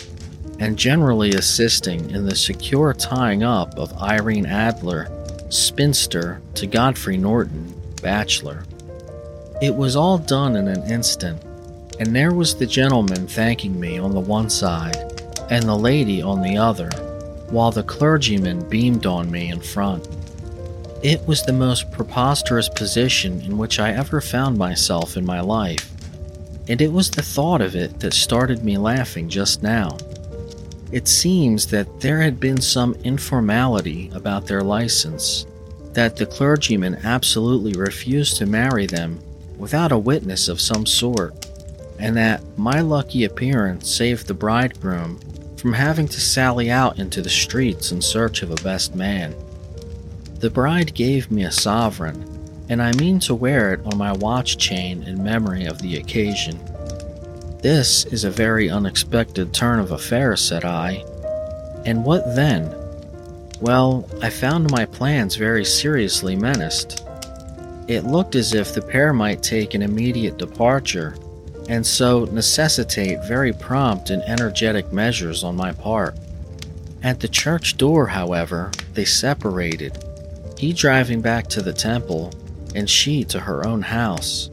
and 0.60 0.78
generally 0.78 1.30
assisting 1.30 2.08
in 2.12 2.24
the 2.24 2.36
secure 2.36 2.94
tying 2.94 3.42
up 3.42 3.76
of 3.76 4.00
Irene 4.00 4.46
Adler, 4.46 5.10
spinster, 5.48 6.40
to 6.54 6.66
Godfrey 6.66 7.16
Norton, 7.16 7.74
bachelor. 8.02 8.64
It 9.62 9.74
was 9.74 9.96
all 9.96 10.18
done 10.18 10.56
in 10.56 10.68
an 10.68 10.82
instant, 10.90 11.42
and 11.98 12.14
there 12.14 12.32
was 12.32 12.54
the 12.54 12.66
gentleman 12.66 13.26
thanking 13.26 13.78
me 13.78 13.98
on 13.98 14.12
the 14.12 14.20
one 14.20 14.50
side, 14.50 14.96
and 15.50 15.64
the 15.64 15.76
lady 15.76 16.20
on 16.22 16.42
the 16.42 16.56
other, 16.56 16.90
while 17.50 17.70
the 17.70 17.82
clergyman 17.82 18.68
beamed 18.68 19.06
on 19.06 19.30
me 19.30 19.50
in 19.50 19.60
front. 19.60 20.06
It 21.02 21.26
was 21.26 21.42
the 21.42 21.52
most 21.52 21.90
preposterous 21.92 22.68
position 22.68 23.40
in 23.42 23.58
which 23.58 23.78
I 23.78 23.92
ever 23.92 24.20
found 24.20 24.58
myself 24.58 25.16
in 25.16 25.24
my 25.24 25.40
life, 25.40 25.90
and 26.68 26.80
it 26.80 26.92
was 26.92 27.10
the 27.10 27.22
thought 27.22 27.60
of 27.60 27.76
it 27.76 28.00
that 28.00 28.12
started 28.12 28.64
me 28.64 28.76
laughing 28.76 29.28
just 29.28 29.62
now. 29.62 29.96
It 30.92 31.08
seems 31.08 31.66
that 31.68 32.00
there 32.00 32.20
had 32.20 32.38
been 32.38 32.60
some 32.60 32.94
informality 33.02 34.10
about 34.14 34.46
their 34.46 34.62
license, 34.62 35.44
that 35.94 36.16
the 36.16 36.26
clergyman 36.26 37.00
absolutely 37.02 37.72
refused 37.72 38.36
to 38.36 38.46
marry 38.46 38.86
them 38.86 39.18
without 39.58 39.90
a 39.90 39.98
witness 39.98 40.48
of 40.48 40.60
some 40.60 40.86
sort, 40.86 41.34
and 41.98 42.16
that 42.16 42.42
my 42.56 42.80
lucky 42.82 43.24
appearance 43.24 43.90
saved 43.90 44.26
the 44.26 44.34
bridegroom 44.34 45.18
from 45.56 45.72
having 45.72 46.06
to 46.06 46.20
sally 46.20 46.70
out 46.70 46.98
into 46.98 47.20
the 47.20 47.30
streets 47.30 47.90
in 47.90 48.00
search 48.00 48.42
of 48.42 48.50
a 48.50 48.62
best 48.62 48.94
man. 48.94 49.34
The 50.38 50.50
bride 50.50 50.94
gave 50.94 51.30
me 51.32 51.44
a 51.44 51.50
sovereign, 51.50 52.22
and 52.68 52.80
I 52.80 52.92
mean 52.92 53.18
to 53.20 53.34
wear 53.34 53.72
it 53.72 53.80
on 53.86 53.98
my 53.98 54.12
watch 54.12 54.58
chain 54.58 55.02
in 55.02 55.24
memory 55.24 55.64
of 55.64 55.80
the 55.82 55.96
occasion. 55.96 56.60
This 57.66 58.04
is 58.04 58.22
a 58.22 58.30
very 58.30 58.70
unexpected 58.70 59.52
turn 59.52 59.80
of 59.80 59.90
affairs, 59.90 60.40
said 60.40 60.64
I. 60.64 61.04
And 61.84 62.04
what 62.04 62.36
then? 62.36 62.72
Well, 63.60 64.08
I 64.22 64.30
found 64.30 64.70
my 64.70 64.84
plans 64.84 65.34
very 65.34 65.64
seriously 65.64 66.36
menaced. 66.36 67.04
It 67.88 68.04
looked 68.04 68.36
as 68.36 68.54
if 68.54 68.72
the 68.72 68.82
pair 68.82 69.12
might 69.12 69.42
take 69.42 69.74
an 69.74 69.82
immediate 69.82 70.36
departure, 70.36 71.16
and 71.68 71.84
so 71.84 72.26
necessitate 72.26 73.24
very 73.24 73.52
prompt 73.52 74.10
and 74.10 74.22
energetic 74.22 74.92
measures 74.92 75.42
on 75.42 75.56
my 75.56 75.72
part. 75.72 76.16
At 77.02 77.18
the 77.18 77.26
church 77.26 77.76
door, 77.76 78.06
however, 78.06 78.70
they 78.94 79.04
separated, 79.04 79.98
he 80.56 80.72
driving 80.72 81.20
back 81.20 81.48
to 81.48 81.62
the 81.62 81.72
temple, 81.72 82.32
and 82.76 82.88
she 82.88 83.24
to 83.24 83.40
her 83.40 83.66
own 83.66 83.82
house. 83.82 84.50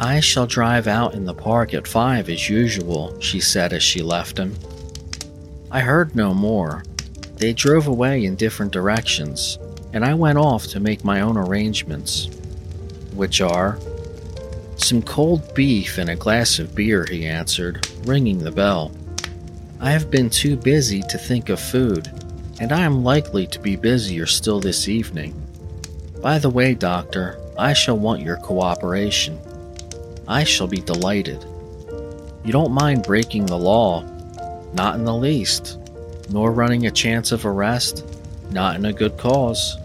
I 0.00 0.20
shall 0.20 0.46
drive 0.46 0.86
out 0.86 1.14
in 1.14 1.26
the 1.26 1.34
park 1.34 1.74
at 1.74 1.86
five 1.86 2.28
as 2.30 2.48
usual, 2.48 3.20
she 3.20 3.38
said 3.38 3.72
as 3.72 3.82
she 3.82 4.02
left 4.02 4.38
him. 4.38 4.56
I 5.70 5.80
heard 5.80 6.16
no 6.16 6.34
more. 6.34 6.82
They 7.36 7.52
drove 7.52 7.86
away 7.86 8.24
in 8.24 8.34
different 8.34 8.72
directions, 8.72 9.58
and 9.92 10.02
I 10.02 10.14
went 10.14 10.38
off 10.38 10.66
to 10.68 10.80
make 10.80 11.04
my 11.04 11.20
own 11.20 11.36
arrangements 11.36 12.28
which 13.14 13.42
are 13.42 13.78
some 14.76 15.02
cold 15.02 15.54
beef 15.54 15.98
and 15.98 16.08
a 16.08 16.16
glass 16.16 16.58
of 16.58 16.74
beer, 16.74 17.04
he 17.04 17.26
answered, 17.26 17.86
ringing 18.06 18.38
the 18.38 18.50
bell. 18.50 18.92
I 19.78 19.90
have 19.90 20.10
been 20.10 20.30
too 20.30 20.56
busy 20.56 21.02
to 21.02 21.18
think 21.18 21.50
of 21.50 21.60
food, 21.60 22.08
and 22.60 22.72
I 22.72 22.80
am 22.80 23.04
likely 23.04 23.46
to 23.48 23.60
be 23.60 23.76
busier 23.76 24.24
still 24.24 24.60
this 24.60 24.88
evening. 24.88 25.34
By 26.22 26.38
the 26.38 26.48
way, 26.48 26.72
Doctor, 26.72 27.38
I 27.58 27.74
shall 27.74 27.98
want 27.98 28.22
your 28.22 28.38
cooperation. 28.38 29.38
I 30.30 30.44
shall 30.44 30.66
be 30.66 30.80
delighted. 30.80 31.44
You 32.44 32.52
don't 32.52 32.72
mind 32.72 33.02
breaking 33.02 33.44
the 33.44 33.58
law? 33.58 34.02
Not 34.72 34.94
in 34.94 35.04
the 35.04 35.14
least. 35.14 35.78
Nor 36.30 36.52
running 36.52 36.86
a 36.86 36.90
chance 36.90 37.32
of 37.32 37.44
arrest? 37.44 38.06
Not 38.50 38.76
in 38.76 38.86
a 38.86 38.92
good 38.94 39.18
cause. 39.18 39.76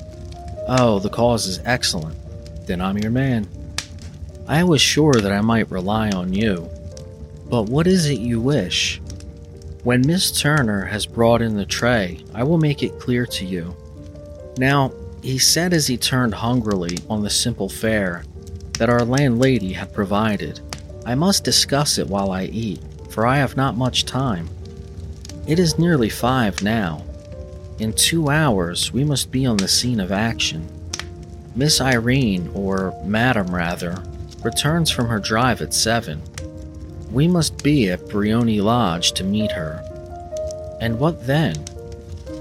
Oh, 0.69 0.99
the 0.99 1.09
cause 1.09 1.47
is 1.47 1.59
excellent 1.65 2.15
then 2.65 2.81
I'm 2.81 2.97
your 2.97 3.11
man. 3.11 3.47
I 4.47 4.63
was 4.63 4.81
sure 4.81 5.13
that 5.13 5.31
I 5.31 5.41
might 5.41 5.71
rely 5.71 6.09
on 6.11 6.33
you. 6.33 6.69
But 7.49 7.63
what 7.63 7.87
is 7.87 8.07
it 8.07 8.19
you 8.19 8.41
wish? 8.41 9.01
When 9.83 10.05
Miss 10.05 10.39
Turner 10.39 10.85
has 10.85 11.05
brought 11.05 11.41
in 11.41 11.55
the 11.55 11.65
tray, 11.65 12.23
I 12.33 12.43
will 12.43 12.57
make 12.57 12.81
it 12.81 12.99
clear 12.99 13.25
to 13.27 13.45
you. 13.45 13.75
Now, 14.57 14.91
he 15.21 15.37
said 15.37 15.73
as 15.73 15.87
he 15.87 15.97
turned 15.97 16.33
hungrily 16.33 16.97
on 17.09 17.21
the 17.21 17.29
simple 17.29 17.69
fare 17.69 18.23
that 18.77 18.89
our 18.89 19.03
landlady 19.05 19.73
had 19.73 19.93
provided. 19.93 20.59
I 21.05 21.15
must 21.15 21.43
discuss 21.43 21.97
it 21.97 22.07
while 22.07 22.31
I 22.31 22.45
eat, 22.45 22.81
for 23.09 23.25
I 23.25 23.37
have 23.37 23.55
not 23.55 23.77
much 23.77 24.05
time. 24.05 24.49
It 25.47 25.59
is 25.59 25.77
nearly 25.77 26.09
five 26.09 26.61
now. 26.63 27.03
In 27.79 27.93
two 27.93 28.29
hours, 28.29 28.91
we 28.91 29.03
must 29.03 29.31
be 29.31 29.45
on 29.45 29.57
the 29.57 29.67
scene 29.67 29.99
of 29.99 30.11
action. 30.11 30.67
Miss 31.55 31.79
Irene, 31.79 32.49
or 32.53 32.93
Madam 33.05 33.53
rather, 33.53 34.03
returns 34.43 34.89
from 34.89 35.07
her 35.07 35.19
drive 35.19 35.61
at 35.61 35.73
7. 35.73 36.21
We 37.11 37.27
must 37.27 37.63
be 37.63 37.91
at 37.91 38.09
Briony 38.09 38.59
Lodge 38.59 39.11
to 39.13 39.23
meet 39.23 39.51
her. 39.51 39.81
And 40.81 40.99
what 40.99 41.25
then? 41.25 41.55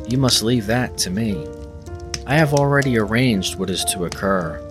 You 0.08 0.18
must 0.18 0.42
leave 0.42 0.66
that 0.66 0.98
to 0.98 1.10
me. 1.10 1.46
I 2.26 2.36
have 2.36 2.54
already 2.54 2.98
arranged 2.98 3.56
what 3.58 3.70
is 3.70 3.84
to 3.86 4.06
occur. 4.06 4.63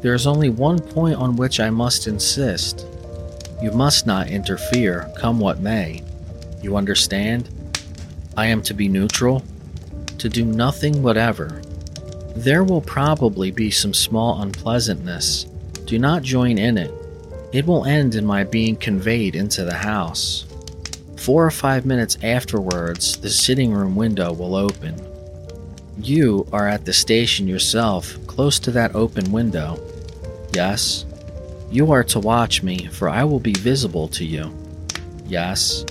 There 0.00 0.14
is 0.14 0.26
only 0.26 0.48
one 0.48 0.78
point 0.78 1.16
on 1.16 1.36
which 1.36 1.60
I 1.60 1.70
must 1.70 2.06
insist. 2.06 2.86
You 3.62 3.70
must 3.72 4.06
not 4.06 4.28
interfere, 4.28 5.10
come 5.16 5.38
what 5.38 5.60
may. 5.60 6.02
You 6.62 6.76
understand? 6.76 7.48
I 8.36 8.46
am 8.46 8.62
to 8.62 8.74
be 8.74 8.88
neutral, 8.88 9.42
to 10.18 10.28
do 10.28 10.44
nothing 10.44 11.02
whatever. 11.02 11.60
There 12.34 12.64
will 12.64 12.80
probably 12.80 13.50
be 13.50 13.70
some 13.70 13.92
small 13.92 14.40
unpleasantness. 14.40 15.44
Do 15.84 15.98
not 15.98 16.22
join 16.22 16.56
in 16.56 16.78
it. 16.78 16.94
It 17.52 17.66
will 17.66 17.84
end 17.84 18.14
in 18.14 18.24
my 18.24 18.44
being 18.44 18.76
conveyed 18.76 19.34
into 19.34 19.64
the 19.64 19.74
house. 19.74 20.46
Four 21.16 21.44
or 21.44 21.50
five 21.50 21.84
minutes 21.84 22.16
afterwards, 22.22 23.18
the 23.18 23.28
sitting 23.28 23.72
room 23.72 23.96
window 23.96 24.32
will 24.32 24.54
open. 24.54 24.94
You 26.02 26.46
are 26.52 26.66
at 26.66 26.86
the 26.86 26.94
station 26.94 27.46
yourself, 27.46 28.16
close 28.26 28.58
to 28.60 28.70
that 28.70 28.94
open 28.94 29.30
window. 29.32 29.78
Yes. 30.52 31.06
You 31.70 31.92
are 31.92 32.04
to 32.04 32.18
watch 32.18 32.62
me, 32.62 32.86
for 32.86 33.08
I 33.08 33.24
will 33.24 33.40
be 33.40 33.52
visible 33.52 34.08
to 34.08 34.24
you. 34.24 34.52
Yes. 35.26 35.84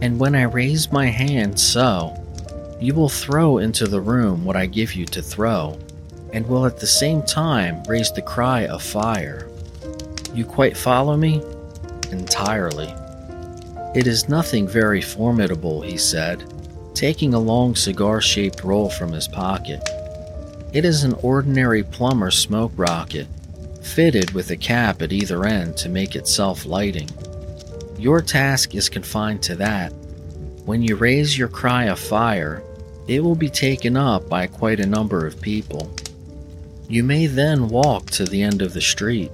And 0.00 0.18
when 0.18 0.34
I 0.34 0.42
raise 0.42 0.90
my 0.90 1.06
hand 1.06 1.58
so, 1.58 2.16
you 2.80 2.94
will 2.94 3.08
throw 3.08 3.58
into 3.58 3.86
the 3.86 4.00
room 4.00 4.44
what 4.44 4.56
I 4.56 4.66
give 4.66 4.94
you 4.94 5.06
to 5.06 5.22
throw, 5.22 5.78
and 6.32 6.44
will 6.48 6.66
at 6.66 6.80
the 6.80 6.86
same 6.86 7.22
time 7.22 7.84
raise 7.84 8.10
the 8.10 8.22
cry 8.22 8.66
of 8.66 8.82
fire. 8.82 9.48
You 10.34 10.44
quite 10.44 10.76
follow 10.76 11.16
me? 11.16 11.40
Entirely. 12.10 12.92
It 13.94 14.08
is 14.08 14.28
nothing 14.28 14.66
very 14.66 15.00
formidable, 15.00 15.82
he 15.82 15.96
said, 15.96 16.42
taking 16.94 17.34
a 17.34 17.38
long 17.38 17.76
cigar 17.76 18.20
shaped 18.20 18.64
roll 18.64 18.90
from 18.90 19.12
his 19.12 19.28
pocket. 19.28 19.80
It 20.72 20.84
is 20.84 21.04
an 21.04 21.12
ordinary 21.22 21.84
plumber's 21.84 22.36
smoke 22.36 22.72
rocket, 22.74 23.28
fitted 23.82 24.30
with 24.32 24.50
a 24.50 24.56
cap 24.56 25.02
at 25.02 25.12
either 25.12 25.44
end 25.44 25.76
to 25.78 25.88
make 25.88 26.16
it 26.16 26.26
self 26.26 26.64
lighting. 26.64 27.08
Your 27.98 28.20
task 28.20 28.74
is 28.74 28.88
confined 28.88 29.42
to 29.44 29.54
that. 29.56 29.92
When 30.64 30.82
you 30.82 30.96
raise 30.96 31.36
your 31.36 31.48
cry 31.48 31.84
of 31.84 31.98
fire, 31.98 32.62
it 33.08 33.22
will 33.22 33.34
be 33.34 33.50
taken 33.50 33.96
up 33.96 34.28
by 34.28 34.46
quite 34.46 34.80
a 34.80 34.86
number 34.86 35.26
of 35.26 35.40
people. 35.40 35.92
You 36.88 37.02
may 37.02 37.26
then 37.26 37.68
walk 37.68 38.06
to 38.10 38.24
the 38.24 38.42
end 38.42 38.62
of 38.62 38.72
the 38.72 38.80
street, 38.80 39.30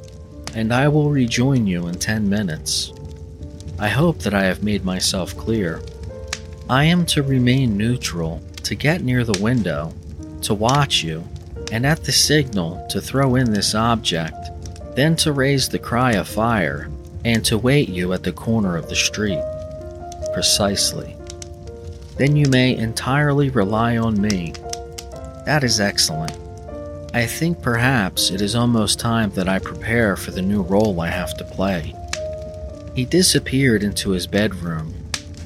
and 0.55 0.73
I 0.73 0.89
will 0.89 1.11
rejoin 1.11 1.67
you 1.67 1.89
in 1.89 1.99
10 1.99 2.29
minutes. 2.29 2.93
I 3.79 3.89
hope 3.89 4.19
that 4.21 4.35
I 4.35 4.45
have 4.45 4.63
made 4.63 4.85
myself 4.85 5.37
clear. 5.37 5.83
I 6.71 6.85
am 6.85 7.07
to 7.07 7.23
remain 7.23 7.77
neutral, 7.77 8.43
to 8.65 8.75
get 8.75 9.03
near 9.03 9.25
the 9.25 9.41
window, 9.43 9.93
to 10.43 10.55
watch 10.55 11.03
you, 11.03 11.27
and 11.73 11.87
at 11.87 12.05
the 12.05 12.13
signal 12.13 12.87
to 12.91 13.01
throw 13.01 13.35
in 13.35 13.53
this 13.53 13.75
object, 13.75 14.37
then 14.95 15.17
to 15.17 15.33
raise 15.33 15.69
the 15.69 15.79
cry 15.79 16.13
of 16.13 16.29
fire, 16.29 16.89
and 17.25 17.45
to 17.45 17.59
wait 17.59 17.89
you 17.89 18.13
at 18.13 18.23
the 18.23 18.33
corner 18.33 18.77
of 18.77 18.89
the 18.89 18.97
street. 18.97 19.43
Precisely 20.33 21.19
then 22.19 22.35
you 22.35 22.49
may 22.49 22.77
entirely 22.77 23.49
rely 23.49 23.97
on 23.97 24.21
me. 24.21 24.53
That 25.47 25.63
is 25.63 25.81
excellent. 25.81 26.37
I 27.15 27.27
think 27.27 27.63
perhaps 27.63 28.31
it 28.31 28.43
is 28.43 28.57
almost 28.57 29.01
time 29.01 29.31
that 29.31 29.49
I 29.49 29.61
prepare 29.61 30.17
for 30.17 30.33
the 30.33 30.43
new 30.43 30.63
role 30.63 31.01
I 31.01 31.09
have 31.09 31.37
to 31.39 31.45
play. 31.45 31.95
He 32.95 33.05
disappeared 33.05 33.85
into 33.85 34.11
his 34.11 34.27
bedroom 34.27 34.93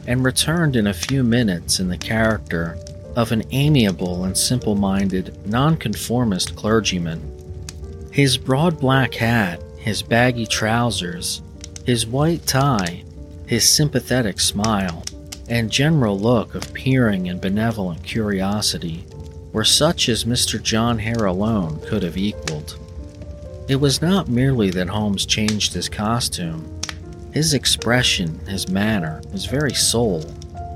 and 0.06 0.24
returned 0.24 0.74
in 0.74 0.86
a 0.86 0.94
few 0.94 1.22
minutes 1.22 1.78
in 1.78 1.88
the 1.88 1.98
character 1.98 2.78
of 3.16 3.32
an 3.32 3.42
amiable 3.50 4.24
and 4.24 4.36
simple 4.36 4.74
minded 4.74 5.36
nonconformist 5.46 6.56
clergyman. 6.56 7.20
His 8.10 8.36
broad 8.36 8.78
black 8.78 9.14
hat, 9.14 9.62
his 9.76 10.02
baggy 10.02 10.46
trousers, 10.46 11.42
his 11.84 12.06
white 12.06 12.46
tie, 12.46 13.04
his 13.46 13.68
sympathetic 13.68 14.40
smile, 14.40 15.02
and 15.48 15.70
general 15.70 16.18
look 16.18 16.54
of 16.54 16.72
peering 16.72 17.28
and 17.28 17.40
benevolent 17.40 18.02
curiosity 18.02 19.04
were 19.52 19.64
such 19.64 20.08
as 20.08 20.24
Mr. 20.24 20.62
John 20.62 20.98
Hare 20.98 21.26
alone 21.26 21.80
could 21.86 22.02
have 22.02 22.16
equaled. 22.16 22.78
It 23.68 23.76
was 23.76 24.00
not 24.00 24.28
merely 24.28 24.70
that 24.70 24.88
Holmes 24.88 25.26
changed 25.26 25.74
his 25.74 25.88
costume. 25.88 26.80
His 27.32 27.54
expression, 27.54 28.38
his 28.46 28.68
manner, 28.68 29.22
his 29.32 29.46
very 29.46 29.74
soul 29.74 30.24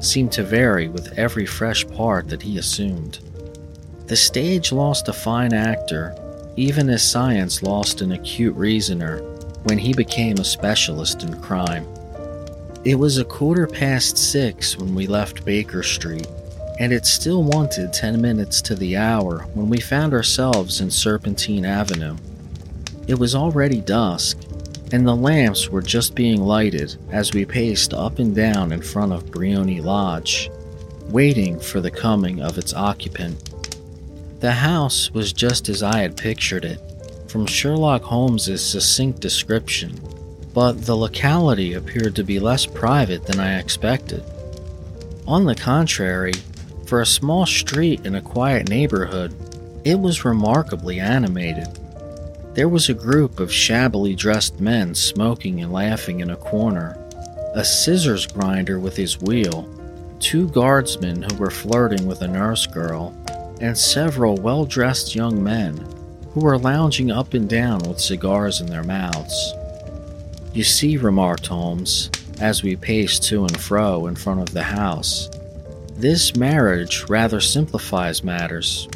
seemed 0.01 0.33
to 0.33 0.43
vary 0.43 0.89
with 0.89 1.19
every 1.19 1.47
fresh 1.47 1.87
part 1.89 2.29
that 2.29 2.43
he 2.43 2.59
assumed. 2.59 3.21
The 4.07 4.17
stage 4.17 4.73
lost 4.73 5.09
a 5.09 5.13
fine 5.13 5.53
actor 5.53 6.15
even 6.57 6.89
as 6.89 7.09
science 7.09 7.63
lost 7.63 8.01
an 8.01 8.13
acute 8.13 8.55
reasoner 8.57 9.19
when 9.65 9.79
he 9.79 9.93
became 9.93 10.39
a 10.39 10.45
specialist 10.45 11.23
in 11.23 11.41
crime. 11.43 11.87
It 12.85 12.95
was 12.95 13.19
a 13.19 13.25
quarter 13.25 13.67
past 13.67 14.17
six 14.17 14.77
when 14.79 14.95
we 14.95 15.07
left 15.07 15.45
Baker 15.45 15.83
Street, 15.83 16.27
and 16.79 16.93
it 16.93 17.05
still 17.05 17.43
wanted 17.43 17.93
10 17.93 18.21
minutes 18.21 18.63
to 18.63 18.75
the 18.75 18.97
hour 18.97 19.41
when 19.55 19.69
we 19.69 19.81
found 19.81 20.15
ourselves 20.15 20.81
in 20.81 20.91
Serpentine 20.91 21.65
Avenue. 21.65 22.17
It 23.07 23.19
was 23.19 23.35
already 23.35 23.81
dusk, 23.81 24.39
and 24.93 25.07
the 25.07 25.15
lamps 25.15 25.69
were 25.69 25.83
just 25.83 26.15
being 26.15 26.41
lighted 26.41 26.97
as 27.11 27.33
we 27.33 27.45
paced 27.45 27.93
up 27.93 28.19
and 28.19 28.35
down 28.35 28.73
in 28.73 28.81
front 28.81 29.13
of 29.13 29.31
Briony 29.31 29.81
Lodge, 29.81 30.51
waiting 31.09 31.59
for 31.59 31.81
the 31.81 31.91
coming 31.91 32.41
of 32.41 32.59
its 32.59 32.75
occupant. 32.75 33.51
The 34.41 34.53
house 34.53 35.11
was 35.11 35.33
just 35.33 35.69
as 35.69 35.83
I 35.83 35.99
had 36.01 36.17
pictured 36.17 36.65
it, 36.65 36.81
from 37.29 37.47
Sherlock 37.47 38.03
Holmes's 38.03 38.65
succinct 38.65 39.21
description, 39.21 40.01
but 40.55 40.87
the 40.87 40.97
locality 40.97 41.75
appeared 41.75 42.15
to 42.17 42.25
be 42.25 42.39
less 42.39 42.65
private 42.65 43.27
than 43.27 43.41
I 43.41 43.59
expected. 43.59 44.23
On 45.27 45.45
the 45.45 45.55
contrary, 45.55 46.33
for 46.87 47.01
a 47.01 47.07
small 47.07 47.45
street 47.47 48.07
in 48.07 48.15
a 48.15 48.23
quiet 48.23 48.69
neighborhood, 48.69 49.35
it 49.85 49.99
was 49.99 50.25
remarkably 50.25 51.01
animated. 51.01 51.67
There 52.57 52.71
was 52.71 52.89
a 52.89 52.95
group 52.95 53.39
of 53.39 53.53
shabbily 53.53 54.15
dressed 54.15 54.61
men 54.61 54.95
smoking 54.95 55.61
and 55.61 55.71
laughing 55.71 56.21
in 56.21 56.31
a 56.31 56.39
corner, 56.39 56.97
a 57.55 57.63
scissors 57.63 58.27
grinder 58.27 58.81
with 58.81 58.97
his 58.97 59.21
wheel, 59.21 59.69
two 60.21 60.49
guardsmen 60.49 61.21
who 61.21 61.37
were 61.37 61.51
flirting 61.51 62.07
with 62.07 62.23
a 62.23 62.29
nurse 62.29 62.67
girl, 62.67 63.15
and 63.61 63.77
several 63.77 64.37
well 64.37 64.65
dressed 64.65 65.15
young 65.15 65.45
men 65.45 65.77
who 66.31 66.41
were 66.41 66.59
lounging 66.59 67.11
up 67.11 67.35
and 67.35 67.47
down 67.47 67.81
with 67.81 68.01
cigars 68.01 68.63
in 68.63 68.69
their 68.69 68.85
mouths. 68.85 69.53
You 70.55 70.65
see, 70.65 70.97
remarked 70.97 71.49
Holmes, 71.49 72.11
as 72.41 72.63
we 72.63 72.75
paced 72.75 73.25
to 73.25 73.43
and 73.43 73.61
fro 73.61 74.07
in 74.07 74.15
front 74.15 74.41
of 74.41 74.55
the 74.55 74.63
house, 74.63 75.29
this 75.93 76.35
marriage 76.35 77.05
rather 77.11 77.43
simplifies 77.43 78.25
matters. 78.25 78.89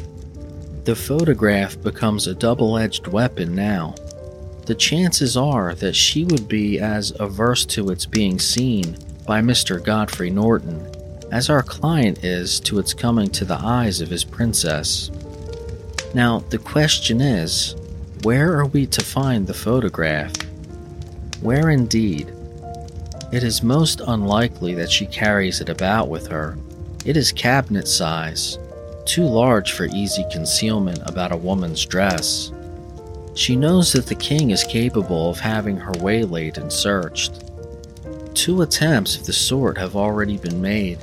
The 0.91 0.95
photograph 0.97 1.81
becomes 1.81 2.27
a 2.27 2.35
double 2.35 2.77
edged 2.77 3.07
weapon 3.07 3.55
now. 3.55 3.95
The 4.65 4.75
chances 4.75 5.37
are 5.37 5.73
that 5.75 5.95
she 5.95 6.25
would 6.25 6.49
be 6.49 6.81
as 6.81 7.13
averse 7.17 7.63
to 7.67 7.91
its 7.91 8.05
being 8.05 8.39
seen 8.39 8.97
by 9.25 9.39
Mr. 9.39 9.81
Godfrey 9.81 10.29
Norton 10.29 10.85
as 11.31 11.49
our 11.49 11.63
client 11.63 12.25
is 12.25 12.59
to 12.59 12.77
its 12.77 12.93
coming 12.93 13.29
to 13.29 13.45
the 13.45 13.57
eyes 13.57 14.01
of 14.01 14.09
his 14.09 14.25
princess. 14.25 15.09
Now, 16.13 16.39
the 16.49 16.57
question 16.57 17.21
is 17.21 17.73
where 18.23 18.59
are 18.59 18.65
we 18.65 18.85
to 18.87 19.01
find 19.01 19.47
the 19.47 19.53
photograph? 19.53 20.33
Where 21.39 21.69
indeed? 21.69 22.33
It 23.31 23.45
is 23.45 23.63
most 23.63 24.01
unlikely 24.05 24.73
that 24.73 24.91
she 24.91 25.05
carries 25.05 25.61
it 25.61 25.69
about 25.69 26.09
with 26.09 26.27
her. 26.27 26.57
It 27.05 27.15
is 27.15 27.31
cabinet 27.31 27.87
size, 27.87 28.57
too 29.05 29.23
large 29.23 29.73
for 29.73 29.85
easy 29.85 30.25
concealment 30.31 31.01
about 31.05 31.31
a 31.31 31.37
woman's 31.37 31.85
dress. 31.85 32.51
She 33.35 33.55
knows 33.55 33.93
that 33.93 34.07
the 34.07 34.15
king 34.15 34.51
is 34.51 34.63
capable 34.63 35.29
of 35.29 35.39
having 35.39 35.77
her 35.77 35.93
waylaid 35.99 36.57
and 36.57 36.71
searched. 36.71 37.43
Two 38.33 38.61
attempts 38.61 39.17
of 39.17 39.25
the 39.25 39.33
sort 39.33 39.77
have 39.77 39.95
already 39.95 40.37
been 40.37 40.61
made, 40.61 40.99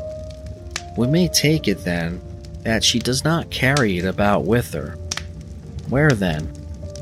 we 0.99 1.07
may 1.07 1.29
take 1.29 1.69
it 1.69 1.85
then 1.85 2.21
that 2.65 2.83
she 2.83 2.99
does 2.99 3.23
not 3.23 3.51
carry 3.51 3.99
it 3.99 4.05
about 4.05 4.45
with 4.45 4.73
her. 4.73 4.99
Where 5.89 6.11
then? 6.11 6.53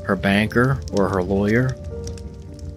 Her 0.05 0.15
banker 0.15 0.79
or 0.93 1.09
her 1.09 1.23
lawyer? 1.23 1.75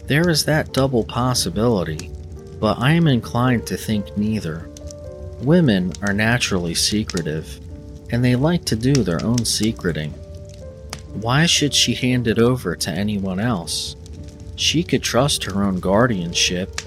There 0.07 0.31
is 0.31 0.47
that 0.47 0.73
double 0.73 1.05
possibility, 1.05 2.11
but 2.59 2.79
I 2.79 2.93
am 2.93 3.07
inclined 3.07 3.67
to 3.67 3.77
think 3.77 4.17
neither. 4.17 4.71
Women 5.43 5.93
are 6.01 6.15
naturally 6.15 6.75
secretive, 6.75 7.60
and 8.13 8.25
they 8.25 8.37
like 8.37 8.65
to 8.67 8.77
do 8.77 8.93
their 8.93 9.23
own 9.25 9.45
secreting. 9.45 10.13
Why 11.15 11.47
should 11.47 11.75
she 11.75 11.95
hand 11.95 12.27
it 12.27 12.39
over 12.39 12.77
to 12.77 12.91
anyone 12.91 13.41
else? 13.41 13.97
She 14.57 14.83
could 14.83 15.03
trust 15.03 15.45
her 15.45 15.63
own 15.65 15.81
guardianship 15.81 16.81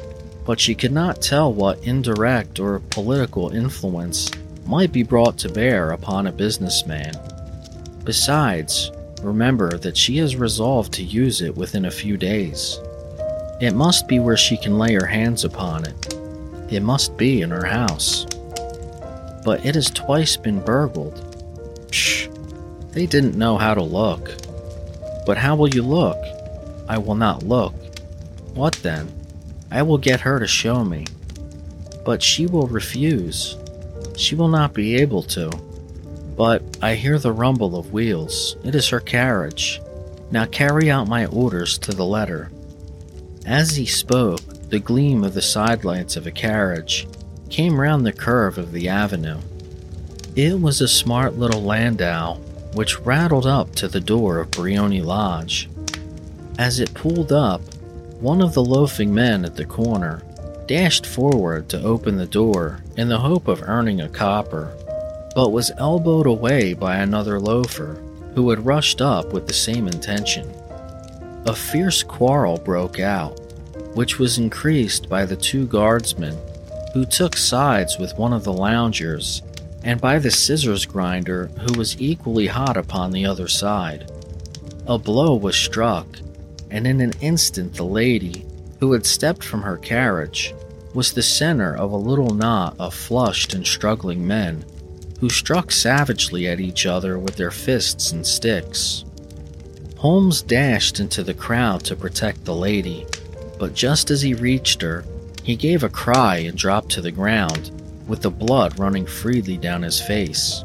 but 0.46 0.60
she 0.60 0.76
could 0.76 0.92
not 0.92 1.22
tell 1.22 1.54
what 1.54 1.84
indirect 1.84 2.60
or 2.60 2.80
political 2.90 3.50
influence 3.50 4.32
might 4.66 4.92
be 4.92 5.04
brought 5.04 5.38
to 5.38 5.50
bear 5.50 5.92
upon 5.92 6.28
a 6.28 6.32
businessman. 6.32 7.14
Besides, 8.04 8.92
remember 9.22 9.78
that 9.78 9.98
she 9.98 10.18
has 10.18 10.36
resolved 10.36 10.94
to 10.94 11.04
use 11.04 11.42
it 11.42 11.56
within 11.56 11.86
a 11.86 11.92
few 11.92 12.18
days. 12.18 12.80
It 13.62 13.74
must 13.74 14.08
be 14.08 14.20
where 14.20 14.38
she 14.38 14.58
can 14.58 14.78
lay 14.78 14.94
her 14.94 15.06
hands 15.06 15.46
upon 15.46 15.86
it. 15.86 16.14
It 16.70 16.82
must 16.82 17.16
be 17.18 17.42
in 17.42 17.50
her 17.50 17.66
house. 17.66 18.26
But 19.44 19.66
it 19.66 19.76
has 19.76 19.90
twice 19.90 20.38
been 20.38 20.60
burgled. 20.60 21.16
Psh! 21.88 22.30
They 22.92 23.06
didn't 23.06 23.38
know 23.38 23.58
how 23.58 23.74
to 23.74 23.82
look. 23.82 24.32
But 25.26 25.38
how 25.38 25.56
will 25.56 25.70
you 25.70 25.84
look? 25.84 26.18
I 26.88 26.98
will 26.98 27.16
not 27.16 27.44
look. 27.44 27.74
What 28.54 28.74
then? 28.84 29.12
I 29.72 29.82
will 29.82 29.98
get 29.98 30.22
her 30.22 30.40
to 30.40 30.48
show 30.48 30.84
me. 30.84 31.06
But 32.06 32.22
she 32.22 32.46
will 32.46 32.68
refuse. 32.68 33.58
She 34.16 34.36
will 34.36 34.50
not 34.50 34.74
be 34.74 34.96
able 34.96 35.24
to. 35.24 35.50
But 36.36 36.62
I 36.82 36.96
hear 36.96 37.18
the 37.18 37.32
rumble 37.32 37.76
of 37.76 37.94
wheels. 37.94 38.58
It 38.64 38.76
is 38.76 38.90
her 38.90 39.00
carriage. 39.00 39.82
Now 40.32 40.46
carry 40.46 40.92
out 40.92 41.08
my 41.08 41.26
orders 41.28 41.78
to 41.80 41.92
the 41.92 42.06
letter. 42.06 42.52
As 43.46 43.76
he 43.76 43.86
spoke, 43.86 44.42
the 44.70 44.80
gleam 44.80 45.24
of 45.24 45.34
the 45.34 45.42
sidelights 45.42 46.16
of 46.16 46.28
a 46.28 46.32
carriage 46.32 47.08
came 47.54 47.80
round 47.80 48.04
the 48.04 48.12
curve 48.12 48.58
of 48.58 48.72
the 48.72 48.90
avenue. 48.90 49.38
It 50.36 50.60
was 50.60 50.82
a 50.82 50.88
smart 50.88 51.38
little 51.38 51.62
landau 51.62 52.38
which 52.74 53.00
rattled 53.02 53.46
up 53.46 53.76
to 53.76 53.88
the 53.88 54.00
door 54.00 54.40
of 54.40 54.50
Briony 54.50 55.04
Lodge. 55.04 55.70
As 56.58 56.80
it 56.80 56.96
pulled 56.96 57.32
up, 57.32 57.62
one 58.20 58.42
of 58.42 58.56
the 58.56 58.64
loafing 58.64 59.14
men 59.14 59.46
at 59.46 59.56
the 59.56 59.66
corner 59.66 60.24
dashed 60.66 61.06
forward 61.06 61.70
to 61.70 61.84
open 61.84 62.18
the 62.18 62.26
door 62.26 62.80
in 62.98 63.08
the 63.08 63.20
hope 63.20 63.48
of 63.48 63.62
earning 63.62 64.02
a 64.02 64.10
copper, 64.10 64.76
but 65.36 65.52
was 65.52 65.72
elbowed 65.78 66.26
away 66.26 66.74
by 66.74 66.96
another 66.96 67.40
loafer 67.40 68.02
who 68.34 68.50
had 68.50 68.66
rushed 68.66 69.00
up 69.00 69.32
with 69.32 69.46
the 69.46 69.54
same 69.54 69.88
intention. 69.88 70.52
A 71.46 71.54
fierce 71.54 72.02
quarrel 72.02 72.58
broke 72.58 73.00
out, 73.00 73.40
which 73.94 74.18
was 74.18 74.40
increased 74.40 75.08
by 75.08 75.24
the 75.24 75.36
two 75.36 75.68
guardsmen 75.68 76.36
who 76.94 77.06
took 77.06 77.36
sides 77.36 77.98
with 77.98 78.18
one 78.18 78.34
of 78.34 78.44
the 78.44 78.54
loungers 78.54 79.42
and 79.84 80.00
by 80.00 80.20
the 80.20 80.32
scissors 80.32 80.86
grinder 80.86 81.48
who 81.60 81.78
was 81.78 82.00
equally 82.00 82.48
hot 82.48 82.78
upon 82.78 83.12
the 83.12 83.26
other 83.26 83.48
side. 83.48 84.10
A 84.88 84.98
blow 84.98 85.36
was 85.36 85.56
struck, 85.56 86.08
and 86.70 86.88
in 86.88 87.02
an 87.02 87.14
instant 87.20 87.74
the 87.74 87.84
lady, 87.84 88.46
who 88.80 88.94
had 88.94 89.06
stepped 89.06 89.44
from 89.44 89.62
her 89.62 89.78
carriage, 89.78 90.54
was 90.94 91.14
the 91.14 91.24
center 91.24 91.76
of 91.76 91.92
a 91.92 91.98
little 91.98 92.34
knot 92.34 92.76
of 92.80 92.94
flushed 92.94 93.54
and 93.54 93.66
struggling 93.66 94.26
men 94.26 94.64
who 95.20 95.30
struck 95.30 95.72
savagely 95.72 96.48
at 96.48 96.60
each 96.60 96.86
other 96.86 97.18
with 97.18 97.36
their 97.38 97.52
fists 97.52 98.12
and 98.12 98.28
sticks. 98.28 99.06
Holmes 99.98 100.42
dashed 100.42 101.00
into 101.00 101.24
the 101.24 101.34
crowd 101.34 101.84
to 101.86 101.96
protect 101.96 102.44
the 102.44 102.54
lady, 102.54 103.06
but 103.58 103.74
just 103.74 104.12
as 104.12 104.22
he 104.22 104.34
reached 104.34 104.82
her, 104.82 105.06
he 105.44 105.56
gave 105.56 105.84
a 105.84 105.90
cry 105.90 106.38
and 106.38 106.58
dropped 106.58 106.90
to 106.90 107.02
the 107.02 107.12
ground, 107.12 107.72
with 108.08 108.22
the 108.22 108.32
blood 108.32 108.80
running 108.80 109.06
freely 109.06 109.58
down 109.58 109.82
his 109.82 110.02
face. 110.02 110.64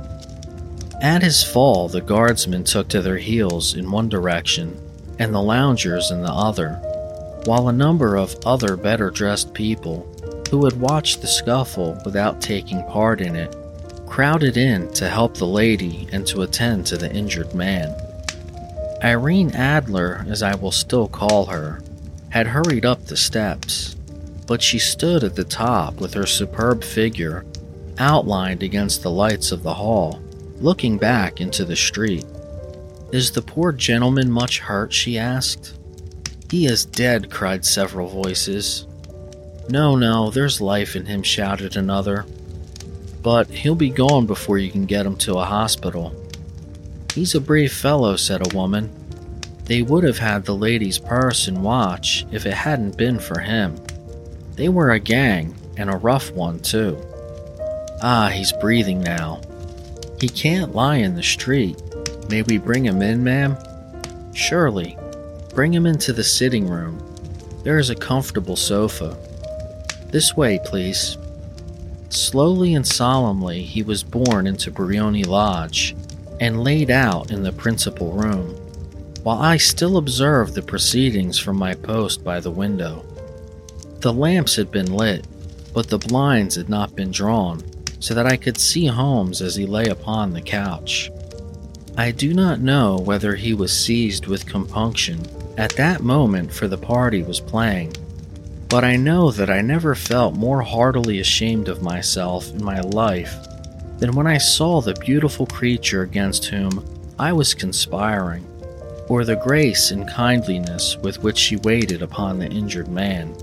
At 1.01 1.23
his 1.23 1.45
fall, 1.45 1.89
the 1.89 2.01
guardsmen 2.01 2.65
took 2.65 2.89
to 2.89 3.03
their 3.03 3.19
heels 3.19 3.75
in 3.75 3.91
one 3.91 4.09
direction 4.09 4.81
and 5.19 5.35
the 5.35 5.43
loungers 5.43 6.11
in 6.11 6.23
the 6.23 6.33
other, 6.33 6.75
while 7.45 7.69
a 7.69 7.73
number 7.73 8.17
of 8.17 8.37
other 8.47 8.77
better 8.77 9.11
dressed 9.11 9.53
people, 9.53 10.07
who 10.51 10.65
had 10.65 10.81
watched 10.81 11.21
the 11.21 11.27
scuffle 11.27 12.01
without 12.05 12.41
taking 12.41 12.83
part 12.85 13.21
in 13.21 13.37
it, 13.37 13.55
crowded 14.07 14.57
in 14.57 14.91
to 14.95 15.09
help 15.09 15.37
the 15.37 15.47
lady 15.47 16.09
and 16.13 16.27
to 16.27 16.43
attend 16.43 16.87
to 16.87 16.97
the 16.97 17.13
injured 17.13 17.55
man. 17.55 17.95
Irene 19.03 19.53
Adler, 19.53 20.25
as 20.29 20.43
I 20.43 20.55
will 20.57 20.73
still 20.73 21.09
call 21.09 21.47
her, 21.47 21.81
had 22.31 22.47
hurried 22.47 22.85
up 22.85 23.05
the 23.07 23.17
steps, 23.17 23.97
but 24.49 24.63
she 24.63 24.79
stood 24.79 25.23
at 25.23 25.37
the 25.37 25.45
top 25.45 26.01
with 26.01 26.15
her 26.15 26.27
superb 26.27 26.83
figure 26.83 27.45
outlined 27.99 28.63
against 28.63 29.03
the 29.03 29.11
lights 29.11 29.53
of 29.53 29.63
the 29.63 29.75
hall, 29.75 30.21
looking 30.61 30.97
back 30.97 31.41
into 31.41 31.65
the 31.67 31.77
street. 31.77 32.25
Is 33.13 33.31
the 33.31 33.43
poor 33.43 33.73
gentleman 33.73 34.31
much 34.31 34.61
hurt? 34.61 34.93
she 34.93 35.19
asked. 35.19 35.75
He 36.51 36.65
is 36.65 36.87
dead, 36.87 37.31
cried 37.31 37.65
several 37.65 38.09
voices. 38.09 38.87
No, 39.69 39.97
no, 39.97 40.31
there's 40.31 40.63
life 40.63 40.97
in 40.97 41.05
him, 41.05 41.23
shouted 41.23 41.77
another. 41.77 42.25
But 43.23 43.51
he'll 43.51 43.75
be 43.75 43.91
gone 43.91 44.25
before 44.25 44.57
you 44.57 44.71
can 44.71 44.87
get 44.87 45.05
him 45.05 45.17
to 45.17 45.39
a 45.39 45.45
hospital. 45.45 46.15
He's 47.15 47.35
a 47.35 47.41
brave 47.41 47.73
fellow, 47.73 48.17
said 48.17 48.47
a 48.47 48.57
woman. 48.57 48.91
They 49.65 49.83
would 49.83 50.05
have 50.05 50.19
had 50.19 50.47
the 50.47 50.55
lady's 50.55 50.99
purse 50.99 51.49
and 51.49 51.63
watch 51.63 52.25
if 52.33 52.47
it 52.47 52.55
hadn't 52.55 52.97
been 52.97 53.19
for 53.19 53.41
him. 53.41 53.79
They 54.59 54.69
were 54.69 54.91
a 54.91 54.99
gang, 54.99 55.55
and 55.77 55.89
a 55.89 55.97
rough 55.97 56.33
one, 56.33 56.59
too. 56.59 57.01
Ah, 58.03 58.29
he's 58.29 58.53
breathing 58.61 59.01
now. 59.01 59.41
He 60.21 60.29
can't 60.29 60.75
lie 60.75 60.97
in 60.97 61.15
the 61.15 61.23
street. 61.23 61.81
May 62.29 62.43
we 62.43 62.59
bring 62.59 62.85
him 62.85 63.01
in, 63.01 63.23
ma'am? 63.23 63.57
Surely. 64.35 64.99
Bring 65.55 65.73
him 65.73 65.87
into 65.87 66.13
the 66.13 66.25
sitting 66.25 66.67
room. 66.69 66.99
There 67.63 67.79
is 67.79 67.91
a 67.91 67.95
comfortable 67.95 68.57
sofa. 68.57 69.17
This 70.11 70.37
way, 70.37 70.59
please. 70.65 71.17
Slowly 72.09 72.75
and 72.75 72.87
solemnly, 72.87 73.63
he 73.63 73.85
was 73.85 74.03
borne 74.03 74.49
into 74.49 74.73
Briony 74.73 75.23
Lodge 75.23 75.95
and 76.41 76.65
laid 76.65 76.91
out 76.91 77.31
in 77.31 77.45
the 77.45 77.53
principal 77.53 78.11
room, 78.11 78.57
while 79.23 79.39
I 79.39 79.57
still 79.57 79.99
observed 79.99 80.57
the 80.57 80.63
proceedings 80.63 81.39
from 81.39 81.57
my 81.57 81.75
post 81.75 82.25
by 82.25 82.41
the 82.41 82.51
window. 82.51 83.05
The 84.01 84.13
lamps 84.13 84.55
had 84.55 84.71
been 84.71 84.93
lit, 84.93 85.27
but 85.75 85.89
the 85.89 85.99
blinds 85.99 86.55
had 86.55 86.69
not 86.69 86.95
been 86.95 87.11
drawn, 87.11 87.63
so 88.01 88.15
that 88.15 88.27
I 88.27 88.37
could 88.37 88.59
see 88.59 88.87
Holmes 88.87 89.43
as 89.43 89.57
he 89.57 89.67
lay 89.67 89.87
upon 89.87 90.33
the 90.33 90.41
couch. 90.41 91.11
I 91.97 92.13
do 92.13 92.33
not 92.33 92.61
know 92.61 92.99
whether 92.99 93.35
he 93.35 93.55
was 93.55 93.77
seized 93.77 94.27
with 94.27 94.47
compunction 94.47 95.21
at 95.57 95.73
that 95.73 96.01
moment, 96.01 96.53
for 96.53 96.69
the 96.69 96.79
party 96.79 97.25
was 97.25 97.41
playing, 97.41 97.97
but 98.69 98.85
I 98.85 98.95
know 98.95 99.33
that 99.33 99.51
I 99.51 99.63
never 99.63 99.97
felt 99.97 100.37
more 100.37 100.63
heartily 100.63 101.19
ashamed 101.19 101.69
of 101.69 101.83
myself 101.83 102.49
in 102.51 102.63
my 102.63 102.79
life 102.81 103.35
than 103.99 104.13
when 104.13 104.29
I 104.29 104.39
saw 104.39 104.81
the 104.81 104.95
beautiful 104.95 105.47
creature 105.47 106.03
against 106.03 106.45
whom 106.45 106.85
I 107.19 107.33
was 107.33 107.53
conspiring, 107.53 108.47
or 109.09 109.25
the 109.25 109.35
grace 109.35 109.91
and 109.91 110.09
kindliness 110.09 110.97
with 110.99 111.21
which 111.25 111.37
she 111.37 111.57
waited 111.57 112.03
upon 112.03 112.39
the 112.39 112.47
injured 112.47 112.87
man. 112.87 113.35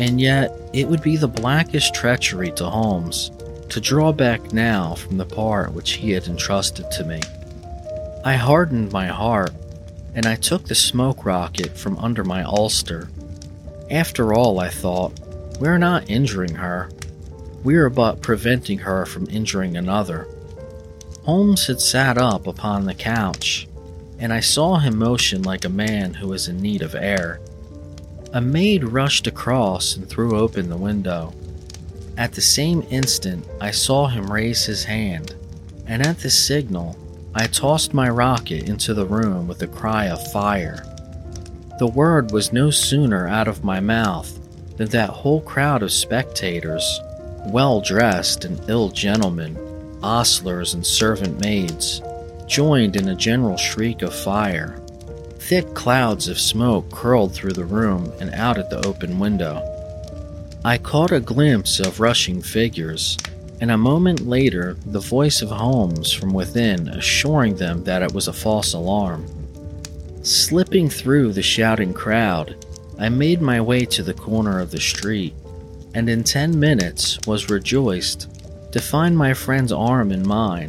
And 0.00 0.18
yet, 0.18 0.58
it 0.72 0.88
would 0.88 1.02
be 1.02 1.16
the 1.16 1.28
blackest 1.28 1.94
treachery 1.94 2.52
to 2.52 2.64
Holmes 2.64 3.30
to 3.68 3.82
draw 3.82 4.12
back 4.12 4.50
now 4.50 4.94
from 4.94 5.18
the 5.18 5.26
part 5.26 5.74
which 5.74 5.92
he 5.92 6.12
had 6.12 6.26
entrusted 6.26 6.90
to 6.92 7.04
me. 7.04 7.20
I 8.24 8.36
hardened 8.36 8.92
my 8.92 9.08
heart, 9.08 9.52
and 10.14 10.24
I 10.24 10.36
took 10.36 10.64
the 10.64 10.74
smoke 10.74 11.26
rocket 11.26 11.76
from 11.76 11.98
under 11.98 12.24
my 12.24 12.42
ulster. 12.44 13.10
After 13.90 14.32
all, 14.32 14.58
I 14.58 14.70
thought, 14.70 15.20
we're 15.60 15.76
not 15.76 16.08
injuring 16.08 16.54
her. 16.54 16.88
We 17.62 17.76
are 17.76 17.90
but 17.90 18.22
preventing 18.22 18.78
her 18.78 19.04
from 19.04 19.28
injuring 19.28 19.76
another. 19.76 20.26
Holmes 21.26 21.66
had 21.66 21.82
sat 21.82 22.16
up 22.16 22.46
upon 22.46 22.86
the 22.86 22.94
couch, 22.94 23.68
and 24.18 24.32
I 24.32 24.40
saw 24.40 24.78
him 24.78 24.98
motion 24.98 25.42
like 25.42 25.66
a 25.66 25.68
man 25.68 26.14
who 26.14 26.32
is 26.32 26.48
in 26.48 26.62
need 26.62 26.80
of 26.80 26.94
air. 26.94 27.38
A 28.32 28.40
maid 28.40 28.84
rushed 28.84 29.26
across 29.26 29.96
and 29.96 30.08
threw 30.08 30.38
open 30.38 30.68
the 30.68 30.76
window. 30.76 31.34
At 32.16 32.32
the 32.32 32.40
same 32.40 32.86
instant, 32.88 33.44
I 33.60 33.72
saw 33.72 34.06
him 34.06 34.32
raise 34.32 34.64
his 34.64 34.84
hand, 34.84 35.34
and 35.84 36.06
at 36.06 36.20
the 36.20 36.30
signal, 36.30 36.96
I 37.34 37.48
tossed 37.48 37.92
my 37.92 38.08
rocket 38.08 38.68
into 38.68 38.94
the 38.94 39.04
room 39.04 39.48
with 39.48 39.62
a 39.62 39.66
cry 39.66 40.06
of 40.06 40.30
fire. 40.30 40.84
The 41.80 41.88
word 41.88 42.30
was 42.30 42.52
no 42.52 42.70
sooner 42.70 43.26
out 43.26 43.48
of 43.48 43.64
my 43.64 43.80
mouth 43.80 44.38
than 44.76 44.90
that 44.90 45.10
whole 45.10 45.40
crowd 45.40 45.82
of 45.82 45.90
spectators, 45.90 47.00
well 47.46 47.80
dressed 47.80 48.44
and 48.44 48.60
ill 48.70 48.90
gentlemen, 48.90 49.56
ostlers, 50.04 50.74
and 50.74 50.86
servant 50.86 51.40
maids, 51.40 52.00
joined 52.46 52.94
in 52.94 53.08
a 53.08 53.16
general 53.16 53.56
shriek 53.56 54.02
of 54.02 54.14
fire. 54.14 54.79
Thick 55.40 55.74
clouds 55.74 56.28
of 56.28 56.38
smoke 56.38 56.92
curled 56.92 57.34
through 57.34 57.54
the 57.54 57.64
room 57.64 58.12
and 58.20 58.32
out 58.34 58.56
at 58.56 58.70
the 58.70 58.86
open 58.86 59.18
window. 59.18 59.66
I 60.64 60.78
caught 60.78 61.10
a 61.10 61.18
glimpse 61.18 61.80
of 61.80 61.98
rushing 61.98 62.40
figures, 62.40 63.16
and 63.60 63.70
a 63.70 63.76
moment 63.76 64.20
later 64.20 64.76
the 64.86 65.00
voice 65.00 65.42
of 65.42 65.50
Holmes 65.50 66.12
from 66.12 66.32
within 66.32 66.88
assuring 66.90 67.56
them 67.56 67.82
that 67.84 68.02
it 68.02 68.12
was 68.12 68.28
a 68.28 68.32
false 68.32 68.74
alarm. 68.74 69.26
Slipping 70.22 70.88
through 70.88 71.32
the 71.32 71.42
shouting 71.42 71.94
crowd, 71.94 72.64
I 72.98 73.08
made 73.08 73.40
my 73.40 73.60
way 73.60 73.86
to 73.86 74.02
the 74.02 74.14
corner 74.14 74.60
of 74.60 74.70
the 74.70 74.80
street, 74.80 75.34
and 75.94 76.08
in 76.08 76.22
ten 76.22 76.60
minutes 76.60 77.18
was 77.26 77.50
rejoiced 77.50 78.28
to 78.70 78.80
find 78.80 79.16
my 79.16 79.34
friend's 79.34 79.72
arm 79.72 80.12
in 80.12 80.24
mine 80.28 80.68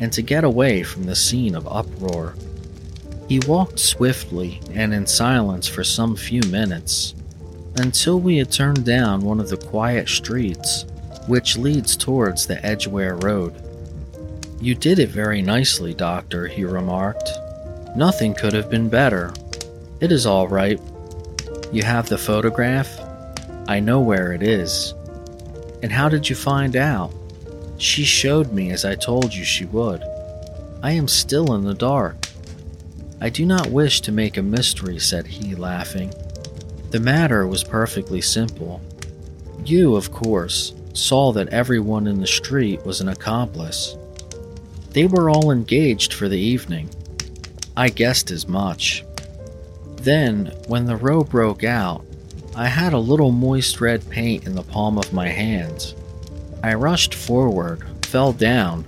and 0.00 0.12
to 0.12 0.20
get 0.20 0.44
away 0.44 0.82
from 0.82 1.04
the 1.04 1.16
scene 1.16 1.54
of 1.54 1.66
uproar. 1.68 2.34
He 3.28 3.40
walked 3.40 3.78
swiftly 3.78 4.60
and 4.72 4.94
in 4.94 5.06
silence 5.06 5.68
for 5.68 5.84
some 5.84 6.16
few 6.16 6.40
minutes 6.50 7.14
until 7.76 8.18
we 8.18 8.38
had 8.38 8.50
turned 8.50 8.84
down 8.84 9.20
one 9.20 9.38
of 9.38 9.50
the 9.50 9.56
quiet 9.56 10.08
streets 10.08 10.86
which 11.26 11.58
leads 11.58 11.94
towards 11.94 12.46
the 12.46 12.64
Edgware 12.64 13.16
Road. 13.16 13.54
You 14.60 14.74
did 14.74 14.98
it 14.98 15.10
very 15.10 15.42
nicely, 15.42 15.92
Doctor, 15.92 16.46
he 16.46 16.64
remarked. 16.64 17.28
Nothing 17.94 18.34
could 18.34 18.54
have 18.54 18.70
been 18.70 18.88
better. 18.88 19.32
It 20.00 20.10
is 20.10 20.24
all 20.24 20.48
right. 20.48 20.80
You 21.70 21.82
have 21.82 22.08
the 22.08 22.16
photograph? 22.16 22.98
I 23.68 23.78
know 23.78 24.00
where 24.00 24.32
it 24.32 24.42
is. 24.42 24.94
And 25.82 25.92
how 25.92 26.08
did 26.08 26.28
you 26.30 26.34
find 26.34 26.76
out? 26.76 27.12
She 27.76 28.04
showed 28.04 28.52
me 28.52 28.70
as 28.70 28.86
I 28.86 28.94
told 28.94 29.34
you 29.34 29.44
she 29.44 29.66
would. 29.66 30.02
I 30.82 30.92
am 30.92 31.08
still 31.08 31.54
in 31.54 31.64
the 31.64 31.74
dark. 31.74 32.27
I 33.20 33.30
do 33.30 33.44
not 33.44 33.70
wish 33.70 34.00
to 34.02 34.12
make 34.12 34.36
a 34.36 34.42
mystery, 34.42 34.98
said 34.98 35.26
he, 35.26 35.54
laughing. 35.54 36.12
The 36.90 37.00
matter 37.00 37.46
was 37.46 37.64
perfectly 37.64 38.20
simple. 38.20 38.80
You, 39.64 39.96
of 39.96 40.12
course, 40.12 40.72
saw 40.92 41.32
that 41.32 41.48
everyone 41.48 42.06
in 42.06 42.20
the 42.20 42.26
street 42.26 42.84
was 42.86 43.00
an 43.00 43.08
accomplice. 43.08 43.96
They 44.90 45.06
were 45.06 45.30
all 45.30 45.50
engaged 45.50 46.12
for 46.12 46.28
the 46.28 46.38
evening. 46.38 46.88
I 47.76 47.88
guessed 47.88 48.30
as 48.30 48.48
much. 48.48 49.04
Then, 49.96 50.52
when 50.66 50.86
the 50.86 50.96
row 50.96 51.24
broke 51.24 51.64
out, 51.64 52.04
I 52.56 52.66
had 52.66 52.92
a 52.92 52.98
little 52.98 53.30
moist 53.30 53.80
red 53.80 54.08
paint 54.08 54.46
in 54.46 54.54
the 54.54 54.62
palm 54.62 54.96
of 54.96 55.12
my 55.12 55.28
hand. 55.28 55.94
I 56.62 56.74
rushed 56.74 57.14
forward, 57.14 57.84
fell 58.06 58.32
down, 58.32 58.84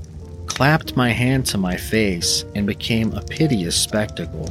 clapped 0.61 0.95
my 0.95 1.09
hand 1.09 1.47
to 1.47 1.57
my 1.57 1.75
face, 1.75 2.45
and 2.55 2.67
became 2.67 3.15
a 3.15 3.23
piteous 3.23 3.75
spectacle. 3.75 4.47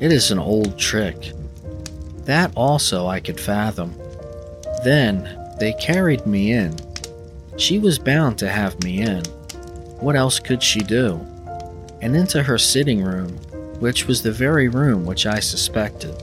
It 0.00 0.10
is 0.10 0.32
an 0.32 0.40
old 0.40 0.76
trick. 0.76 1.30
That 2.24 2.50
also 2.56 3.06
I 3.06 3.20
could 3.20 3.38
fathom. 3.38 3.94
Then 4.82 5.54
they 5.60 5.72
carried 5.74 6.26
me 6.26 6.50
in. 6.50 6.74
She 7.58 7.78
was 7.78 7.96
bound 7.96 8.38
to 8.38 8.48
have 8.48 8.82
me 8.82 9.02
in. 9.02 9.22
What 10.00 10.16
else 10.16 10.40
could 10.40 10.64
she 10.64 10.80
do? 10.80 11.24
And 12.02 12.16
into 12.16 12.42
her 12.42 12.58
sitting 12.58 13.00
room, 13.00 13.36
which 13.78 14.08
was 14.08 14.24
the 14.24 14.32
very 14.32 14.66
room 14.66 15.06
which 15.06 15.26
I 15.26 15.38
suspected. 15.38 16.20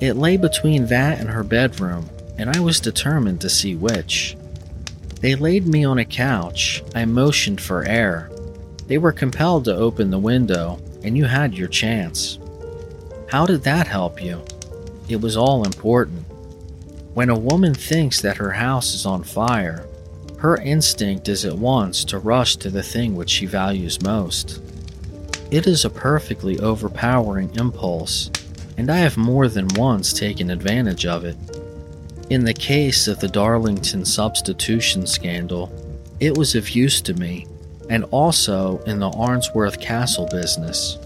It 0.00 0.14
lay 0.14 0.36
between 0.36 0.86
that 0.86 1.20
and 1.20 1.30
her 1.30 1.44
bedroom, 1.44 2.10
and 2.36 2.50
I 2.50 2.58
was 2.58 2.80
determined 2.80 3.40
to 3.42 3.48
see 3.48 3.76
which. 3.76 4.36
They 5.20 5.34
laid 5.34 5.66
me 5.66 5.84
on 5.84 5.98
a 5.98 6.04
couch. 6.04 6.82
I 6.94 7.04
motioned 7.04 7.60
for 7.60 7.84
air. 7.84 8.30
They 8.86 8.98
were 8.98 9.12
compelled 9.12 9.64
to 9.64 9.74
open 9.74 10.10
the 10.10 10.18
window, 10.18 10.80
and 11.02 11.16
you 11.16 11.24
had 11.24 11.54
your 11.54 11.68
chance. 11.68 12.38
How 13.28 13.44
did 13.44 13.62
that 13.64 13.86
help 13.86 14.22
you? 14.22 14.42
It 15.08 15.20
was 15.20 15.36
all 15.36 15.64
important. 15.64 16.24
When 17.14 17.30
a 17.30 17.38
woman 17.38 17.74
thinks 17.74 18.20
that 18.20 18.36
her 18.36 18.52
house 18.52 18.94
is 18.94 19.04
on 19.04 19.24
fire, 19.24 19.86
her 20.38 20.56
instinct 20.56 21.28
is 21.28 21.44
at 21.44 21.58
once 21.58 22.04
to 22.04 22.18
rush 22.18 22.56
to 22.56 22.70
the 22.70 22.82
thing 22.82 23.16
which 23.16 23.30
she 23.30 23.46
values 23.46 24.00
most. 24.00 24.62
It 25.50 25.66
is 25.66 25.84
a 25.84 25.90
perfectly 25.90 26.60
overpowering 26.60 27.54
impulse, 27.56 28.30
and 28.76 28.88
I 28.88 28.98
have 28.98 29.16
more 29.16 29.48
than 29.48 29.66
once 29.74 30.12
taken 30.12 30.50
advantage 30.50 31.06
of 31.06 31.24
it. 31.24 31.36
In 32.30 32.44
the 32.44 32.52
case 32.52 33.08
of 33.08 33.20
the 33.20 33.28
Darlington 33.28 34.04
substitution 34.04 35.06
scandal, 35.06 35.72
it 36.20 36.36
was 36.36 36.54
of 36.54 36.70
use 36.70 37.00
to 37.02 37.14
me, 37.14 37.46
and 37.88 38.04
also 38.10 38.78
in 38.80 38.98
the 38.98 39.10
Arnsworth 39.10 39.80
Castle 39.80 40.28
business. 40.30 40.98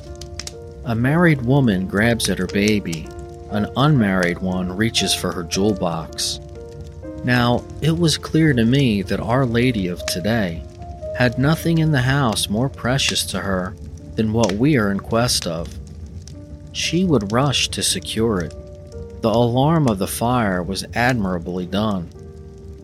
A 0.84 0.96
married 0.96 1.42
woman 1.42 1.86
grabs 1.86 2.28
at 2.28 2.38
her 2.38 2.48
baby, 2.48 3.08
an 3.50 3.70
unmarried 3.76 4.40
one 4.40 4.76
reaches 4.76 5.14
for 5.14 5.30
her 5.30 5.44
jewel 5.44 5.74
box. 5.74 6.40
Now, 7.22 7.62
it 7.80 7.96
was 7.96 8.18
clear 8.18 8.52
to 8.52 8.64
me 8.64 9.02
that 9.02 9.20
Our 9.20 9.46
Lady 9.46 9.86
of 9.86 10.04
today 10.06 10.64
had 11.16 11.38
nothing 11.38 11.78
in 11.78 11.92
the 11.92 12.00
house 12.00 12.48
more 12.48 12.68
precious 12.68 13.24
to 13.26 13.38
her 13.38 13.76
than 14.16 14.32
what 14.32 14.54
we 14.54 14.76
are 14.76 14.90
in 14.90 14.98
quest 14.98 15.46
of. 15.46 15.72
She 16.72 17.04
would 17.04 17.30
rush 17.30 17.68
to 17.68 17.82
secure 17.82 18.40
it. 18.40 18.54
The 19.22 19.30
alarm 19.30 19.86
of 19.86 20.00
the 20.00 20.08
fire 20.08 20.64
was 20.64 20.84
admirably 20.94 21.64
done. 21.64 22.10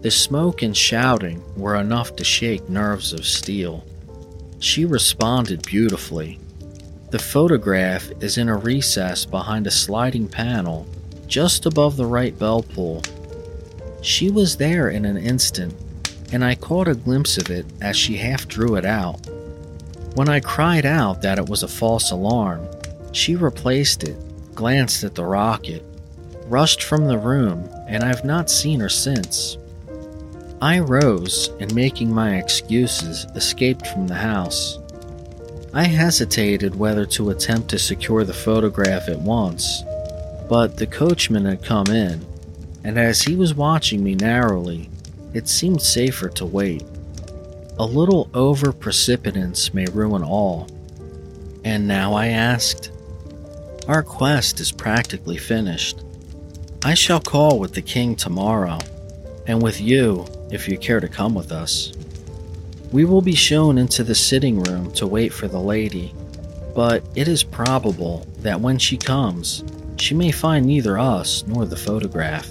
The 0.03 0.11
smoke 0.13 0.63
and 0.63 0.77
shouting 0.77 1.43
were 1.57 1.75
enough 1.75 2.15
to 2.15 2.23
shake 2.23 2.69
nerves 2.69 3.13
of 3.13 3.27
steel. 3.27 3.85
She 4.61 4.85
responded 4.85 5.67
beautifully. 5.67 6.39
The 7.11 7.19
photograph 7.19 8.09
is 8.21 8.39
in 8.39 8.49
a 8.49 8.57
recess 8.57 9.25
behind 9.25 9.67
a 9.67 9.73
sliding 9.73 10.29
panel 10.29 10.87
just 11.27 11.67
above 11.67 11.97
the 11.97 12.07
right 12.07 12.39
bell 12.39 12.63
pull. 12.63 13.03
She 14.01 14.31
was 14.31 14.59
there 14.59 14.91
in 14.91 15.05
an 15.07 15.17
instant, 15.17 15.75
and 16.33 16.45
I 16.45 16.55
caught 16.55 16.87
a 16.87 16.95
glimpse 16.95 17.37
of 17.37 17.51
it 17.51 17.67
as 17.81 17.97
she 17.97 18.17
half 18.17 18.47
drew 18.47 18.77
it 18.77 18.85
out. 18.85 19.19
When 20.15 20.29
I 20.29 20.39
cried 20.39 20.87
out 20.87 21.21
that 21.23 21.41
it 21.41 21.49
was 21.49 21.65
a 21.65 21.69
false 21.69 22.13
alarm, 22.13 22.65
she 23.11 23.35
replaced 23.35 24.05
it, 24.05 24.17
glanced 24.55 25.03
at 25.03 25.17
the 25.17 25.25
rocket, 25.25 25.83
rushed 26.51 26.83
from 26.83 27.07
the 27.07 27.19
room, 27.19 27.69
and 27.87 28.03
I've 28.03 28.25
not 28.25 28.51
seen 28.51 28.81
her 28.81 28.89
since. 28.89 29.59
I 30.61 30.81
rose 30.81 31.51
and, 31.61 31.73
making 31.75 32.13
my 32.13 32.37
excuses, 32.37 33.27
escaped 33.35 33.87
from 33.87 34.07
the 34.09 34.15
house. 34.15 34.79
I 35.73 35.85
hesitated 35.85 36.75
whether 36.75 37.07
to 37.07 37.31
attempt 37.31 37.69
to 37.71 37.79
secure 37.79 38.25
the 38.25 38.35
photograph 38.35 39.09
at 39.09 39.21
once, 39.21 39.83
but 40.49 40.77
the 40.77 40.87
coachman 40.87 41.45
had 41.45 41.63
come 41.63 41.87
in, 41.89 42.27
and 42.83 42.99
as 42.99 43.23
he 43.23 43.37
was 43.37 43.55
watching 43.55 44.03
me 44.03 44.15
narrowly, 44.15 44.89
it 45.35 45.47
seemed 45.47 45.83
safer 45.83 46.29
to 46.31 46.47
wait. 46.47 46.85
A 47.79 47.85
little 47.85 48.29
over 48.35 48.73
precipitance 48.73 49.73
may 49.73 49.85
ruin 49.87 50.25
all. 50.25 50.67
And 51.65 51.87
now 51.87 52.15
I 52.15 52.29
asked, 52.29 52.91
Our 53.87 54.03
quest 54.03 54.59
is 54.59 54.73
practically 54.73 55.37
finished. 55.37 56.03
I 56.85 56.95
shall 56.95 57.21
call 57.21 57.59
with 57.59 57.75
the 57.75 57.83
king 57.83 58.15
tomorrow, 58.15 58.79
and 59.47 59.63
with 59.63 59.81
you 59.81 60.27
if 60.51 60.69
you 60.69 60.79
care 60.79 61.01
to 61.01 61.09
come 61.09 61.35
with 61.35 61.53
us. 61.53 61.93
We 62.93 63.05
will 63.05 63.21
be 63.21 63.35
shown 63.35 63.79
into 63.79 64.05
the 64.05 64.15
sitting 64.15 64.63
room 64.63 64.93
to 64.93 65.07
wait 65.07 65.33
for 65.33 65.49
the 65.49 65.59
lady, 65.59 66.15
but 66.75 67.03
it 67.15 67.29
is 67.29 67.43
probable 67.43 68.27
that 68.39 68.61
when 68.61 68.79
she 68.79 68.97
comes, 68.97 69.65
she 69.97 70.15
may 70.15 70.31
find 70.31 70.65
neither 70.65 70.99
us 70.99 71.45
nor 71.47 71.67
the 71.67 71.77
photograph. 71.77 72.49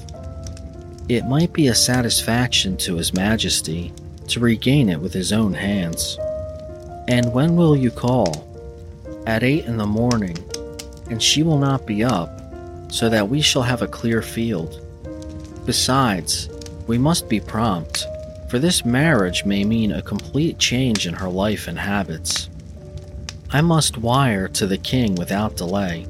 It 1.07 1.25
might 1.25 1.53
be 1.53 1.67
a 1.67 1.75
satisfaction 1.75 2.75
to 2.78 2.95
His 2.95 3.13
Majesty 3.13 3.93
to 4.28 4.39
regain 4.39 4.89
it 4.89 4.99
with 4.99 5.13
his 5.13 5.32
own 5.32 5.53
hands. 5.53 6.17
And 7.07 7.34
when 7.34 7.55
will 7.55 7.75
you 7.75 7.91
call? 7.91 8.45
At 9.25 9.43
eight 9.43 9.65
in 9.65 9.78
the 9.78 9.86
morning, 9.86 10.38
and 11.09 11.21
she 11.21 11.43
will 11.43 11.57
not 11.57 11.86
be 11.86 12.03
up, 12.03 12.36
so 12.89 13.09
that 13.09 13.29
we 13.29 13.41
shall 13.41 13.63
have 13.63 13.81
a 13.81 13.88
clear 13.88 14.21
field. 14.21 14.81
Besides, 15.65 16.49
we 16.88 16.97
must 16.97 17.27
be 17.27 17.39
prompt, 17.39 18.05
for 18.49 18.59
this 18.59 18.85
marriage 18.85 19.43
may 19.45 19.63
mean 19.63 19.91
a 19.91 20.01
complete 20.01 20.57
change 20.57 21.05
in 21.05 21.13
her 21.13 21.29
life 21.29 21.67
and 21.67 21.77
habits. 21.77 22.49
I 23.49 23.61
must 23.61 23.97
wire 23.97 24.47
to 24.49 24.67
the 24.67 24.77
king 24.77 25.15
without 25.15 25.57
delay. 25.57 26.05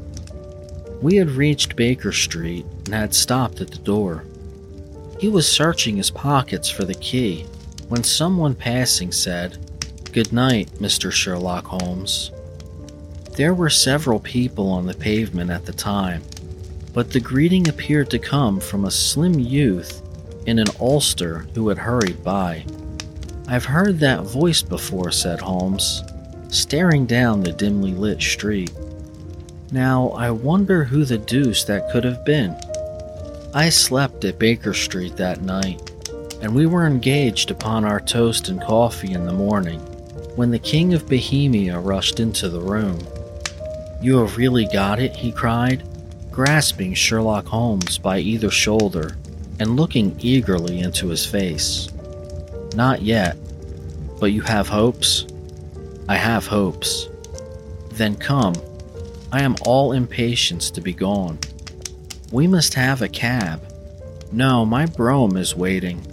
We 1.01 1.15
had 1.15 1.31
reached 1.31 1.75
Baker 1.75 2.11
Street 2.11 2.65
and 2.85 2.93
had 2.93 3.13
stopped 3.13 3.61
at 3.61 3.71
the 3.71 3.77
door. 3.77 4.23
He 5.19 5.27
was 5.27 5.51
searching 5.51 5.97
his 5.97 6.11
pockets 6.11 6.69
for 6.69 6.85
the 6.85 6.95
key 6.95 7.45
when 7.87 8.03
someone 8.03 8.55
passing 8.55 9.11
said, 9.11 9.57
Good 10.11 10.33
night, 10.33 10.69
Mr. 10.79 11.11
Sherlock 11.11 11.65
Holmes. 11.65 12.31
There 13.33 13.53
were 13.53 13.69
several 13.69 14.19
people 14.19 14.69
on 14.71 14.87
the 14.87 14.95
pavement 14.95 15.51
at 15.51 15.65
the 15.65 15.73
time, 15.73 16.23
but 16.97 17.11
the 17.11 17.19
greeting 17.19 17.67
appeared 17.67 18.09
to 18.09 18.17
come 18.17 18.59
from 18.59 18.85
a 18.85 18.89
slim 18.89 19.37
youth 19.37 20.01
in 20.47 20.57
an 20.57 20.65
ulster 20.79 21.45
who 21.53 21.69
had 21.69 21.77
hurried 21.77 22.23
by. 22.23 22.65
I've 23.47 23.65
heard 23.65 23.99
that 23.99 24.23
voice 24.23 24.63
before, 24.63 25.11
said 25.11 25.39
Holmes, 25.39 26.01
staring 26.47 27.05
down 27.05 27.43
the 27.43 27.51
dimly 27.51 27.91
lit 27.91 28.19
street. 28.19 28.71
Now, 29.71 30.09
I 30.09 30.31
wonder 30.31 30.83
who 30.83 31.05
the 31.05 31.19
deuce 31.19 31.63
that 31.65 31.87
could 31.91 32.03
have 32.03 32.25
been. 32.25 32.57
I 33.53 33.69
slept 33.69 34.25
at 34.25 34.39
Baker 34.39 34.73
Street 34.73 35.17
that 35.17 35.43
night, 35.43 35.91
and 36.41 36.55
we 36.55 36.65
were 36.65 36.87
engaged 36.87 37.51
upon 37.51 37.85
our 37.85 37.99
toast 37.99 38.49
and 38.49 38.59
coffee 38.59 39.13
in 39.13 39.27
the 39.27 39.33
morning 39.33 39.81
when 40.35 40.49
the 40.49 40.57
King 40.57 40.95
of 40.95 41.07
Bohemia 41.07 41.77
rushed 41.77 42.19
into 42.19 42.49
the 42.49 42.59
room. 42.59 43.05
You 44.01 44.17
have 44.17 44.35
really 44.37 44.67
got 44.73 44.97
it, 44.97 45.15
he 45.15 45.31
cried, 45.31 45.83
grasping 46.37 46.93
Sherlock 46.93 47.47
Holmes 47.47 47.97
by 47.97 48.19
either 48.19 48.51
shoulder 48.51 49.17
and 49.59 49.75
looking 49.75 50.15
eagerly 50.19 50.81
into 50.81 51.07
his 51.07 51.25
face. 51.25 51.89
Not 52.75 53.01
yet, 53.01 53.35
but 54.19 54.27
you 54.27 54.41
have 54.41 54.67
hopes? 54.67 55.25
I 56.07 56.15
have 56.15 56.45
hopes. 56.45 57.09
Then 57.93 58.15
come. 58.17 58.53
I 59.31 59.41
am 59.41 59.55
all 59.65 59.93
impatience 59.93 60.69
to 60.69 60.79
be 60.79 60.93
gone. 60.93 61.39
We 62.31 62.45
must 62.45 62.75
have 62.75 63.01
a 63.01 63.09
cab. 63.09 63.59
No, 64.31 64.63
my 64.63 64.85
brougham 64.85 65.37
is 65.37 65.55
waiting. 65.55 66.05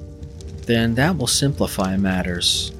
Then 0.65 0.95
that 0.95 1.19
will 1.19 1.27
simplify 1.27 1.99
matters. 1.99 2.73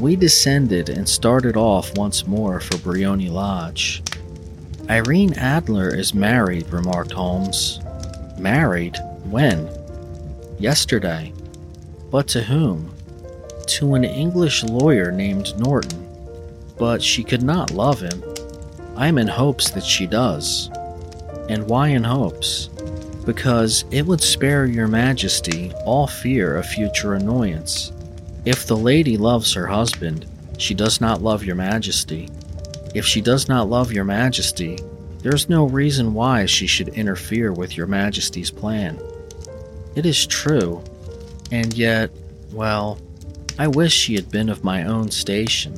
We 0.00 0.16
descended 0.16 0.88
and 0.88 1.08
started 1.08 1.56
off 1.56 1.96
once 1.96 2.26
more 2.26 2.58
for 2.58 2.76
Briony 2.78 3.28
Lodge. 3.28 4.02
Irene 4.90 5.34
Adler 5.34 5.94
is 5.94 6.12
married, 6.12 6.68
remarked 6.72 7.12
Holmes. 7.12 7.80
Married? 8.36 8.98
When? 9.30 9.68
Yesterday. 10.58 11.32
But 12.10 12.26
to 12.28 12.42
whom? 12.42 12.92
To 13.68 13.94
an 13.94 14.04
English 14.04 14.64
lawyer 14.64 15.12
named 15.12 15.56
Norton. 15.58 16.08
But 16.78 17.00
she 17.00 17.22
could 17.22 17.42
not 17.42 17.70
love 17.70 18.00
him. 18.00 18.22
I 18.96 19.06
am 19.06 19.18
in 19.18 19.28
hopes 19.28 19.70
that 19.70 19.84
she 19.84 20.06
does. 20.06 20.68
And 21.48 21.68
why 21.68 21.88
in 21.88 22.02
hopes? 22.02 22.68
Because 23.24 23.84
it 23.92 24.04
would 24.04 24.20
spare 24.20 24.66
your 24.66 24.88
majesty 24.88 25.72
all 25.84 26.08
fear 26.08 26.56
of 26.56 26.66
future 26.66 27.14
annoyance. 27.14 27.92
If 28.44 28.66
the 28.66 28.76
lady 28.76 29.16
loves 29.16 29.54
her 29.54 29.68
husband, 29.68 30.26
she 30.58 30.74
does 30.74 31.00
not 31.00 31.22
love 31.22 31.44
your 31.44 31.54
majesty. 31.54 32.28
If 32.94 33.06
she 33.06 33.20
does 33.20 33.48
not 33.48 33.70
love 33.70 33.92
your 33.92 34.04
majesty, 34.04 34.78
there's 35.20 35.48
no 35.48 35.64
reason 35.66 36.14
why 36.14 36.46
she 36.46 36.66
should 36.66 36.88
interfere 36.88 37.52
with 37.52 37.76
your 37.76 37.86
majesty's 37.86 38.50
plan. 38.50 39.00
It 39.94 40.04
is 40.04 40.26
true, 40.26 40.82
and 41.50 41.72
yet, 41.74 42.10
well, 42.52 42.98
I 43.58 43.68
wish 43.68 43.92
she 43.92 44.14
had 44.14 44.30
been 44.30 44.48
of 44.48 44.64
my 44.64 44.84
own 44.84 45.10
station. 45.10 45.74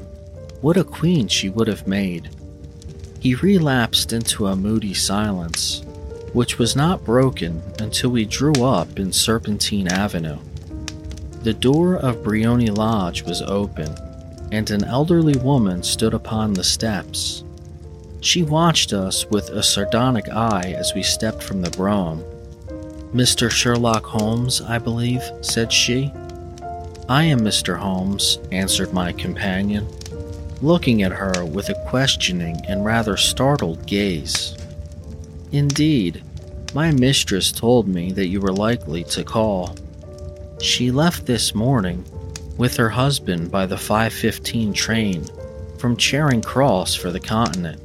What 0.60 0.76
a 0.76 0.84
queen 0.84 1.28
she 1.28 1.50
would 1.50 1.68
have 1.68 1.86
made. 1.86 2.30
He 3.20 3.34
relapsed 3.34 4.12
into 4.12 4.46
a 4.46 4.56
moody 4.56 4.94
silence, 4.94 5.82
which 6.32 6.58
was 6.58 6.74
not 6.74 7.04
broken 7.04 7.62
until 7.78 8.10
we 8.10 8.24
drew 8.24 8.64
up 8.64 8.98
in 8.98 9.12
Serpentine 9.12 9.88
Avenue. 9.88 10.38
The 11.42 11.54
door 11.54 11.96
of 11.96 12.22
Briony 12.24 12.70
Lodge 12.70 13.22
was 13.22 13.42
open, 13.42 13.94
and 14.54 14.70
an 14.70 14.84
elderly 14.84 15.36
woman 15.38 15.82
stood 15.82 16.14
upon 16.14 16.52
the 16.52 16.62
steps. 16.62 17.42
She 18.20 18.44
watched 18.44 18.92
us 18.92 19.26
with 19.26 19.50
a 19.50 19.62
sardonic 19.62 20.28
eye 20.28 20.74
as 20.78 20.94
we 20.94 21.02
stepped 21.02 21.42
from 21.42 21.60
the 21.60 21.70
brougham 21.70 22.24
Mr. 23.12 23.50
Sherlock 23.50 24.04
Holmes, 24.04 24.60
I 24.60 24.78
believe, 24.78 25.22
said 25.40 25.72
she. 25.72 26.10
I 27.08 27.24
am 27.24 27.40
Mr. 27.40 27.76
Holmes, 27.76 28.38
answered 28.50 28.92
my 28.92 29.12
companion, 29.12 29.86
looking 30.62 31.02
at 31.02 31.12
her 31.12 31.44
with 31.44 31.68
a 31.68 31.84
questioning 31.86 32.60
and 32.66 32.84
rather 32.84 33.16
startled 33.16 33.86
gaze. 33.86 34.56
Indeed, 35.52 36.24
my 36.74 36.90
mistress 36.90 37.52
told 37.52 37.86
me 37.86 38.10
that 38.12 38.26
you 38.26 38.40
were 38.40 38.52
likely 38.52 39.04
to 39.04 39.22
call. 39.22 39.76
She 40.60 40.90
left 40.90 41.26
this 41.26 41.54
morning 41.54 42.04
with 42.56 42.76
her 42.76 42.90
husband 42.90 43.50
by 43.50 43.66
the 43.66 43.76
5:15 43.76 44.72
train 44.72 45.24
from 45.78 45.96
Charing 45.96 46.42
Cross 46.42 46.94
for 46.94 47.10
the 47.10 47.20
continent. 47.20 47.80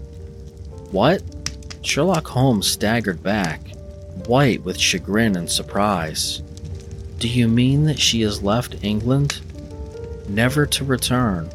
What? 0.91 1.21
Sherlock 1.81 2.27
Holmes 2.27 2.67
staggered 2.67 3.23
back 3.23 3.69
white 4.27 4.63
with 4.63 4.77
chagrin 4.77 5.35
and 5.35 5.49
surprise. 5.49 6.41
Do 7.17 7.27
you 7.27 7.47
mean 7.47 7.85
that 7.85 7.99
she 7.99 8.21
has 8.21 8.43
left 8.43 8.83
England? 8.83 9.41
Never 10.27 10.65
to 10.67 10.85
return. 10.85 11.49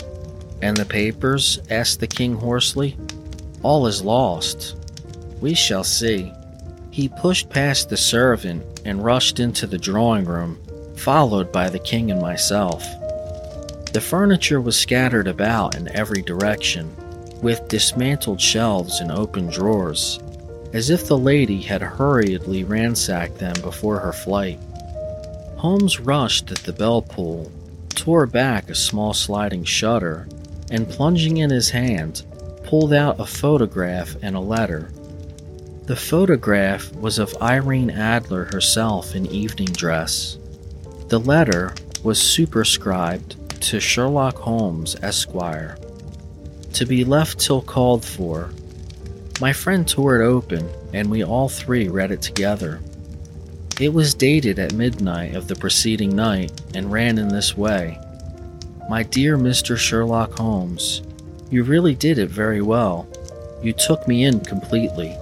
And 0.60 0.76
the 0.76 0.84
papers? 0.84 1.60
asked 1.70 2.00
the 2.00 2.06
king 2.06 2.34
hoarsely. 2.34 2.96
all 3.62 3.86
is 3.86 4.02
lost. 4.02 4.76
We 5.40 5.54
shall 5.54 5.84
see. 5.84 6.32
He 6.90 7.08
pushed 7.08 7.48
past 7.48 7.88
the 7.88 7.96
servant 7.96 8.62
and 8.84 9.04
rushed 9.04 9.40
into 9.40 9.66
the 9.66 9.78
drawing 9.78 10.26
room, 10.26 10.58
followed 10.96 11.50
by 11.50 11.70
the 11.70 11.78
king 11.78 12.10
and 12.10 12.20
myself. 12.20 12.84
The 13.94 14.00
furniture 14.00 14.60
was 14.60 14.76
scattered 14.76 15.28
about 15.28 15.76
in 15.76 15.86
every 15.94 16.20
direction, 16.20 16.90
with 17.40 17.68
dismantled 17.68 18.40
shelves 18.40 18.98
and 18.98 19.12
open 19.12 19.46
drawers, 19.46 20.18
as 20.72 20.90
if 20.90 21.06
the 21.06 21.16
lady 21.16 21.60
had 21.60 21.80
hurriedly 21.80 22.64
ransacked 22.64 23.38
them 23.38 23.54
before 23.62 24.00
her 24.00 24.12
flight. 24.12 24.58
Holmes 25.58 26.00
rushed 26.00 26.50
at 26.50 26.58
the 26.58 26.72
bell 26.72 27.02
pull, 27.02 27.52
tore 27.90 28.26
back 28.26 28.68
a 28.68 28.74
small 28.74 29.14
sliding 29.14 29.62
shutter, 29.62 30.26
and 30.72 30.88
plunging 30.88 31.36
in 31.36 31.50
his 31.50 31.70
hand, 31.70 32.24
pulled 32.64 32.92
out 32.92 33.20
a 33.20 33.26
photograph 33.26 34.16
and 34.22 34.34
a 34.34 34.40
letter. 34.40 34.90
The 35.84 35.94
photograph 35.94 36.92
was 36.96 37.20
of 37.20 37.40
Irene 37.40 37.90
Adler 37.90 38.46
herself 38.46 39.14
in 39.14 39.26
evening 39.26 39.68
dress. 39.68 40.36
The 41.10 41.20
letter 41.20 41.76
was 42.02 42.20
superscribed 42.20 43.36
to 43.64 43.80
Sherlock 43.80 44.36
Holmes, 44.36 44.94
Esquire. 45.02 45.78
To 46.74 46.84
be 46.84 47.02
left 47.02 47.38
till 47.38 47.62
called 47.62 48.04
for. 48.04 48.50
My 49.40 49.54
friend 49.54 49.88
tore 49.88 50.20
it 50.20 50.26
open, 50.26 50.68
and 50.92 51.10
we 51.10 51.24
all 51.24 51.48
three 51.48 51.88
read 51.88 52.10
it 52.10 52.20
together. 52.20 52.80
It 53.80 53.94
was 53.94 54.12
dated 54.12 54.58
at 54.58 54.74
midnight 54.74 55.34
of 55.34 55.48
the 55.48 55.56
preceding 55.56 56.14
night 56.14 56.52
and 56.74 56.92
ran 56.92 57.16
in 57.16 57.28
this 57.28 57.56
way 57.56 57.98
My 58.90 59.02
dear 59.02 59.38
Mr. 59.38 59.78
Sherlock 59.78 60.34
Holmes, 60.34 61.00
you 61.50 61.62
really 61.64 61.94
did 61.94 62.18
it 62.18 62.28
very 62.28 62.60
well. 62.60 63.08
You 63.62 63.72
took 63.72 64.06
me 64.06 64.24
in 64.24 64.40
completely. 64.40 65.16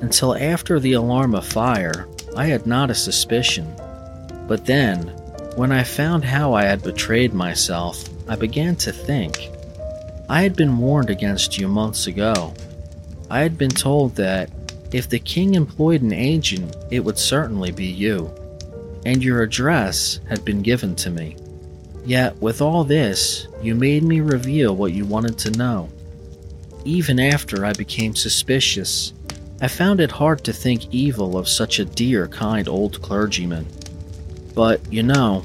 Until 0.00 0.36
after 0.36 0.78
the 0.78 0.92
alarm 0.92 1.34
of 1.34 1.44
fire, 1.44 2.06
I 2.36 2.46
had 2.46 2.64
not 2.64 2.90
a 2.90 2.94
suspicion. 2.94 3.74
But 4.46 4.66
then, 4.66 5.12
when 5.56 5.70
I 5.70 5.84
found 5.84 6.24
how 6.24 6.54
I 6.54 6.64
had 6.64 6.82
betrayed 6.82 7.34
myself, 7.34 8.08
I 8.28 8.36
began 8.36 8.74
to 8.76 8.92
think. 8.92 9.50
I 10.28 10.42
had 10.42 10.56
been 10.56 10.78
warned 10.78 11.10
against 11.10 11.58
you 11.58 11.68
months 11.68 12.06
ago. 12.06 12.54
I 13.28 13.40
had 13.40 13.58
been 13.58 13.70
told 13.70 14.16
that 14.16 14.50
if 14.92 15.08
the 15.08 15.18
king 15.18 15.54
employed 15.54 16.00
an 16.00 16.12
agent, 16.12 16.76
it 16.90 17.00
would 17.00 17.18
certainly 17.18 17.70
be 17.70 17.86
you. 17.86 18.30
And 19.04 19.22
your 19.22 19.42
address 19.42 20.20
had 20.28 20.44
been 20.44 20.62
given 20.62 20.94
to 20.96 21.10
me. 21.10 21.36
Yet, 22.04 22.36
with 22.40 22.62
all 22.62 22.84
this, 22.84 23.46
you 23.62 23.74
made 23.74 24.02
me 24.02 24.20
reveal 24.20 24.74
what 24.74 24.92
you 24.92 25.04
wanted 25.04 25.38
to 25.38 25.50
know. 25.50 25.90
Even 26.84 27.20
after 27.20 27.64
I 27.64 27.72
became 27.74 28.14
suspicious, 28.16 29.12
I 29.60 29.68
found 29.68 30.00
it 30.00 30.10
hard 30.10 30.42
to 30.44 30.52
think 30.52 30.92
evil 30.94 31.36
of 31.36 31.48
such 31.48 31.78
a 31.78 31.84
dear, 31.84 32.26
kind 32.26 32.68
old 32.68 33.00
clergyman. 33.02 33.66
But, 34.54 34.80
you 34.92 35.02
know, 35.02 35.44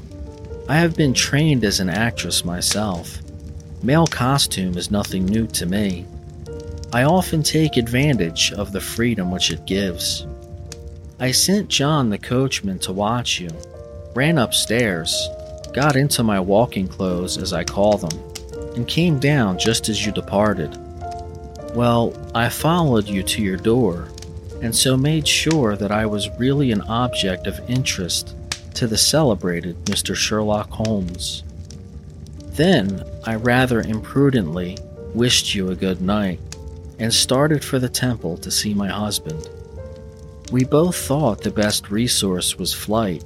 I 0.68 0.76
have 0.76 0.96
been 0.96 1.14
trained 1.14 1.64
as 1.64 1.80
an 1.80 1.88
actress 1.88 2.44
myself. 2.44 3.18
Male 3.82 4.06
costume 4.06 4.76
is 4.76 4.90
nothing 4.90 5.24
new 5.24 5.46
to 5.48 5.66
me. 5.66 6.06
I 6.92 7.04
often 7.04 7.42
take 7.42 7.76
advantage 7.76 8.52
of 8.52 8.72
the 8.72 8.80
freedom 8.80 9.30
which 9.30 9.50
it 9.50 9.66
gives. 9.66 10.26
I 11.20 11.32
sent 11.32 11.68
John 11.68 12.10
the 12.10 12.18
coachman 12.18 12.78
to 12.80 12.92
watch 12.92 13.40
you, 13.40 13.50
ran 14.14 14.38
upstairs, 14.38 15.28
got 15.72 15.96
into 15.96 16.22
my 16.22 16.40
walking 16.40 16.88
clothes 16.88 17.38
as 17.38 17.52
I 17.52 17.64
call 17.64 17.98
them, 17.98 18.18
and 18.74 18.86
came 18.86 19.18
down 19.18 19.58
just 19.58 19.88
as 19.88 20.04
you 20.04 20.12
departed. 20.12 20.76
Well, 21.74 22.14
I 22.34 22.48
followed 22.48 23.06
you 23.06 23.22
to 23.22 23.42
your 23.42 23.56
door, 23.56 24.08
and 24.62 24.74
so 24.74 24.96
made 24.96 25.28
sure 25.28 25.76
that 25.76 25.92
I 25.92 26.06
was 26.06 26.30
really 26.38 26.72
an 26.72 26.82
object 26.82 27.46
of 27.46 27.60
interest 27.70 28.34
to 28.78 28.86
the 28.86 28.96
celebrated 28.96 29.76
Mr. 29.86 30.14
Sherlock 30.14 30.70
Holmes. 30.70 31.42
Then 32.50 33.02
I 33.24 33.34
rather 33.34 33.80
imprudently 33.80 34.78
wished 35.14 35.52
you 35.52 35.70
a 35.70 35.74
good 35.74 36.00
night 36.00 36.38
and 37.00 37.12
started 37.12 37.64
for 37.64 37.80
the 37.80 37.88
temple 37.88 38.36
to 38.38 38.52
see 38.52 38.74
my 38.74 38.86
husband. 38.86 39.48
We 40.52 40.64
both 40.64 40.94
thought 40.94 41.42
the 41.42 41.50
best 41.50 41.90
resource 41.90 42.56
was 42.56 42.72
flight 42.72 43.24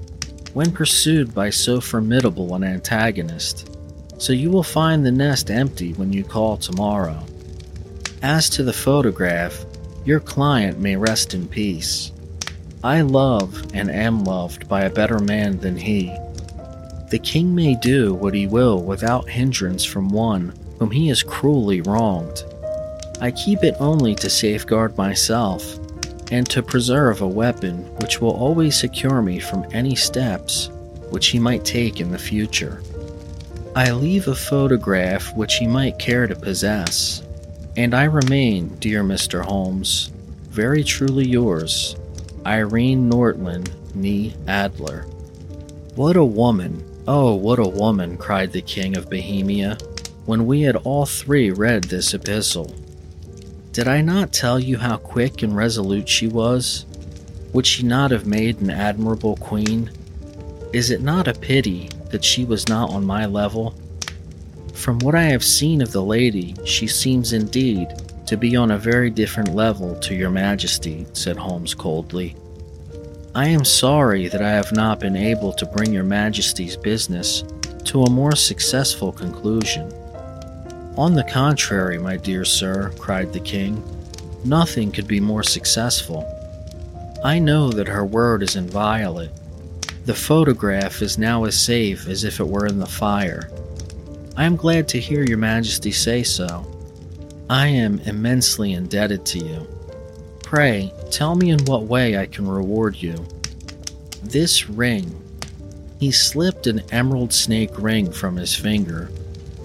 when 0.55 0.73
pursued 0.73 1.35
by 1.35 1.51
so 1.51 1.83
formidable 1.83 2.55
an 2.55 2.65
antagonist, 2.65 3.77
so 4.17 4.33
you 4.33 4.51
will 4.51 4.63
find 4.63 5.05
the 5.05 5.13
nest 5.13 5.51
empty 5.51 5.93
when 5.95 6.15
you 6.15 6.25
call 6.25 6.57
tomorrow. 6.57 7.23
As 8.23 8.49
to 8.51 8.63
the 8.63 8.73
photograph, 8.73 9.67
your 10.07 10.21
client 10.21 10.79
may 10.79 10.97
rest 10.97 11.35
in 11.35 11.47
peace. 11.47 12.12
I 12.85 13.03
love 13.03 13.65
and 13.75 13.89
am 13.91 14.25
loved 14.25 14.69
by 14.69 14.83
a 14.83 14.91
better 14.91 15.21
man 15.21 15.59
than 15.61 15.77
he. 15.77 16.17
The 17.11 17.21
king 17.23 17.55
may 17.55 17.77
do 17.77 18.13
what 18.13 18.35
he 18.35 18.49
will 18.49 18.83
without 18.83 19.29
hindrance 19.29 19.85
from 19.85 20.09
one 20.09 20.53
whom 20.81 20.91
he 20.91 21.07
has 21.09 21.23
cruelly 21.23 21.81
wronged. 21.83 22.43
I 23.21 23.31
keep 23.31 23.63
it 23.63 23.77
only 23.79 24.17
to 24.17 24.29
safeguard 24.29 24.99
myself 24.99 25.79
and 26.33 26.49
to 26.51 26.63
preserve 26.63 27.21
a 27.21 27.29
weapon 27.29 27.85
which 28.01 28.21
will 28.21 28.33
always 28.33 28.77
secure 28.77 29.23
me 29.23 29.39
from 29.39 29.65
any 29.71 29.95
steps 29.95 30.69
which 31.11 31.29
he 31.29 31.39
might 31.39 31.65
take 31.65 32.01
in 32.01 32.11
the 32.11 32.19
future. 32.19 32.83
I 33.77 33.93
leave 33.93 34.27
a 34.27 34.35
photograph 34.35 35.37
which 35.37 35.55
he 35.57 35.69
might 35.69 36.01
care 36.01 36.27
to 36.27 36.35
possess, 36.35 37.23
and 37.77 37.95
I 37.95 38.05
remain, 38.05 38.69
dear 38.81 39.05
Mr. 39.05 39.45
Holmes, 39.45 40.11
very 40.49 40.83
truly 40.83 41.29
yours, 41.29 41.95
Irene 42.45 43.09
Norton, 43.09 43.65
nee 43.95 44.35
Adler. 44.49 45.03
What 45.95 46.17
a 46.17 46.25
woman! 46.25 46.85
Oh, 47.07 47.35
what 47.35 47.59
a 47.59 47.69
woman! 47.69 48.17
cried 48.17 48.53
the 48.53 48.63
king 48.63 48.97
of 48.97 49.11
Bohemia, 49.11 49.79
when 50.27 50.47
we 50.47 50.63
had 50.63 50.77
all 50.77 51.07
three 51.07 51.51
read 51.51 51.85
this 51.85 52.15
epistle. 52.15 52.75
Did 53.73 53.89
I 53.89 54.01
not 54.01 54.33
tell 54.33 54.59
you 54.59 54.79
how 54.79 54.97
quick 54.97 55.43
and 55.43 55.57
resolute 55.57 56.09
she 56.09 56.29
was? 56.29 56.85
Would 57.53 57.67
she 57.67 57.83
not 57.83 58.11
have 58.11 58.27
made 58.27 58.61
an 58.61 58.71
admirable 58.71 59.37
queen? 59.37 59.91
Is 60.73 60.91
it 60.91 61.03
not 61.03 61.29
a 61.29 61.35
pity 61.35 61.91
that 62.11 62.25
she 62.25 62.45
was 62.45 62.69
not 62.69 62.91
on 62.91 63.05
my 63.05 63.27
level? 63.27 63.75
From 64.73 64.99
what 65.01 65.15
I 65.15 65.25
have 65.25 65.45
seen 65.45 65.81
of 65.81 65.93
the 65.93 66.03
lady, 66.03 66.55
she 66.65 66.87
seems 66.87 67.33
indeed 67.33 67.89
to 68.33 68.39
be 68.39 68.57
on 68.57 68.71
a 68.71 68.79
very 68.79 69.11
different 69.11 69.55
level 69.55 69.95
to 69.97 70.15
your 70.15 70.31
majesty, 70.31 71.07
said 71.13 71.37
Holmes 71.37 71.75
coldly. 71.75 72.35
I 73.35 73.49
am 73.49 73.63
sorry 73.63 74.29
that 74.29 74.41
I 74.41 74.53
have 74.53 74.73
not 74.73 75.01
been 75.01 75.17
able 75.17 75.53
to 75.53 75.67
bring 75.67 75.93
your 75.93 76.03
majesty's 76.03 76.75
business 76.75 77.45
to 77.85 78.05
a 78.05 78.11
more 78.11 78.35
successful 78.35 79.13
conclusion. 79.13 79.93
On 80.97 81.13
the 81.13 81.25
contrary, 81.25 81.99
my 81.99 82.17
dear 82.17 82.47
sir, 82.47 82.91
cried 82.99 83.35
the 83.35 83.41
king, 83.41 83.85
nothing 84.47 84.93
could 84.93 85.07
be 85.07 85.21
more 85.21 85.43
successful. 85.43 86.25
I 87.23 87.39
know 87.39 87.69
that 87.69 87.87
her 87.87 88.07
word 88.07 88.43
is 88.43 88.57
inviolate. 88.57 89.31
The 90.07 90.15
photograph 90.15 91.03
is 91.03 91.19
now 91.19 91.45
as 91.45 91.63
safe 91.63 92.09
as 92.09 92.25
if 92.25 92.41
it 92.41 92.49
were 92.49 92.65
in 92.65 92.79
the 92.79 92.87
fire. 92.87 93.51
I 94.39 94.45
am 94.47 94.57
glad 94.57 94.89
to 94.89 94.99
hear 94.99 95.23
your 95.23 95.37
majesty 95.37 95.93
say 95.93 96.23
so. 96.23 96.72
I 97.53 97.67
am 97.67 97.99
immensely 98.07 98.73
indebted 98.73 99.27
to 99.27 99.39
you. 99.39 99.67
Pray, 100.43 100.91
tell 101.11 101.35
me 101.35 101.51
in 101.51 101.63
what 101.67 101.83
way 101.83 102.17
I 102.17 102.25
can 102.25 102.49
reward 102.49 102.97
you. 102.97 103.27
This 104.23 104.71
ring. 104.71 105.15
He 106.01 106.13
slipped 106.13 106.67
an 106.67 106.81
emerald 106.91 107.31
snake 107.31 107.79
ring 107.79 108.11
from 108.11 108.37
his 108.37 108.57
finger 108.57 109.11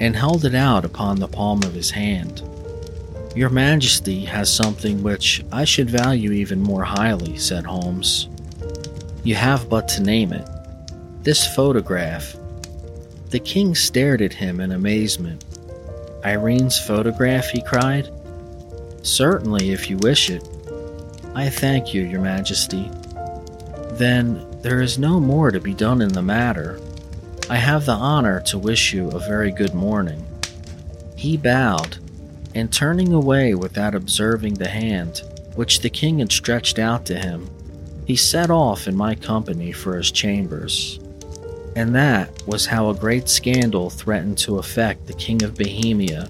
and 0.01 0.17
held 0.17 0.43
it 0.43 0.53
out 0.53 0.83
upon 0.83 1.17
the 1.17 1.29
palm 1.29 1.63
of 1.63 1.73
his 1.73 1.89
hand. 1.89 2.43
Your 3.37 3.49
Majesty 3.49 4.25
has 4.25 4.53
something 4.53 5.01
which 5.01 5.45
I 5.53 5.63
should 5.63 5.89
value 5.89 6.33
even 6.33 6.61
more 6.61 6.83
highly, 6.83 7.37
said 7.37 7.63
Holmes. 7.63 8.27
You 9.23 9.35
have 9.35 9.69
but 9.69 9.87
to 9.87 10.03
name 10.03 10.33
it. 10.33 10.45
This 11.23 11.55
photograph. 11.55 12.35
The 13.29 13.39
king 13.39 13.75
stared 13.75 14.21
at 14.21 14.33
him 14.33 14.59
in 14.59 14.73
amazement. 14.73 15.45
Irene's 16.23 16.79
photograph, 16.79 17.49
he 17.49 17.61
cried. 17.61 18.09
Certainly, 19.01 19.71
if 19.71 19.89
you 19.89 19.97
wish 19.97 20.29
it. 20.29 20.47
I 21.35 21.49
thank 21.49 21.93
you, 21.93 22.03
Your 22.03 22.21
Majesty. 22.21 22.91
Then 23.91 24.45
there 24.61 24.81
is 24.81 24.97
no 24.97 25.19
more 25.19 25.51
to 25.51 25.59
be 25.59 25.73
done 25.73 26.01
in 26.01 26.13
the 26.13 26.21
matter. 26.21 26.79
I 27.49 27.57
have 27.57 27.85
the 27.85 27.93
honor 27.93 28.41
to 28.47 28.57
wish 28.57 28.93
you 28.93 29.09
a 29.09 29.19
very 29.19 29.51
good 29.51 29.73
morning. 29.73 30.25
He 31.15 31.37
bowed, 31.37 31.97
and 32.53 32.71
turning 32.71 33.13
away 33.13 33.53
without 33.53 33.95
observing 33.95 34.55
the 34.55 34.67
hand 34.67 35.21
which 35.57 35.79
the 35.79 35.89
king 35.89 36.19
had 36.19 36.31
stretched 36.31 36.77
out 36.77 37.05
to 37.07 37.17
him, 37.17 37.49
he 38.05 38.15
set 38.15 38.51
off 38.51 38.87
in 38.87 38.95
my 38.95 39.15
company 39.15 39.71
for 39.71 39.97
his 39.97 40.11
chambers. 40.11 40.99
And 41.77 41.93
that 41.93 42.41
was 42.47 42.65
how 42.65 42.89
a 42.89 42.95
great 42.95 43.29
scandal 43.29 43.91
threatened 43.91 44.39
to 44.39 44.57
affect 44.57 45.05
the 45.05 45.13
King 45.13 45.43
of 45.43 45.53
Bohemia 45.53 46.27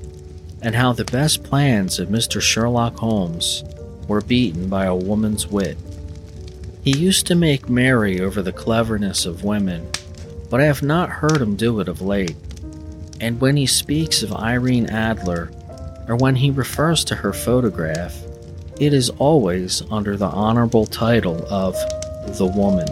and 0.62 0.76
how 0.76 0.92
the 0.92 1.06
best 1.06 1.42
plans 1.42 2.00
of 2.00 2.10
Mr. 2.10 2.42
Sherlock 2.42 2.98
Holmes 2.98 3.64
were 4.10 4.20
beaten 4.20 4.68
by 4.68 4.88
a 4.88 4.94
woman's 4.94 5.48
wit. 5.48 5.78
He 6.84 6.98
used 6.98 7.28
to 7.28 7.36
make 7.36 7.70
merry 7.70 8.20
over 8.20 8.42
the 8.42 8.52
cleverness 8.52 9.26
of 9.26 9.46
women, 9.46 9.90
but 10.50 10.60
I 10.60 10.66
have 10.66 10.84
not 10.84 11.10
heard 11.10 11.42
him 11.42 11.56
do 11.56 11.80
it 11.80 11.88
of 11.88 12.02
late. 12.02 12.36
And 13.22 13.40
when 13.40 13.56
he 13.56 13.68
speaks 13.68 14.24
of 14.24 14.34
Irene 14.34 14.90
Adler, 14.90 15.50
or 16.10 16.18
when 16.18 16.36
he 16.36 16.52
refers 16.52 17.06
to 17.06 17.16
her 17.16 17.32
photograph, 17.32 18.22
it 18.82 18.94
is 18.94 19.10
always 19.12 19.82
under 19.90 20.18
the 20.18 20.28
honorable 20.28 20.86
title 20.86 21.42
of 21.50 21.74
The 22.38 22.52
Woman. 22.54 22.90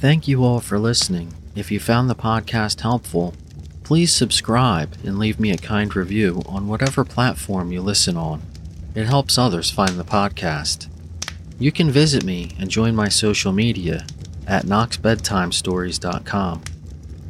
Thank 0.00 0.26
you 0.26 0.42
all 0.42 0.60
for 0.60 0.78
listening. 0.78 1.34
If 1.54 1.70
you 1.70 1.78
found 1.78 2.08
the 2.08 2.14
podcast 2.14 2.80
helpful, 2.80 3.34
please 3.84 4.14
subscribe 4.14 4.96
and 5.04 5.18
leave 5.18 5.38
me 5.38 5.50
a 5.50 5.58
kind 5.58 5.94
review 5.94 6.40
on 6.46 6.68
whatever 6.68 7.04
platform 7.04 7.70
you 7.70 7.82
listen 7.82 8.16
on. 8.16 8.40
It 8.94 9.04
helps 9.04 9.36
others 9.36 9.70
find 9.70 9.98
the 9.98 10.04
podcast. 10.04 10.88
You 11.58 11.70
can 11.70 11.90
visit 11.90 12.24
me 12.24 12.52
and 12.58 12.70
join 12.70 12.96
my 12.96 13.10
social 13.10 13.52
media 13.52 14.06
at 14.46 14.64
knoxbedtimestories.com. 14.64 16.62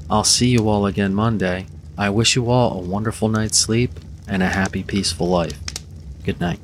I'll 0.08 0.22
see 0.22 0.50
you 0.50 0.68
all 0.68 0.86
again 0.86 1.12
Monday. 1.12 1.66
I 1.98 2.08
wish 2.10 2.36
you 2.36 2.48
all 2.52 2.78
a 2.78 2.86
wonderful 2.86 3.28
night's 3.28 3.58
sleep 3.58 3.98
and 4.28 4.44
a 4.44 4.48
happy, 4.48 4.84
peaceful 4.84 5.26
life. 5.26 5.58
Good 6.22 6.38
night. 6.40 6.60